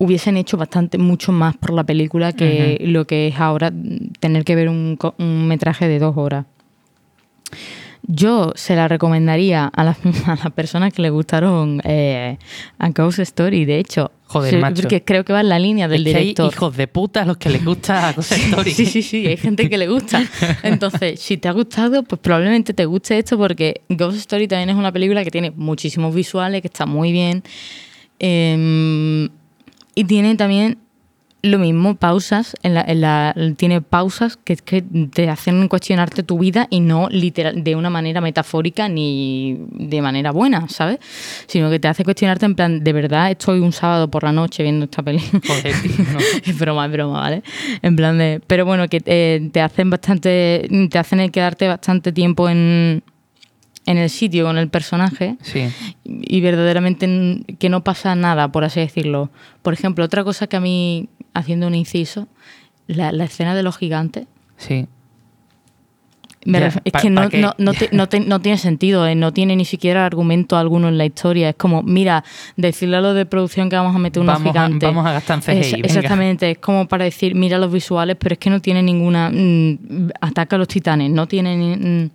hubiesen 0.00 0.38
hecho 0.38 0.56
bastante, 0.56 0.96
mucho 0.96 1.30
más 1.30 1.56
por 1.58 1.74
la 1.74 1.84
película 1.84 2.32
que 2.32 2.78
lo 2.80 3.06
que 3.06 3.28
es 3.28 3.38
ahora 3.38 3.70
tener 4.18 4.44
que 4.44 4.54
ver 4.54 4.70
un, 4.70 4.98
metraje 5.46 5.88
de 5.88 5.98
dos 5.98 6.16
horas. 6.16 6.46
Yo 8.02 8.52
se 8.56 8.74
la 8.76 8.88
recomendaría 8.88 9.66
a 9.66 9.84
las, 9.84 9.98
a 10.26 10.36
las 10.36 10.52
personas 10.52 10.94
que 10.94 11.02
le 11.02 11.10
gustaron 11.10 11.82
eh, 11.84 12.38
A 12.78 12.88
Ghost 12.88 13.18
Story, 13.18 13.66
de 13.66 13.78
hecho. 13.78 14.10
Joder, 14.24 14.54
Sí, 14.54 14.56
macho. 14.56 14.82
Porque 14.82 15.04
creo 15.04 15.22
que 15.22 15.34
va 15.34 15.42
en 15.42 15.50
la 15.50 15.58
línea 15.58 15.86
del 15.86 16.06
Es 16.06 16.12
que 16.14 16.18
hay 16.18 16.24
director. 16.24 16.50
hijos 16.50 16.76
de 16.78 16.88
puta 16.88 17.22
a 17.22 17.24
los 17.26 17.36
que 17.36 17.50
les 17.50 17.62
gusta 17.62 18.10
Cosa 18.16 18.36
Story. 18.36 18.70
Sí, 18.70 18.86
sí, 18.86 19.02
sí, 19.02 19.26
hay 19.26 19.36
gente 19.36 19.68
que 19.68 19.76
le 19.76 19.86
gusta. 19.86 20.24
Entonces, 20.62 21.20
si 21.20 21.36
te 21.36 21.46
ha 21.48 21.52
gustado, 21.52 22.04
pues 22.04 22.22
probablemente 22.22 22.72
te 22.72 22.86
guste 22.86 23.18
esto 23.18 23.36
porque 23.36 23.82
Ghost 23.90 24.16
Story 24.16 24.48
también 24.48 24.70
es 24.70 24.76
una 24.76 24.92
película 24.92 25.22
que 25.24 25.30
tiene 25.30 25.50
muchísimos 25.50 26.14
visuales, 26.14 26.62
que 26.62 26.68
está 26.68 26.86
muy 26.86 27.12
bien. 27.12 27.42
Eh, 28.18 29.28
y 30.00 30.04
tiene 30.04 30.34
también 30.36 30.78
lo 31.42 31.58
mismo, 31.58 31.94
pausas, 31.94 32.54
en 32.62 32.74
la, 32.74 32.82
en 32.82 33.00
la- 33.00 33.34
tiene 33.56 33.80
pausas 33.80 34.36
que, 34.36 34.56
que 34.56 34.82
te 34.82 35.26
hacen 35.30 35.68
cuestionarte 35.68 36.22
tu 36.22 36.38
vida 36.38 36.66
y 36.68 36.80
no 36.80 37.08
literal, 37.10 37.64
de 37.64 37.76
una 37.76 37.88
manera 37.88 38.20
metafórica 38.20 38.90
ni 38.90 39.56
de 39.70 40.02
manera 40.02 40.32
buena, 40.32 40.68
¿sabes? 40.68 40.98
Sino 41.46 41.70
que 41.70 41.78
te 41.80 41.88
hace 41.88 42.04
cuestionarte 42.04 42.44
en 42.44 42.54
plan, 42.54 42.84
de 42.84 42.92
verdad 42.92 43.30
estoy 43.30 43.60
un 43.60 43.72
sábado 43.72 44.10
por 44.10 44.22
la 44.24 44.32
noche 44.32 44.62
viendo 44.62 44.84
esta 44.84 45.02
película. 45.02 45.40
Joder, 45.46 45.74
tío, 45.80 46.04
no. 46.12 46.18
Es 46.44 46.58
broma, 46.58 46.84
es 46.84 46.92
broma, 46.92 47.20
¿vale? 47.20 47.42
En 47.80 47.96
plan 47.96 48.18
de. 48.18 48.42
Pero 48.46 48.66
bueno, 48.66 48.86
que 48.88 49.00
eh, 49.06 49.48
te 49.50 49.62
hacen 49.62 49.88
bastante. 49.88 50.68
Te 50.90 50.98
hacen 50.98 51.26
quedarte 51.30 51.68
bastante 51.68 52.12
tiempo 52.12 52.50
en, 52.50 53.02
en 53.90 53.98
el 53.98 54.10
sitio 54.10 54.44
con 54.44 54.56
el 54.58 54.68
personaje 54.68 55.36
Sí. 55.42 55.68
y 56.04 56.40
verdaderamente 56.40 57.42
que 57.58 57.68
no 57.68 57.82
pasa 57.84 58.14
nada, 58.14 58.52
por 58.52 58.64
así 58.64 58.80
decirlo. 58.80 59.30
Por 59.62 59.72
ejemplo, 59.74 60.04
otra 60.04 60.24
cosa 60.24 60.46
que 60.46 60.56
a 60.56 60.60
mí, 60.60 61.08
haciendo 61.34 61.66
un 61.66 61.74
inciso, 61.74 62.28
la, 62.86 63.12
la 63.12 63.24
escena 63.24 63.54
de 63.54 63.62
los 63.62 63.76
gigantes. 63.78 64.26
Sí. 64.56 64.86
me 66.46 66.58
ref- 66.58 66.80
es 66.86 66.92
¿pa- 66.92 67.00
que 67.02 67.10
no, 67.10 67.28
no, 67.28 67.54
no, 67.58 67.74
te- 67.74 67.90
no 67.92 68.08
te- 68.08 68.20
no 68.20 68.40
tiene 68.40 68.56
sentido, 68.56 69.06
eh, 69.06 69.14
no 69.14 69.30
tiene 69.30 69.56
ni 69.56 69.66
siquiera 69.66 70.06
argumento 70.06 70.56
alguno 70.56 70.88
en 70.88 70.96
la 70.96 71.04
historia. 71.04 71.50
Es 71.50 71.56
como, 71.56 71.82
mira, 71.82 72.24
decirle 72.56 72.96
a 72.96 73.02
lo 73.02 73.12
de 73.12 73.26
producción 73.26 73.68
que 73.68 73.76
vamos 73.76 73.94
a 73.94 73.98
meter 73.98 74.22
unos 74.22 74.36
Vamos 74.36 74.48
a- 74.48 74.52
gigantes. 74.66 74.88
vamos 74.88 75.04
a 75.06 75.12
gastar 75.12 75.36
en 75.36 75.42
CGI, 75.42 75.80
Es- 75.80 75.84
exactamente, 75.84 76.50
es 76.52 76.58
como 76.58 76.88
para 76.88 77.04
decir, 77.04 77.34
mira 77.34 77.58
los 77.58 77.70
visuales, 77.70 78.16
pero 78.18 78.32
es 78.32 78.38
que 78.38 78.48
no 78.48 78.60
tiene 78.60 78.82
ninguna. 78.82 79.30
mm, 79.30 80.12
ataca 80.22 80.56
a 80.56 80.58
los 80.60 80.68
titanes, 80.68 81.10
no 81.10 81.28
tiene. 81.28 81.56
ni- 81.58 81.76
mm, 81.76 82.10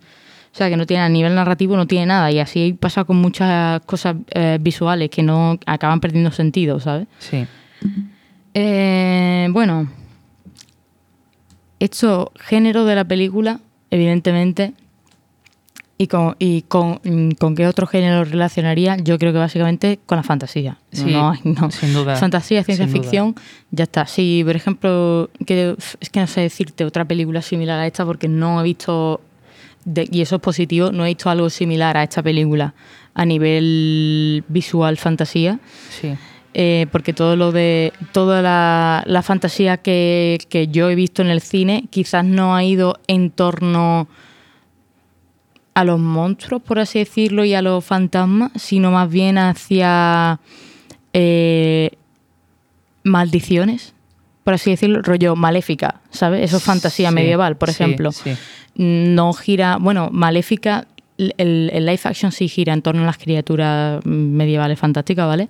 o 0.56 0.58
sea, 0.58 0.70
que 0.70 0.78
no 0.78 0.86
tiene 0.86 1.02
a 1.02 1.08
nivel 1.10 1.34
narrativo, 1.34 1.76
no 1.76 1.86
tiene 1.86 2.06
nada. 2.06 2.32
Y 2.32 2.38
así 2.38 2.72
pasa 2.72 3.04
con 3.04 3.18
muchas 3.18 3.82
cosas 3.82 4.16
eh, 4.30 4.56
visuales 4.58 5.10
que 5.10 5.22
no 5.22 5.58
acaban 5.66 6.00
perdiendo 6.00 6.30
sentido, 6.30 6.80
¿sabes? 6.80 7.06
Sí. 7.18 7.46
Eh, 8.54 9.48
bueno, 9.50 9.86
esto, 11.78 12.32
género 12.40 12.86
de 12.86 12.94
la 12.94 13.04
película, 13.04 13.60
evidentemente, 13.90 14.72
y 15.98 16.06
con, 16.06 16.36
y 16.38 16.62
con, 16.62 17.00
con 17.38 17.54
qué 17.54 17.66
otro 17.66 17.86
género 17.86 18.24
relacionaría, 18.24 18.96
yo 18.96 19.18
creo 19.18 19.34
que 19.34 19.38
básicamente 19.38 19.98
con 20.06 20.16
la 20.16 20.22
fantasía. 20.22 20.78
Sí, 20.90 21.04
no, 21.12 21.34
no. 21.44 21.70
sin 21.70 21.92
duda, 21.92 22.16
Fantasía, 22.16 22.64
ciencia 22.64 22.86
duda. 22.86 22.94
ficción, 22.98 23.34
ya 23.72 23.84
está. 23.84 24.06
Si, 24.06 24.42
por 24.42 24.56
ejemplo, 24.56 25.28
que, 25.44 25.76
es 26.00 26.08
que 26.08 26.20
no 26.20 26.26
sé 26.26 26.40
decirte 26.40 26.86
otra 26.86 27.04
película 27.04 27.42
similar 27.42 27.78
a 27.78 27.86
esta 27.86 28.06
porque 28.06 28.26
no 28.26 28.58
he 28.62 28.64
visto, 28.64 29.20
de- 29.86 30.06
y 30.12 30.20
eso 30.20 30.36
es 30.36 30.42
positivo, 30.42 30.92
no 30.92 31.04
he 31.06 31.08
visto 31.08 31.30
algo 31.30 31.48
similar 31.48 31.96
a 31.96 32.02
esta 32.02 32.22
película 32.22 32.74
a 33.14 33.24
nivel 33.24 34.44
visual 34.48 34.98
fantasía. 34.98 35.58
Sí. 35.88 36.12
Eh, 36.58 36.86
porque 36.90 37.12
todo 37.12 37.36
lo 37.36 37.52
de 37.52 37.92
toda 38.12 38.40
la, 38.40 39.02
la 39.06 39.22
fantasía 39.22 39.76
que, 39.76 40.38
que 40.48 40.68
yo 40.68 40.88
he 40.90 40.94
visto 40.94 41.20
en 41.22 41.28
el 41.28 41.40
cine 41.42 41.84
quizás 41.90 42.24
no 42.24 42.54
ha 42.56 42.64
ido 42.64 42.98
en 43.08 43.30
torno 43.30 44.08
a 45.74 45.84
los 45.84 45.98
monstruos, 46.00 46.62
por 46.62 46.78
así 46.78 46.98
decirlo, 46.98 47.44
y 47.44 47.52
a 47.52 47.60
los 47.60 47.84
fantasmas, 47.84 48.50
sino 48.54 48.90
más 48.90 49.10
bien 49.10 49.36
hacia 49.36 50.40
eh, 51.12 51.90
maldiciones, 53.04 53.92
por 54.46 54.54
así 54.54 54.70
decirlo, 54.70 55.02
rollo 55.02 55.34
maléfica, 55.34 55.96
¿sabes? 56.10 56.44
Eso 56.44 56.58
es 56.58 56.62
fantasía 56.62 57.08
Sí, 57.08 57.14
medieval, 57.16 57.56
por 57.56 57.68
sí, 57.68 57.82
ejemplo. 57.82 58.12
sí. 58.12 58.30
No 58.76 59.32
gira, 59.32 59.76
bueno, 59.80 60.08
maléfica, 60.12 60.86
el, 61.18 61.68
el 61.72 61.84
live 61.84 61.98
action 62.04 62.30
sí 62.30 62.46
gira 62.46 62.72
en 62.72 62.80
torno 62.80 63.02
a 63.02 63.06
las 63.06 63.18
criaturas 63.18 64.06
medievales 64.06 64.78
fantásticas, 64.78 65.26
¿vale? 65.26 65.48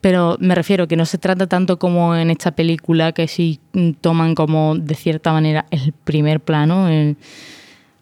Pero 0.00 0.36
me 0.38 0.54
refiero 0.54 0.86
que 0.86 0.94
no 0.94 1.04
se 1.04 1.18
trata 1.18 1.48
tanto 1.48 1.80
como 1.80 2.14
en 2.14 2.30
esta 2.30 2.52
película, 2.52 3.10
que 3.10 3.26
sí 3.26 3.58
toman 4.00 4.36
como 4.36 4.76
de 4.76 4.94
cierta 4.94 5.32
manera 5.32 5.66
el 5.72 5.92
primer 6.04 6.38
plano. 6.38 6.88
el- 6.88 7.16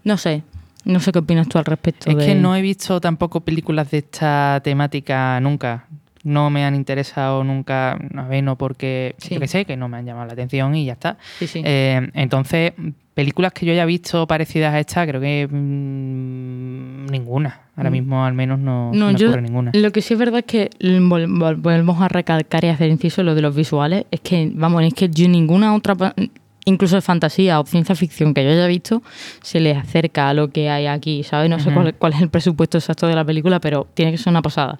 no 0.05 0.19
sé, 0.19 0.43
no 0.85 1.01
sé 1.01 1.13
qué 1.13 1.21
opinas 1.21 1.49
tú 1.49 1.57
al 1.59 1.65
respecto. 1.65 2.11
Es 2.11 2.17
de- 2.19 2.27
que 2.27 2.35
no 2.35 2.55
he 2.55 2.61
visto 2.61 3.01
tampoco 3.01 3.41
películas 3.41 3.91
de 3.91 3.99
esta 3.99 4.61
temática 4.63 5.41
nunca. 5.41 5.87
No 6.27 6.51
me 6.51 6.65
han 6.65 6.75
interesado 6.75 7.45
nunca, 7.45 7.93
a 8.17 8.23
ver, 8.29 8.43
no 8.43 8.57
porque, 8.57 9.15
Sí. 9.19 9.35
yo 9.35 9.41
que 9.41 9.47
sé, 9.49 9.65
que 9.65 9.77
no 9.77 9.89
me 9.89 9.97
han 9.99 10.07
llamado 10.07 10.27
la 10.27 10.33
atención 10.33 10.75
y 10.75 10.85
ya 10.85 10.95
está. 10.95 11.19
Sí, 11.39 11.47
sí. 11.47 11.63
Eh, 11.65 12.11
entonces, 12.15 12.73
películas 13.15 13.53
que 13.53 13.65
yo 13.65 13.73
haya 13.73 13.85
visto 13.85 14.27
parecidas 14.27 14.75
a 14.75 14.81
esta, 14.81 15.07
creo 15.07 15.21
que 15.21 15.47
mm, 15.51 17.07
ninguna. 17.07 17.61
Ahora 17.77 17.91
Mm. 17.91 17.93
mismo 17.93 18.25
al 18.25 18.35
menos 18.35 18.59
no, 18.59 18.91
No, 18.93 19.11
yo 19.13 19.29
ocurre 19.29 19.43
ninguna. 19.43 19.71
lo 19.75 19.93
que 19.93 20.03
sí 20.03 20.15
es 20.15 20.19
verdad 20.19 20.41
es 20.41 20.47
que 20.47 20.71
vol- 20.81 21.29
vol- 21.29 21.61
volvemos 21.61 22.01
a 22.01 22.09
recalcar 22.09 22.65
y 22.65 22.69
hacer 22.69 22.91
inciso 22.91 23.23
lo 23.23 23.35
de 23.35 23.43
los 23.43 23.55
visuales. 23.55 24.07
Es 24.11 24.21
que, 24.21 24.51
vamos, 24.55 24.83
es 24.83 24.95
que 24.95 25.09
yo 25.09 25.29
ninguna 25.29 25.75
otra, 25.75 25.95
incluso 26.65 26.97
de 26.97 27.03
fantasía 27.03 27.61
o 27.61 27.67
ciencia 27.67 27.95
ficción 27.95 28.35
que 28.35 28.43
yo 28.45 28.51
haya 28.51 28.67
visto, 28.67 29.03
se 29.43 29.61
le 29.61 29.73
acerca 29.77 30.29
a 30.31 30.35
lo 30.35 30.49
que 30.49 30.69
hay 30.71 30.87
aquí, 30.87 31.23
¿sabes? 31.23 31.49
No 31.51 31.59
sé 31.61 31.73
cuál, 31.73 31.95
cuál 31.95 32.15
es 32.15 32.21
el 32.23 32.29
presupuesto 32.31 32.79
exacto 32.79 33.07
de 33.07 33.15
la 33.15 33.25
película, 33.25 33.61
pero 33.61 33.87
tiene 33.95 34.11
que 34.13 34.19
ser 34.19 34.31
una 34.33 34.43
pasada. 34.43 34.79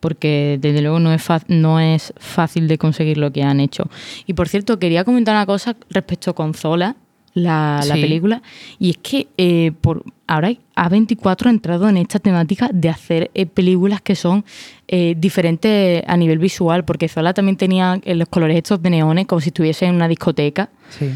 Porque 0.00 0.58
desde 0.60 0.80
luego 0.80 1.00
no 1.00 1.12
es, 1.12 1.26
no 1.48 1.80
es 1.80 2.12
fácil 2.16 2.68
de 2.68 2.78
conseguir 2.78 3.18
lo 3.18 3.32
que 3.32 3.42
han 3.42 3.60
hecho. 3.60 3.90
Y 4.26 4.34
por 4.34 4.48
cierto, 4.48 4.78
quería 4.78 5.04
comentar 5.04 5.34
una 5.34 5.46
cosa 5.46 5.76
respecto 5.90 6.30
a 6.30 6.34
Consola, 6.34 6.96
la, 7.34 7.80
la 7.86 7.94
película, 7.94 8.42
y 8.78 8.90
es 8.90 8.98
que 8.98 9.28
eh, 9.36 9.72
por 9.80 10.02
ahora 10.26 10.50
A24 10.76 11.46
ha 11.46 11.50
entrado 11.50 11.88
en 11.88 11.96
esta 11.96 12.18
temática 12.18 12.70
de 12.72 12.88
hacer 12.88 13.30
eh, 13.34 13.46
películas 13.46 14.00
que 14.00 14.16
son 14.16 14.44
eh, 14.88 15.14
diferentes 15.16 16.02
a 16.06 16.16
nivel 16.16 16.38
visual, 16.38 16.84
porque 16.84 17.08
Zola 17.08 17.34
también 17.34 17.56
tenía 17.56 18.00
los 18.04 18.28
colores 18.28 18.56
estos 18.56 18.82
de 18.82 18.90
neones, 18.90 19.26
como 19.26 19.40
si 19.40 19.50
estuviese 19.50 19.86
en 19.86 19.94
una 19.94 20.08
discoteca. 20.08 20.70
Sí. 20.90 21.10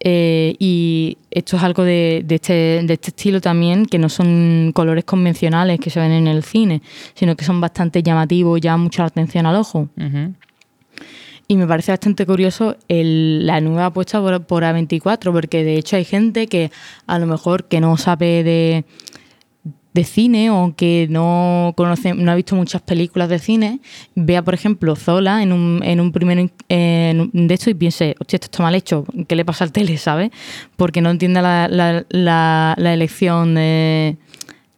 Eh, 0.00 0.54
y 0.58 1.18
esto 1.30 1.56
es 1.56 1.62
algo 1.62 1.82
de, 1.82 2.22
de 2.24 2.34
este, 2.36 2.52
de 2.84 2.92
este 2.94 3.08
estilo 3.08 3.40
también, 3.40 3.84
que 3.86 3.98
no 3.98 4.08
son 4.08 4.70
colores 4.74 5.04
convencionales 5.04 5.80
que 5.80 5.90
se 5.90 5.98
ven 6.00 6.12
en 6.12 6.26
el 6.28 6.42
cine, 6.44 6.82
sino 7.14 7.34
que 7.36 7.44
son 7.44 7.60
bastante 7.60 8.02
llamativos, 8.02 8.60
llaman 8.60 8.82
mucho 8.82 9.02
la 9.02 9.08
atención 9.08 9.46
al 9.46 9.56
ojo. 9.56 9.88
Y 11.50 11.56
me 11.56 11.66
parece 11.66 11.92
bastante 11.92 12.26
curioso 12.26 12.76
el- 12.88 13.46
la 13.46 13.60
nueva 13.62 13.86
apuesta 13.86 14.20
por, 14.20 14.44
por 14.44 14.64
A24, 14.64 15.32
porque 15.32 15.64
de 15.64 15.78
hecho 15.78 15.96
hay 15.96 16.04
gente 16.04 16.46
que 16.46 16.70
a 17.06 17.18
lo 17.18 17.26
mejor 17.26 17.64
que 17.64 17.80
no 17.80 17.96
sabe 17.96 18.44
de, 18.44 18.84
de 19.98 20.04
cine 20.04 20.50
o 20.50 20.74
que 20.76 21.06
no 21.10 21.72
conoce, 21.76 22.14
no 22.14 22.30
ha 22.30 22.34
visto 22.36 22.54
muchas 22.54 22.80
películas 22.82 23.28
de 23.28 23.38
cine, 23.38 23.80
vea, 24.14 24.42
por 24.42 24.54
ejemplo, 24.54 24.94
Zola 24.94 25.42
en 25.42 25.52
un, 25.52 25.80
en 25.82 25.98
un 26.00 26.12
primer 26.12 26.50
en 26.68 27.30
de 27.32 27.54
esto 27.54 27.70
y 27.70 27.74
piense, 27.74 28.14
hostia, 28.20 28.36
esto 28.36 28.46
está 28.46 28.62
mal 28.62 28.74
hecho, 28.74 29.04
¿qué 29.26 29.34
le 29.36 29.44
pasa 29.44 29.64
al 29.64 29.72
tele, 29.72 29.96
¿sabes? 29.98 30.30
Porque 30.76 31.00
no 31.00 31.10
entiende 31.10 31.42
la, 31.42 31.66
la, 31.68 32.04
la- 32.10 32.74
la 32.78 32.94
elección 32.94 33.54
de- 33.56 34.16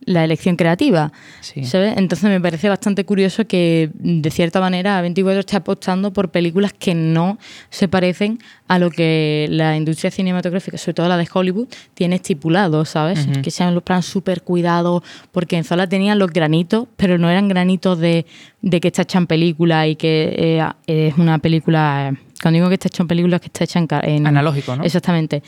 la 0.05 0.25
elección 0.25 0.57
creativa. 0.57 1.13
Sí. 1.41 1.65
¿sabes? 1.65 1.97
Entonces 1.97 2.29
me 2.31 2.41
parece 2.41 2.69
bastante 2.69 3.05
curioso 3.05 3.47
que 3.47 3.91
de 3.95 4.31
cierta 4.31 4.61
manera 4.61 5.03
A24 5.03 5.39
esté 5.39 5.57
apostando 5.57 6.13
por 6.13 6.31
películas 6.31 6.73
que 6.73 6.95
no 6.95 7.39
se 7.69 7.89
parecen 7.89 8.39
a 8.69 8.79
lo 8.79 8.91
que 8.91 9.47
la 9.51 9.77
industria 9.77 10.11
cinematográfica, 10.11 10.79
sobre 10.79 10.95
todo 10.95 11.09
la 11.09 11.17
de 11.17 11.29
Hollywood, 11.33 11.69
tiene 11.95 12.17
estipulado, 12.17 12.85
¿sabes? 12.85 13.27
Que 13.43 13.51
sean 13.51 13.75
los 13.75 13.83
plan 13.83 14.03
súper 14.03 14.43
cuidados, 14.43 15.03
porque 15.33 15.57
en 15.57 15.65
Zola 15.65 15.89
tenían 15.89 16.19
los 16.19 16.31
granitos, 16.31 16.87
pero 16.97 17.19
no 17.19 17.29
eran 17.29 17.49
granitos 17.49 17.99
de, 17.99 18.27
de 18.63 18.81
que 18.81 18.89
está 18.89 19.03
hecha 19.03 19.19
en 19.19 19.27
película 19.27 19.87
y 19.87 19.97
que 19.97 20.35
eh, 20.37 20.69
es 20.87 21.19
una 21.19 21.39
película... 21.39 22.15
Cuando 22.41 22.57
digo 22.57 22.69
que 22.69 22.75
está 22.75 22.89
hecha 22.89 23.03
en 23.03 23.09
película 23.09 23.37
es 23.37 23.43
que 23.43 23.49
está 23.49 23.65
hecha 23.65 24.01
en 24.03 24.27
Analógico, 24.27 24.75
¿no? 24.75 24.85
Exactamente. 24.85 25.43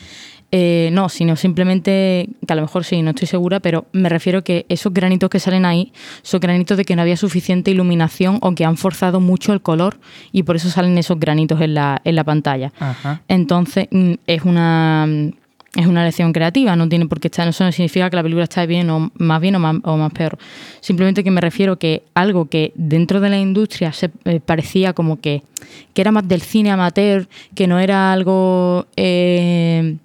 Eh, 0.55 0.91
no, 0.93 1.09
sino 1.09 1.35
simplemente, 1.37 2.29
que 2.47 2.53
a 2.53 2.57
lo 2.57 2.63
mejor 2.63 2.85
sí, 2.85 3.01
no 3.01 3.11
estoy 3.11 3.27
segura, 3.27 3.61
pero 3.61 3.87
me 3.93 4.11
refiero 4.11 4.45
que 4.45 4.67
esos 4.69 4.93
granitos 4.93 5.31
que 5.31 5.41
salen 5.41 5.65
ahí 5.65 5.93
son 6.21 6.41
granitos 6.41 6.77
de 6.77 6.85
que 6.85 6.95
no 6.95 7.01
había 7.01 7.17
suficiente 7.17 7.71
iluminación 7.71 8.39
o 8.43 8.55
que 8.55 8.67
han 8.67 8.77
forzado 8.77 9.19
mucho 9.19 9.55
el 9.55 9.63
color 9.63 9.99
y 10.31 10.43
por 10.43 10.57
eso 10.57 10.69
salen 10.69 10.99
esos 10.99 11.19
granitos 11.19 11.59
en 11.63 11.73
la, 11.73 12.03
en 12.05 12.17
la 12.17 12.25
pantalla. 12.25 12.71
Ajá. 12.79 13.23
Entonces, 13.29 13.89
mm, 13.91 14.13
es 14.27 14.43
una 14.43 15.07
mm, 15.09 15.31
es 15.75 15.87
una 15.87 16.03
elección 16.03 16.35
creativa, 16.35 16.77
no 16.77 16.87
tiene 16.87 17.07
por 17.07 17.19
qué 17.19 17.29
estar, 17.29 17.49
eso 17.49 17.65
no 17.65 17.73
significa 17.73 18.11
que 18.11 18.17
la 18.17 18.23
película 18.23 18.45
está 18.45 18.67
bien 18.67 18.91
o 18.91 19.11
más 19.15 19.41
bien 19.41 19.57
o 19.57 19.59
más, 19.59 19.77
o 19.85 19.97
más 19.97 20.13
peor. 20.13 20.37
Simplemente 20.81 21.25
que 21.25 21.31
me 21.31 21.41
refiero 21.41 21.79
que 21.79 22.03
algo 22.13 22.51
que 22.51 22.73
dentro 22.75 23.21
de 23.21 23.31
la 23.31 23.39
industria 23.39 23.91
se 23.93 24.11
eh, 24.27 24.41
parecía 24.45 24.93
como 24.93 25.21
que, 25.21 25.43
que 25.95 26.03
era 26.03 26.13
más 26.13 26.29
del 26.29 26.43
cine 26.43 26.71
amateur, 26.71 27.27
que 27.55 27.67
no 27.67 27.79
era 27.79 28.13
algo 28.13 28.87
eh, 28.97 29.97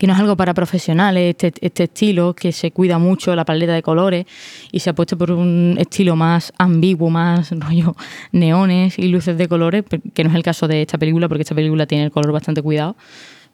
que 0.00 0.06
no 0.06 0.14
es 0.14 0.18
algo 0.18 0.34
para 0.34 0.54
profesionales, 0.54 1.36
este, 1.38 1.52
este 1.60 1.84
estilo, 1.84 2.32
que 2.32 2.52
se 2.52 2.70
cuida 2.70 2.96
mucho 2.96 3.36
la 3.36 3.44
paleta 3.44 3.74
de 3.74 3.82
colores 3.82 4.24
y 4.72 4.80
se 4.80 4.88
ha 4.88 4.94
puesto 4.94 5.18
por 5.18 5.30
un 5.30 5.76
estilo 5.78 6.16
más 6.16 6.54
ambiguo, 6.56 7.10
más 7.10 7.50
rollo 7.60 7.94
neones 8.32 8.98
y 8.98 9.08
luces 9.08 9.36
de 9.36 9.46
colores, 9.46 9.84
que 10.14 10.24
no 10.24 10.30
es 10.30 10.36
el 10.36 10.42
caso 10.42 10.66
de 10.66 10.80
esta 10.80 10.96
película, 10.96 11.28
porque 11.28 11.42
esta 11.42 11.54
película 11.54 11.84
tiene 11.84 12.04
el 12.04 12.10
color 12.10 12.32
bastante 12.32 12.62
cuidado, 12.62 12.96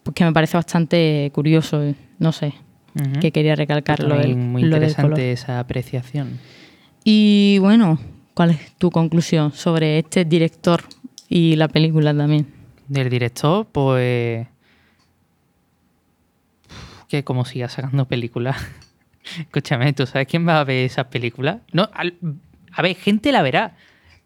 pues 0.05 0.14
que 0.14 0.24
me 0.24 0.32
parece 0.32 0.57
bastante 0.57 1.32
curioso, 1.34 1.82
eh, 1.82 1.97
no 2.20 2.30
sé, 2.30 2.55
que 3.20 3.32
quería 3.32 3.57
recalcar 3.57 3.99
lo 3.99 4.14
muy, 4.14 4.18
del, 4.18 4.36
muy 4.36 4.62
lo 4.62 4.78
del 4.78 4.94
color. 4.94 5.11
interesante 5.11 5.32
esa 5.32 5.59
apreciación. 5.59 6.38
Y 7.03 7.59
bueno, 7.59 7.99
¿cuál 8.34 8.51
es 8.51 8.72
tu 8.78 8.92
conclusión 8.92 9.51
sobre 9.51 9.99
este 9.99 10.24
director 10.24 10.84
y 11.28 11.57
la 11.57 11.66
película 11.66 12.16
también? 12.16 12.47
Del 12.86 13.11
director, 13.11 13.66
pues. 13.66 14.47
Que 17.09 17.24
como 17.24 17.44
siga 17.44 17.68
sacando 17.68 18.07
películas. 18.07 18.57
Escúchame, 19.40 19.92
¿tú 19.92 20.07
sabes 20.07 20.26
quién 20.28 20.46
va 20.46 20.61
a 20.61 20.64
ver 20.64 20.84
esas 20.86 21.07
películas? 21.07 21.59
No, 21.72 21.88
al- 21.92 22.14
a 22.72 22.82
ver, 22.82 22.96
gente 22.96 23.32
la 23.32 23.42
verá. 23.42 23.76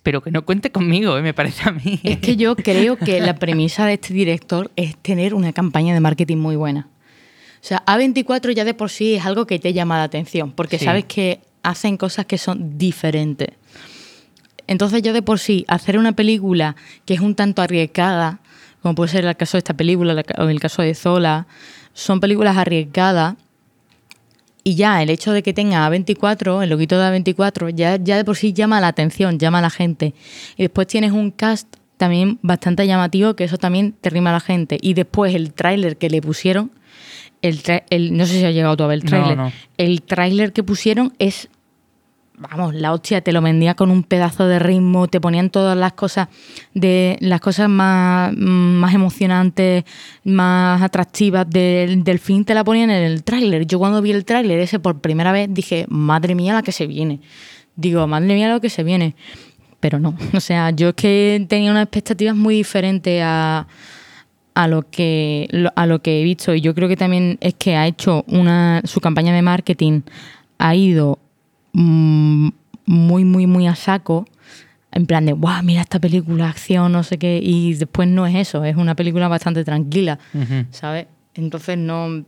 Pero 0.02 0.22
que 0.22 0.30
no 0.30 0.46
cuente 0.46 0.72
conmigo, 0.72 1.18
eh, 1.18 1.22
me 1.22 1.34
parece 1.34 1.68
a 1.68 1.72
mí. 1.72 2.00
Es 2.04 2.18
que 2.20 2.36
yo 2.36 2.56
creo 2.56 2.96
que 2.96 3.20
la 3.20 3.34
premisa 3.34 3.84
de 3.84 3.94
este 3.94 4.14
director 4.14 4.70
es 4.74 4.96
tener 4.96 5.34
una 5.34 5.52
campaña 5.52 5.92
de 5.92 6.00
marketing 6.00 6.38
muy 6.38 6.56
buena. 6.56 6.88
O 7.62 7.64
sea, 7.66 7.84
A24 7.84 8.52
ya 8.54 8.64
de 8.64 8.72
por 8.72 8.88
sí 8.88 9.16
es 9.16 9.26
algo 9.26 9.46
que 9.46 9.58
te 9.58 9.74
llama 9.74 9.98
la 9.98 10.04
atención, 10.04 10.52
porque 10.52 10.78
Sí. 10.78 10.86
sabes 10.86 11.04
que 11.04 11.40
hacen 11.62 11.98
cosas 11.98 12.24
que 12.24 12.38
son 12.38 12.78
diferentes. 12.78 13.50
Entonces 14.66 15.02
ya 15.02 15.12
de 15.12 15.20
por 15.20 15.38
sí, 15.38 15.64
hacer 15.68 15.98
una 15.98 16.12
película 16.12 16.76
que 17.04 17.12
es 17.14 17.20
un 17.20 17.34
tanto 17.34 17.60
arriesgada, 17.60 18.38
como 18.82 18.94
puede 18.94 19.10
ser 19.10 19.26
el 19.26 19.36
caso 19.36 19.56
de 19.56 19.58
esta 19.58 19.74
película 19.74 20.14
la- 20.14 20.24
o 20.38 20.48
el 20.48 20.60
caso 20.60 20.80
de 20.80 20.94
Zola, 20.94 21.46
son 21.92 22.20
películas 22.20 22.56
arriesgadas 22.56 23.34
y 24.62 24.74
ya 24.74 25.02
el 25.02 25.10
hecho 25.10 25.32
de 25.32 25.42
que 25.42 25.52
tenga 25.54 25.88
A24, 25.88 26.62
el 26.62 26.70
loguito 26.70 26.98
de 26.98 27.04
A24, 27.06 27.74
ya, 27.74 27.96
ya 27.96 28.16
de 28.16 28.24
por 28.24 28.36
sí 28.36 28.52
llama 28.52 28.80
la 28.80 28.88
atención, 28.88 29.38
llama 29.38 29.58
a 29.58 29.62
la 29.62 29.70
gente. 29.70 30.14
Y 30.56 30.62
después 30.64 30.86
tienes 30.86 31.12
un 31.12 31.30
cast 31.30 31.66
también 31.96 32.38
bastante 32.42 32.86
llamativo, 32.86 33.34
que 33.34 33.44
eso 33.44 33.56
también 33.58 33.92
te 33.92 34.10
rima 34.10 34.30
a 34.30 34.34
la 34.34 34.40
gente. 34.40 34.78
Y 34.80 34.94
después 34.94 35.34
el 35.34 35.52
tráiler 35.54 35.96
que 35.96 36.10
le 36.10 36.20
pusieron, 36.20 36.70
el, 37.42 37.58
no 38.16 38.26
sé 38.26 38.38
si 38.38 38.44
ha 38.44 38.50
llegado 38.50 38.76
tú 38.76 38.84
a 38.84 38.88
ver 38.88 38.98
el 38.98 39.04
No, 39.04 39.08
tráiler. 39.10 39.36
no. 39.38 39.52
El 39.78 40.02
tráiler 40.02 40.52
que 40.52 40.62
pusieron 40.62 41.14
es 41.18 41.48
vamos, 42.40 42.74
la 42.74 42.92
hostia, 42.92 43.20
te 43.20 43.32
lo 43.32 43.42
vendía 43.42 43.74
con 43.74 43.90
un 43.90 44.02
pedazo 44.02 44.46
de 44.46 44.58
ritmo, 44.58 45.08
te 45.08 45.20
ponían 45.20 45.50
todas 45.50 45.76
las 45.76 45.92
cosas 45.92 46.28
de 46.74 47.16
las 47.20 47.40
cosas 47.40 47.68
más, 47.68 48.34
más 48.36 48.94
emocionantes, 48.94 49.84
más 50.24 50.80
atractivas 50.82 51.48
del, 51.48 52.02
del 52.02 52.20
te 52.44 52.54
la 52.54 52.64
ponían 52.64 52.90
en 52.90 53.02
el 53.02 53.24
tráiler. 53.24 53.66
Yo 53.66 53.78
cuando 53.78 54.00
vi 54.00 54.12
el 54.12 54.24
tráiler 54.24 54.58
ese 54.60 54.78
por 54.78 55.00
primera 55.00 55.32
vez 55.32 55.48
dije, 55.50 55.84
madre 55.88 56.34
mía 56.34 56.54
la 56.54 56.62
que 56.62 56.72
se 56.72 56.86
viene. 56.86 57.20
Digo, 57.76 58.06
madre 58.06 58.34
mía 58.34 58.52
lo 58.52 58.60
que 58.60 58.70
se 58.70 58.82
viene. 58.84 59.14
Pero 59.80 59.98
no, 59.98 60.16
o 60.34 60.40
sea, 60.40 60.70
yo 60.70 60.90
es 60.90 60.94
que 60.94 61.44
tenía 61.48 61.70
unas 61.70 61.84
expectativas 61.84 62.34
muy 62.34 62.54
diferentes 62.54 63.22
a, 63.22 63.66
a 64.54 64.68
lo 64.68 64.88
que 64.90 65.48
a 65.74 65.86
lo 65.86 66.00
que 66.00 66.20
he 66.20 66.24
visto 66.24 66.54
y 66.54 66.60
yo 66.60 66.74
creo 66.74 66.88
que 66.88 66.96
también 66.96 67.38
es 67.40 67.54
que 67.54 67.76
ha 67.76 67.86
hecho 67.86 68.24
una 68.28 68.82
su 68.84 69.00
campaña 69.00 69.32
de 69.32 69.42
marketing 69.42 70.02
ha 70.58 70.74
ido 70.74 71.18
muy 71.72 73.24
muy 73.24 73.46
muy 73.46 73.66
a 73.66 73.74
saco 73.74 74.26
en 74.92 75.06
plan 75.06 75.24
de 75.26 75.32
wow 75.32 75.62
mira 75.62 75.82
esta 75.82 75.98
película 76.00 76.48
acción 76.48 76.90
no 76.92 77.02
sé 77.02 77.18
qué 77.18 77.38
y 77.42 77.74
después 77.74 78.08
no 78.08 78.26
es 78.26 78.34
eso 78.34 78.64
es 78.64 78.76
una 78.76 78.94
película 78.96 79.28
bastante 79.28 79.64
tranquila 79.64 80.18
Ujú. 80.34 80.66
sabes 80.70 81.06
entonces 81.34 81.78
no 81.78 82.24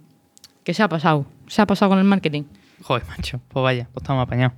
qué 0.65 0.73
se 0.75 0.83
ha 0.83 0.89
pasado 0.89 1.27
se 1.49 1.61
ha 1.63 1.67
pasado 1.67 1.91
con 1.91 1.99
el 1.99 2.05
marketing 2.05 2.45
Joder, 2.85 3.05
macho. 3.07 3.41
Pues 3.47 3.63
vaya, 3.63 3.87
pues 3.93 4.03
estamos 4.03 4.25
apañados. 4.25 4.55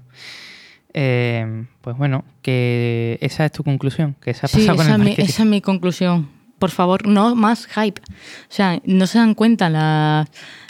Eh, 0.95 1.67
pues 1.83 1.95
bueno, 1.97 2.25
que 2.41 3.19
esa 3.21 3.45
es 3.45 3.53
tu 3.53 3.63
conclusión, 3.65 4.17
que 4.19 4.33
se 4.33 4.47
ha 4.47 4.49
Sí, 4.49 4.61
pasado 4.61 4.77
con 4.77 4.87
esa, 4.87 4.95
el 4.95 5.01
mi, 5.01 5.07
marketing. 5.09 5.29
esa 5.29 5.43
es 5.43 5.49
mi 5.51 5.61
conclusión. 5.61 6.29
Por 6.59 6.71
favor, 6.71 7.07
no 7.07 7.35
más 7.35 7.67
hype. 7.67 8.01
O 8.01 8.49
sea, 8.49 8.81
no 8.87 9.07
se 9.07 9.19
dan 9.19 9.35
cuenta 9.35 9.69
las, 9.69 10.29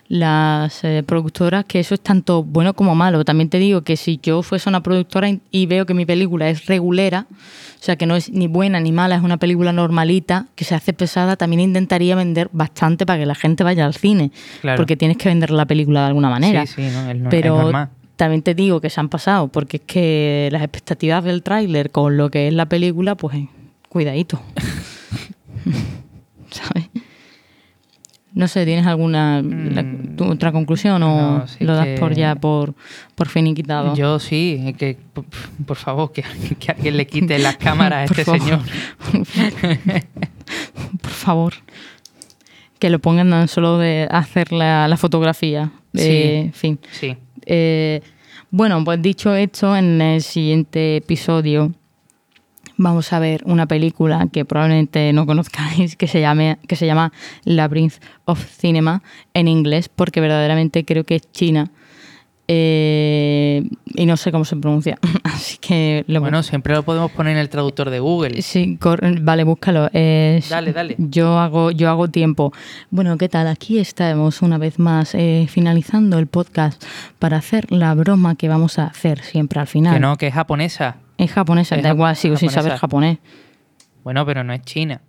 las 0.08 0.84
eh, 0.84 1.02
productoras 1.06 1.64
que 1.64 1.80
eso 1.80 1.94
es 1.94 2.00
tanto 2.00 2.42
bueno 2.42 2.74
como 2.74 2.94
malo. 2.94 3.24
También 3.24 3.48
te 3.48 3.58
digo 3.58 3.82
que 3.82 3.96
si 3.96 4.20
yo 4.22 4.42
fuese 4.42 4.68
una 4.68 4.82
productora 4.82 5.28
y- 5.50 5.66
veo 5.66 5.86
que 5.86 5.94
mi 5.94 6.04
película 6.06 6.48
es 6.50 6.66
regulera, 6.66 7.26
o 7.30 7.82
sea, 7.84 7.96
que 7.96 8.06
no 8.06 8.14
es 8.16 8.30
ni 8.30 8.46
buena 8.46 8.80
ni 8.80 8.92
mala, 8.92 9.16
es 9.16 9.22
una 9.22 9.36
película 9.38 9.72
normalita, 9.72 10.46
que 10.54 10.64
se 10.64 10.74
hace 10.74 10.92
pesada, 10.92 11.36
también 11.36 11.60
intentaría 11.60 12.14
vender 12.16 12.48
bastante 12.52 13.06
para 13.06 13.18
que 13.18 13.26
la 13.26 13.34
gente 13.34 13.64
vaya 13.64 13.86
al 13.86 13.94
cine. 13.94 14.30
Claro. 14.60 14.76
Porque 14.76 14.96
tienes 14.96 15.16
que 15.16 15.28
vender 15.28 15.50
la 15.50 15.64
película 15.66 16.00
de 16.00 16.06
alguna 16.08 16.28
manera. 16.30 16.66
Sí, 16.66 16.74
sí, 16.76 16.88
no, 16.92 17.10
es, 17.10 17.16
Pero 17.30 17.56
normal. 17.62 17.88
también 18.16 18.42
te 18.42 18.54
digo 18.54 18.80
que 18.80 18.90
se 18.90 19.00
han 19.00 19.08
pasado, 19.08 19.48
porque 19.48 19.78
es 19.78 19.82
que 19.86 20.48
las 20.52 20.62
expectativas 20.62 21.24
del 21.24 21.42
tráiler 21.42 21.90
con 21.90 22.16
lo 22.16 22.30
que 22.30 22.48
es 22.48 22.54
la 22.54 22.66
película, 22.66 23.14
pues 23.16 23.36
cuidadito. 23.88 24.40
¿Sabes? 26.50 26.88
No 28.34 28.48
sé, 28.48 28.64
¿tienes 28.66 28.84
alguna 28.86 29.40
la- 29.42 29.82
Mm, 29.84 30.16
tu- 30.16 30.24
otra 30.24 30.50
conclusión 30.50 31.00
o 31.04 31.38
no, 31.38 31.46
sí 31.46 31.62
lo 31.64 31.74
das 31.76 31.86
que- 31.86 31.98
por 31.98 32.14
ya 32.14 32.34
por, 32.34 32.74
por 33.14 33.28
finiquitado? 33.28 33.94
Yo 33.94 34.18
sí, 34.18 34.60
es 34.66 34.76
que 34.76 34.98
por, 35.12 35.24
por 35.64 35.76
favor, 35.76 36.10
que, 36.12 36.22
que 36.58 36.72
alguien 36.72 36.96
le 36.96 37.06
quite 37.06 37.38
las 37.38 37.56
cámaras 37.58 38.10
a 38.10 38.12
este 38.12 38.24
favor. 38.24 38.40
señor. 38.40 38.60
por 41.00 41.10
favor. 41.10 41.54
Que 42.78 42.90
lo 42.90 42.98
pongan 42.98 43.30
tan 43.30 43.48
solo 43.48 43.78
de 43.78 44.08
hacer 44.10 44.52
la, 44.52 44.88
la 44.88 44.96
fotografía. 44.96 45.70
De, 45.92 46.50
fin. 46.54 46.78
Sí. 46.90 47.16
Eh, 47.46 48.00
bueno, 48.50 48.82
pues 48.84 49.00
dicho 49.00 49.34
esto, 49.34 49.76
en 49.76 50.00
el 50.02 50.22
siguiente 50.22 50.96
episodio 50.96 51.72
vamos 52.76 53.12
a 53.12 53.18
ver 53.18 53.42
una 53.46 53.66
película 53.66 54.28
que 54.32 54.44
probablemente 54.44 55.12
no 55.12 55.26
conozcáis, 55.26 55.96
que 55.96 56.06
se, 56.06 56.20
llame, 56.20 56.58
que 56.68 56.76
se 56.76 56.86
llama 56.86 57.12
Labyrinth 57.44 57.94
of 58.24 58.44
Cinema 58.44 59.02
en 59.34 59.48
inglés, 59.48 59.88
porque 59.88 60.20
verdaderamente 60.20 60.84
creo 60.84 61.04
que 61.04 61.16
es 61.16 61.30
china. 61.32 61.70
Eh, 62.46 63.66
y 63.94 64.04
no 64.04 64.18
sé 64.18 64.30
cómo 64.30 64.44
se 64.44 64.56
pronuncia. 64.56 64.98
Así 65.24 65.56
que 65.58 66.04
lo 66.08 66.20
Bueno, 66.20 66.42
siempre 66.42 66.74
lo 66.74 66.82
podemos 66.82 67.10
poner 67.10 67.32
en 67.32 67.38
el 67.38 67.48
traductor 67.48 67.88
de 67.88 68.00
Google. 68.00 68.42
Sí, 68.42 68.78
vale, 69.22 69.44
búscalo. 69.44 69.88
Es- 69.92 70.50
Dale, 70.50 70.72
dale. 70.74 70.94
Yo 70.98 71.38
hago, 71.38 71.70
yo 71.70 71.88
hago 71.88 72.08
tiempo. 72.08 72.52
Bueno, 72.90 73.16
¿qué 73.16 73.28
tal? 73.30 73.48
Aquí 73.48 73.78
estamos 73.78 74.42
una 74.42 74.58
vez 74.58 74.78
más 74.78 75.14
eh, 75.14 75.46
finalizando 75.48 76.18
el 76.18 76.26
podcast 76.26 76.82
para 77.18 77.38
hacer 77.38 77.72
la 77.72 77.94
broma 77.94 78.34
que 78.34 78.48
vamos 78.48 78.78
a 78.78 78.88
hacer 78.88 79.22
siempre 79.22 79.60
al 79.60 79.66
final. 79.66 79.94
Que 79.94 80.00
no, 80.00 80.16
que 80.16 80.26
es 80.26 80.34
japonesa. 80.34 80.96
Es 81.16 81.32
japonesa, 81.32 81.76
es 81.76 81.82
da 81.82 81.90
igual, 81.90 82.16
sigo 82.16 82.34
japonesa. 82.34 82.52
sin 82.52 82.62
saber 82.62 82.78
japonés. 82.78 83.18
Bueno, 84.02 84.26
pero 84.26 84.44
no 84.44 84.52
es 84.52 84.62
China. 84.62 85.00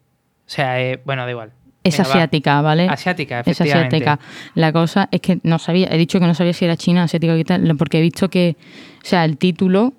O 0.45 0.49
sea, 0.49 0.81
eh, 0.81 1.01
bueno, 1.05 1.25
da 1.25 1.31
igual. 1.31 1.51
Es 1.85 1.99
asiática, 1.99 2.61
¿vale? 2.61 2.87
Asiática, 2.89 3.41
efectivamente. 3.41 3.97
Es 3.97 4.01
asiática. 4.01 4.19
La 4.55 4.73
cosa 4.73 5.07
es 5.11 5.21
que 5.21 5.39
no 5.43 5.59
sabía, 5.59 5.87
he 5.91 5.97
dicho 5.99 6.19
que 6.19 6.25
no 6.25 6.33
sabía 6.33 6.53
si 6.53 6.65
era 6.65 6.75
china, 6.75 7.03
asiática 7.03 7.33
o 7.33 7.43
tal, 7.43 7.75
porque 7.77 7.99
he 7.99 8.01
visto 8.01 8.27
que, 8.27 8.57
o 9.03 9.05
sea, 9.05 9.23
el 9.23 9.37
título, 9.37 9.93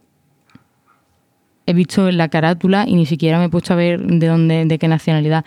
he 1.64 1.72
visto 1.74 2.10
la 2.10 2.28
carátula 2.28 2.86
y 2.88 2.96
ni 2.96 3.06
siquiera 3.06 3.38
me 3.38 3.44
he 3.44 3.48
puesto 3.48 3.72
a 3.72 3.76
ver 3.76 4.00
de 4.00 4.26
dónde, 4.26 4.64
de 4.64 4.78
qué 4.78 4.88
nacionalidad 4.88 5.44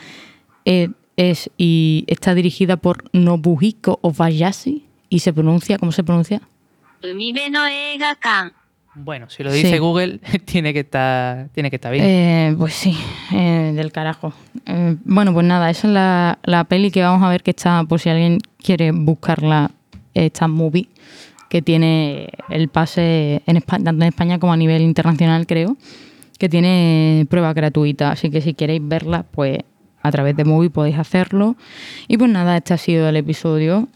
e, 0.64 0.92
es. 1.18 1.50
Y 1.58 2.06
está 2.08 2.34
dirigida 2.34 2.78
por 2.78 3.04
Nobuhiko 3.12 4.00
Obayashi 4.02 4.86
y 5.10 5.20
se 5.20 5.34
pronuncia, 5.34 5.78
¿cómo 5.78 5.92
se 5.92 6.06
pronuncia? 6.06 6.42
Umibe 7.04 7.50
no 7.50 7.66
bueno, 9.02 9.30
si 9.30 9.44
lo 9.44 9.52
dice 9.52 9.72
Sí. 9.72 9.78
Google, 9.78 10.20
tiene 10.46 10.74
que 10.74 10.82
estar, 10.82 11.50
tiene 11.54 11.70
que 11.70 11.78
estar 11.78 11.92
bien. 11.92 12.04
Eh, 12.06 12.56
pues 12.58 12.74
sí, 12.74 12.98
eh, 13.34 13.72
del 13.76 13.92
carajo. 13.92 14.34
Eh, 14.66 14.98
bueno, 15.06 15.34
pues 15.34 15.46
nada, 15.46 15.70
esa 15.70 15.88
es 15.88 15.94
la, 15.94 16.40
la 16.44 16.64
peli 16.66 16.92
que 16.92 17.02
vamos 17.02 17.24
a 17.24 17.30
ver 17.30 17.42
que 17.42 17.52
está, 17.52 17.84
por 17.86 18.00
si 18.00 18.10
alguien 18.10 18.40
quiere 18.62 18.92
buscarla, 18.92 19.72
esta 20.14 20.48
movie, 20.48 20.90
que 21.50 21.62
tiene 21.62 22.30
el 22.50 22.68
pase 22.68 23.42
en 23.46 23.58
España, 23.58 23.86
tanto 23.86 24.04
en 24.04 24.10
España 24.10 24.38
como 24.40 24.52
a 24.54 24.58
nivel 24.58 24.82
internacional, 24.82 25.48
creo, 25.48 25.78
que 26.38 26.50
tiene 26.50 27.26
prueba 27.30 27.54
gratuita. 27.54 28.12
Así 28.12 28.30
que 28.30 28.42
si 28.42 28.54
queréis 28.54 28.82
verla, 28.84 29.24
pues 29.32 29.60
a 30.02 30.12
través 30.12 30.36
de 30.36 30.46
Movie 30.46 30.70
podéis 30.72 30.98
hacerlo. 30.98 31.56
Y 32.08 32.18
pues 32.18 32.30
nada, 32.30 32.58
este 32.58 32.74
ha 32.74 32.78
sido 32.78 33.08
el 33.08 33.16
episodio. 33.18 33.88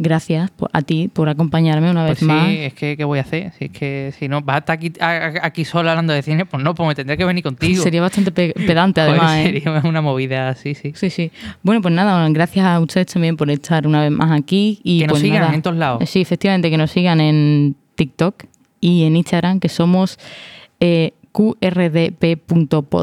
Gracias 0.00 0.52
a 0.72 0.82
ti 0.82 1.10
por 1.12 1.28
acompañarme 1.28 1.90
una 1.90 2.02
Pues 2.06 2.10
vez 2.12 2.18
sí, 2.20 2.24
más. 2.26 2.48
es 2.50 2.72
que 2.74 2.96
¿qué 2.96 3.02
voy 3.04 3.18
a 3.18 3.22
hacer? 3.22 3.52
Si 3.58 3.64
es 3.64 3.70
que 3.72 4.14
si 4.16 4.28
no 4.28 4.40
vas 4.42 4.54
a 4.54 4.58
estar 4.60 4.74
aquí, 4.76 4.92
aquí 5.42 5.64
solo 5.64 5.90
hablando 5.90 6.12
de 6.12 6.22
cine, 6.22 6.46
pues 6.46 6.62
no, 6.62 6.72
pues 6.72 6.86
me 6.86 6.94
tendré 6.94 7.16
que 7.16 7.24
venir 7.24 7.42
contigo. 7.42 7.82
Sería 7.82 8.00
bastante 8.00 8.30
pe- 8.30 8.54
pedante, 8.66 9.00
Joder, 9.00 9.14
además. 9.20 9.36
¿eh? 9.38 9.42
sería 9.44 9.82
una 9.84 10.00
movida 10.00 10.50
así, 10.50 10.74
sí. 10.76 10.92
Sí, 10.94 11.10
sí. 11.10 11.32
Bueno, 11.64 11.82
pues 11.82 11.92
nada, 11.92 12.28
gracias 12.30 12.64
a 12.64 12.78
ustedes 12.78 13.08
también 13.08 13.36
por 13.36 13.50
estar 13.50 13.88
una 13.88 14.02
vez 14.02 14.12
más 14.12 14.30
aquí. 14.30 14.80
Y 14.84 15.00
Que 15.00 15.06
nos 15.08 15.14
pues 15.14 15.22
sigan 15.22 15.40
nada. 15.42 15.54
en 15.54 15.62
todos 15.62 15.76
lados. 15.76 16.08
Sí, 16.08 16.20
efectivamente, 16.20 16.70
que 16.70 16.76
nos 16.78 16.92
sigan 16.92 17.20
en 17.20 17.74
TikTok 17.96 18.44
y 18.80 19.02
en 19.02 19.16
Instagram, 19.16 19.58
que 19.58 19.68
somos 19.68 20.16
eh, 20.78 21.12
qrdp.podcast 21.38 23.00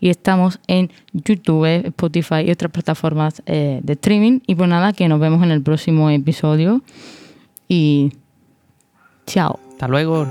y 0.00 0.08
estamos 0.10 0.58
en 0.66 0.90
YouTube, 1.12 1.66
Spotify 1.86 2.40
y 2.44 2.50
otras 2.50 2.72
plataformas 2.72 3.40
eh, 3.46 3.78
de 3.82 3.92
streaming. 3.92 4.40
Y 4.46 4.56
pues 4.56 4.68
nada, 4.68 4.92
que 4.92 5.06
nos 5.08 5.20
vemos 5.20 5.44
en 5.44 5.52
el 5.52 5.62
próximo 5.62 6.10
episodio. 6.10 6.82
Y 7.68 8.12
chao. 9.26 9.60
Hasta 9.70 9.86
luego. 9.86 10.26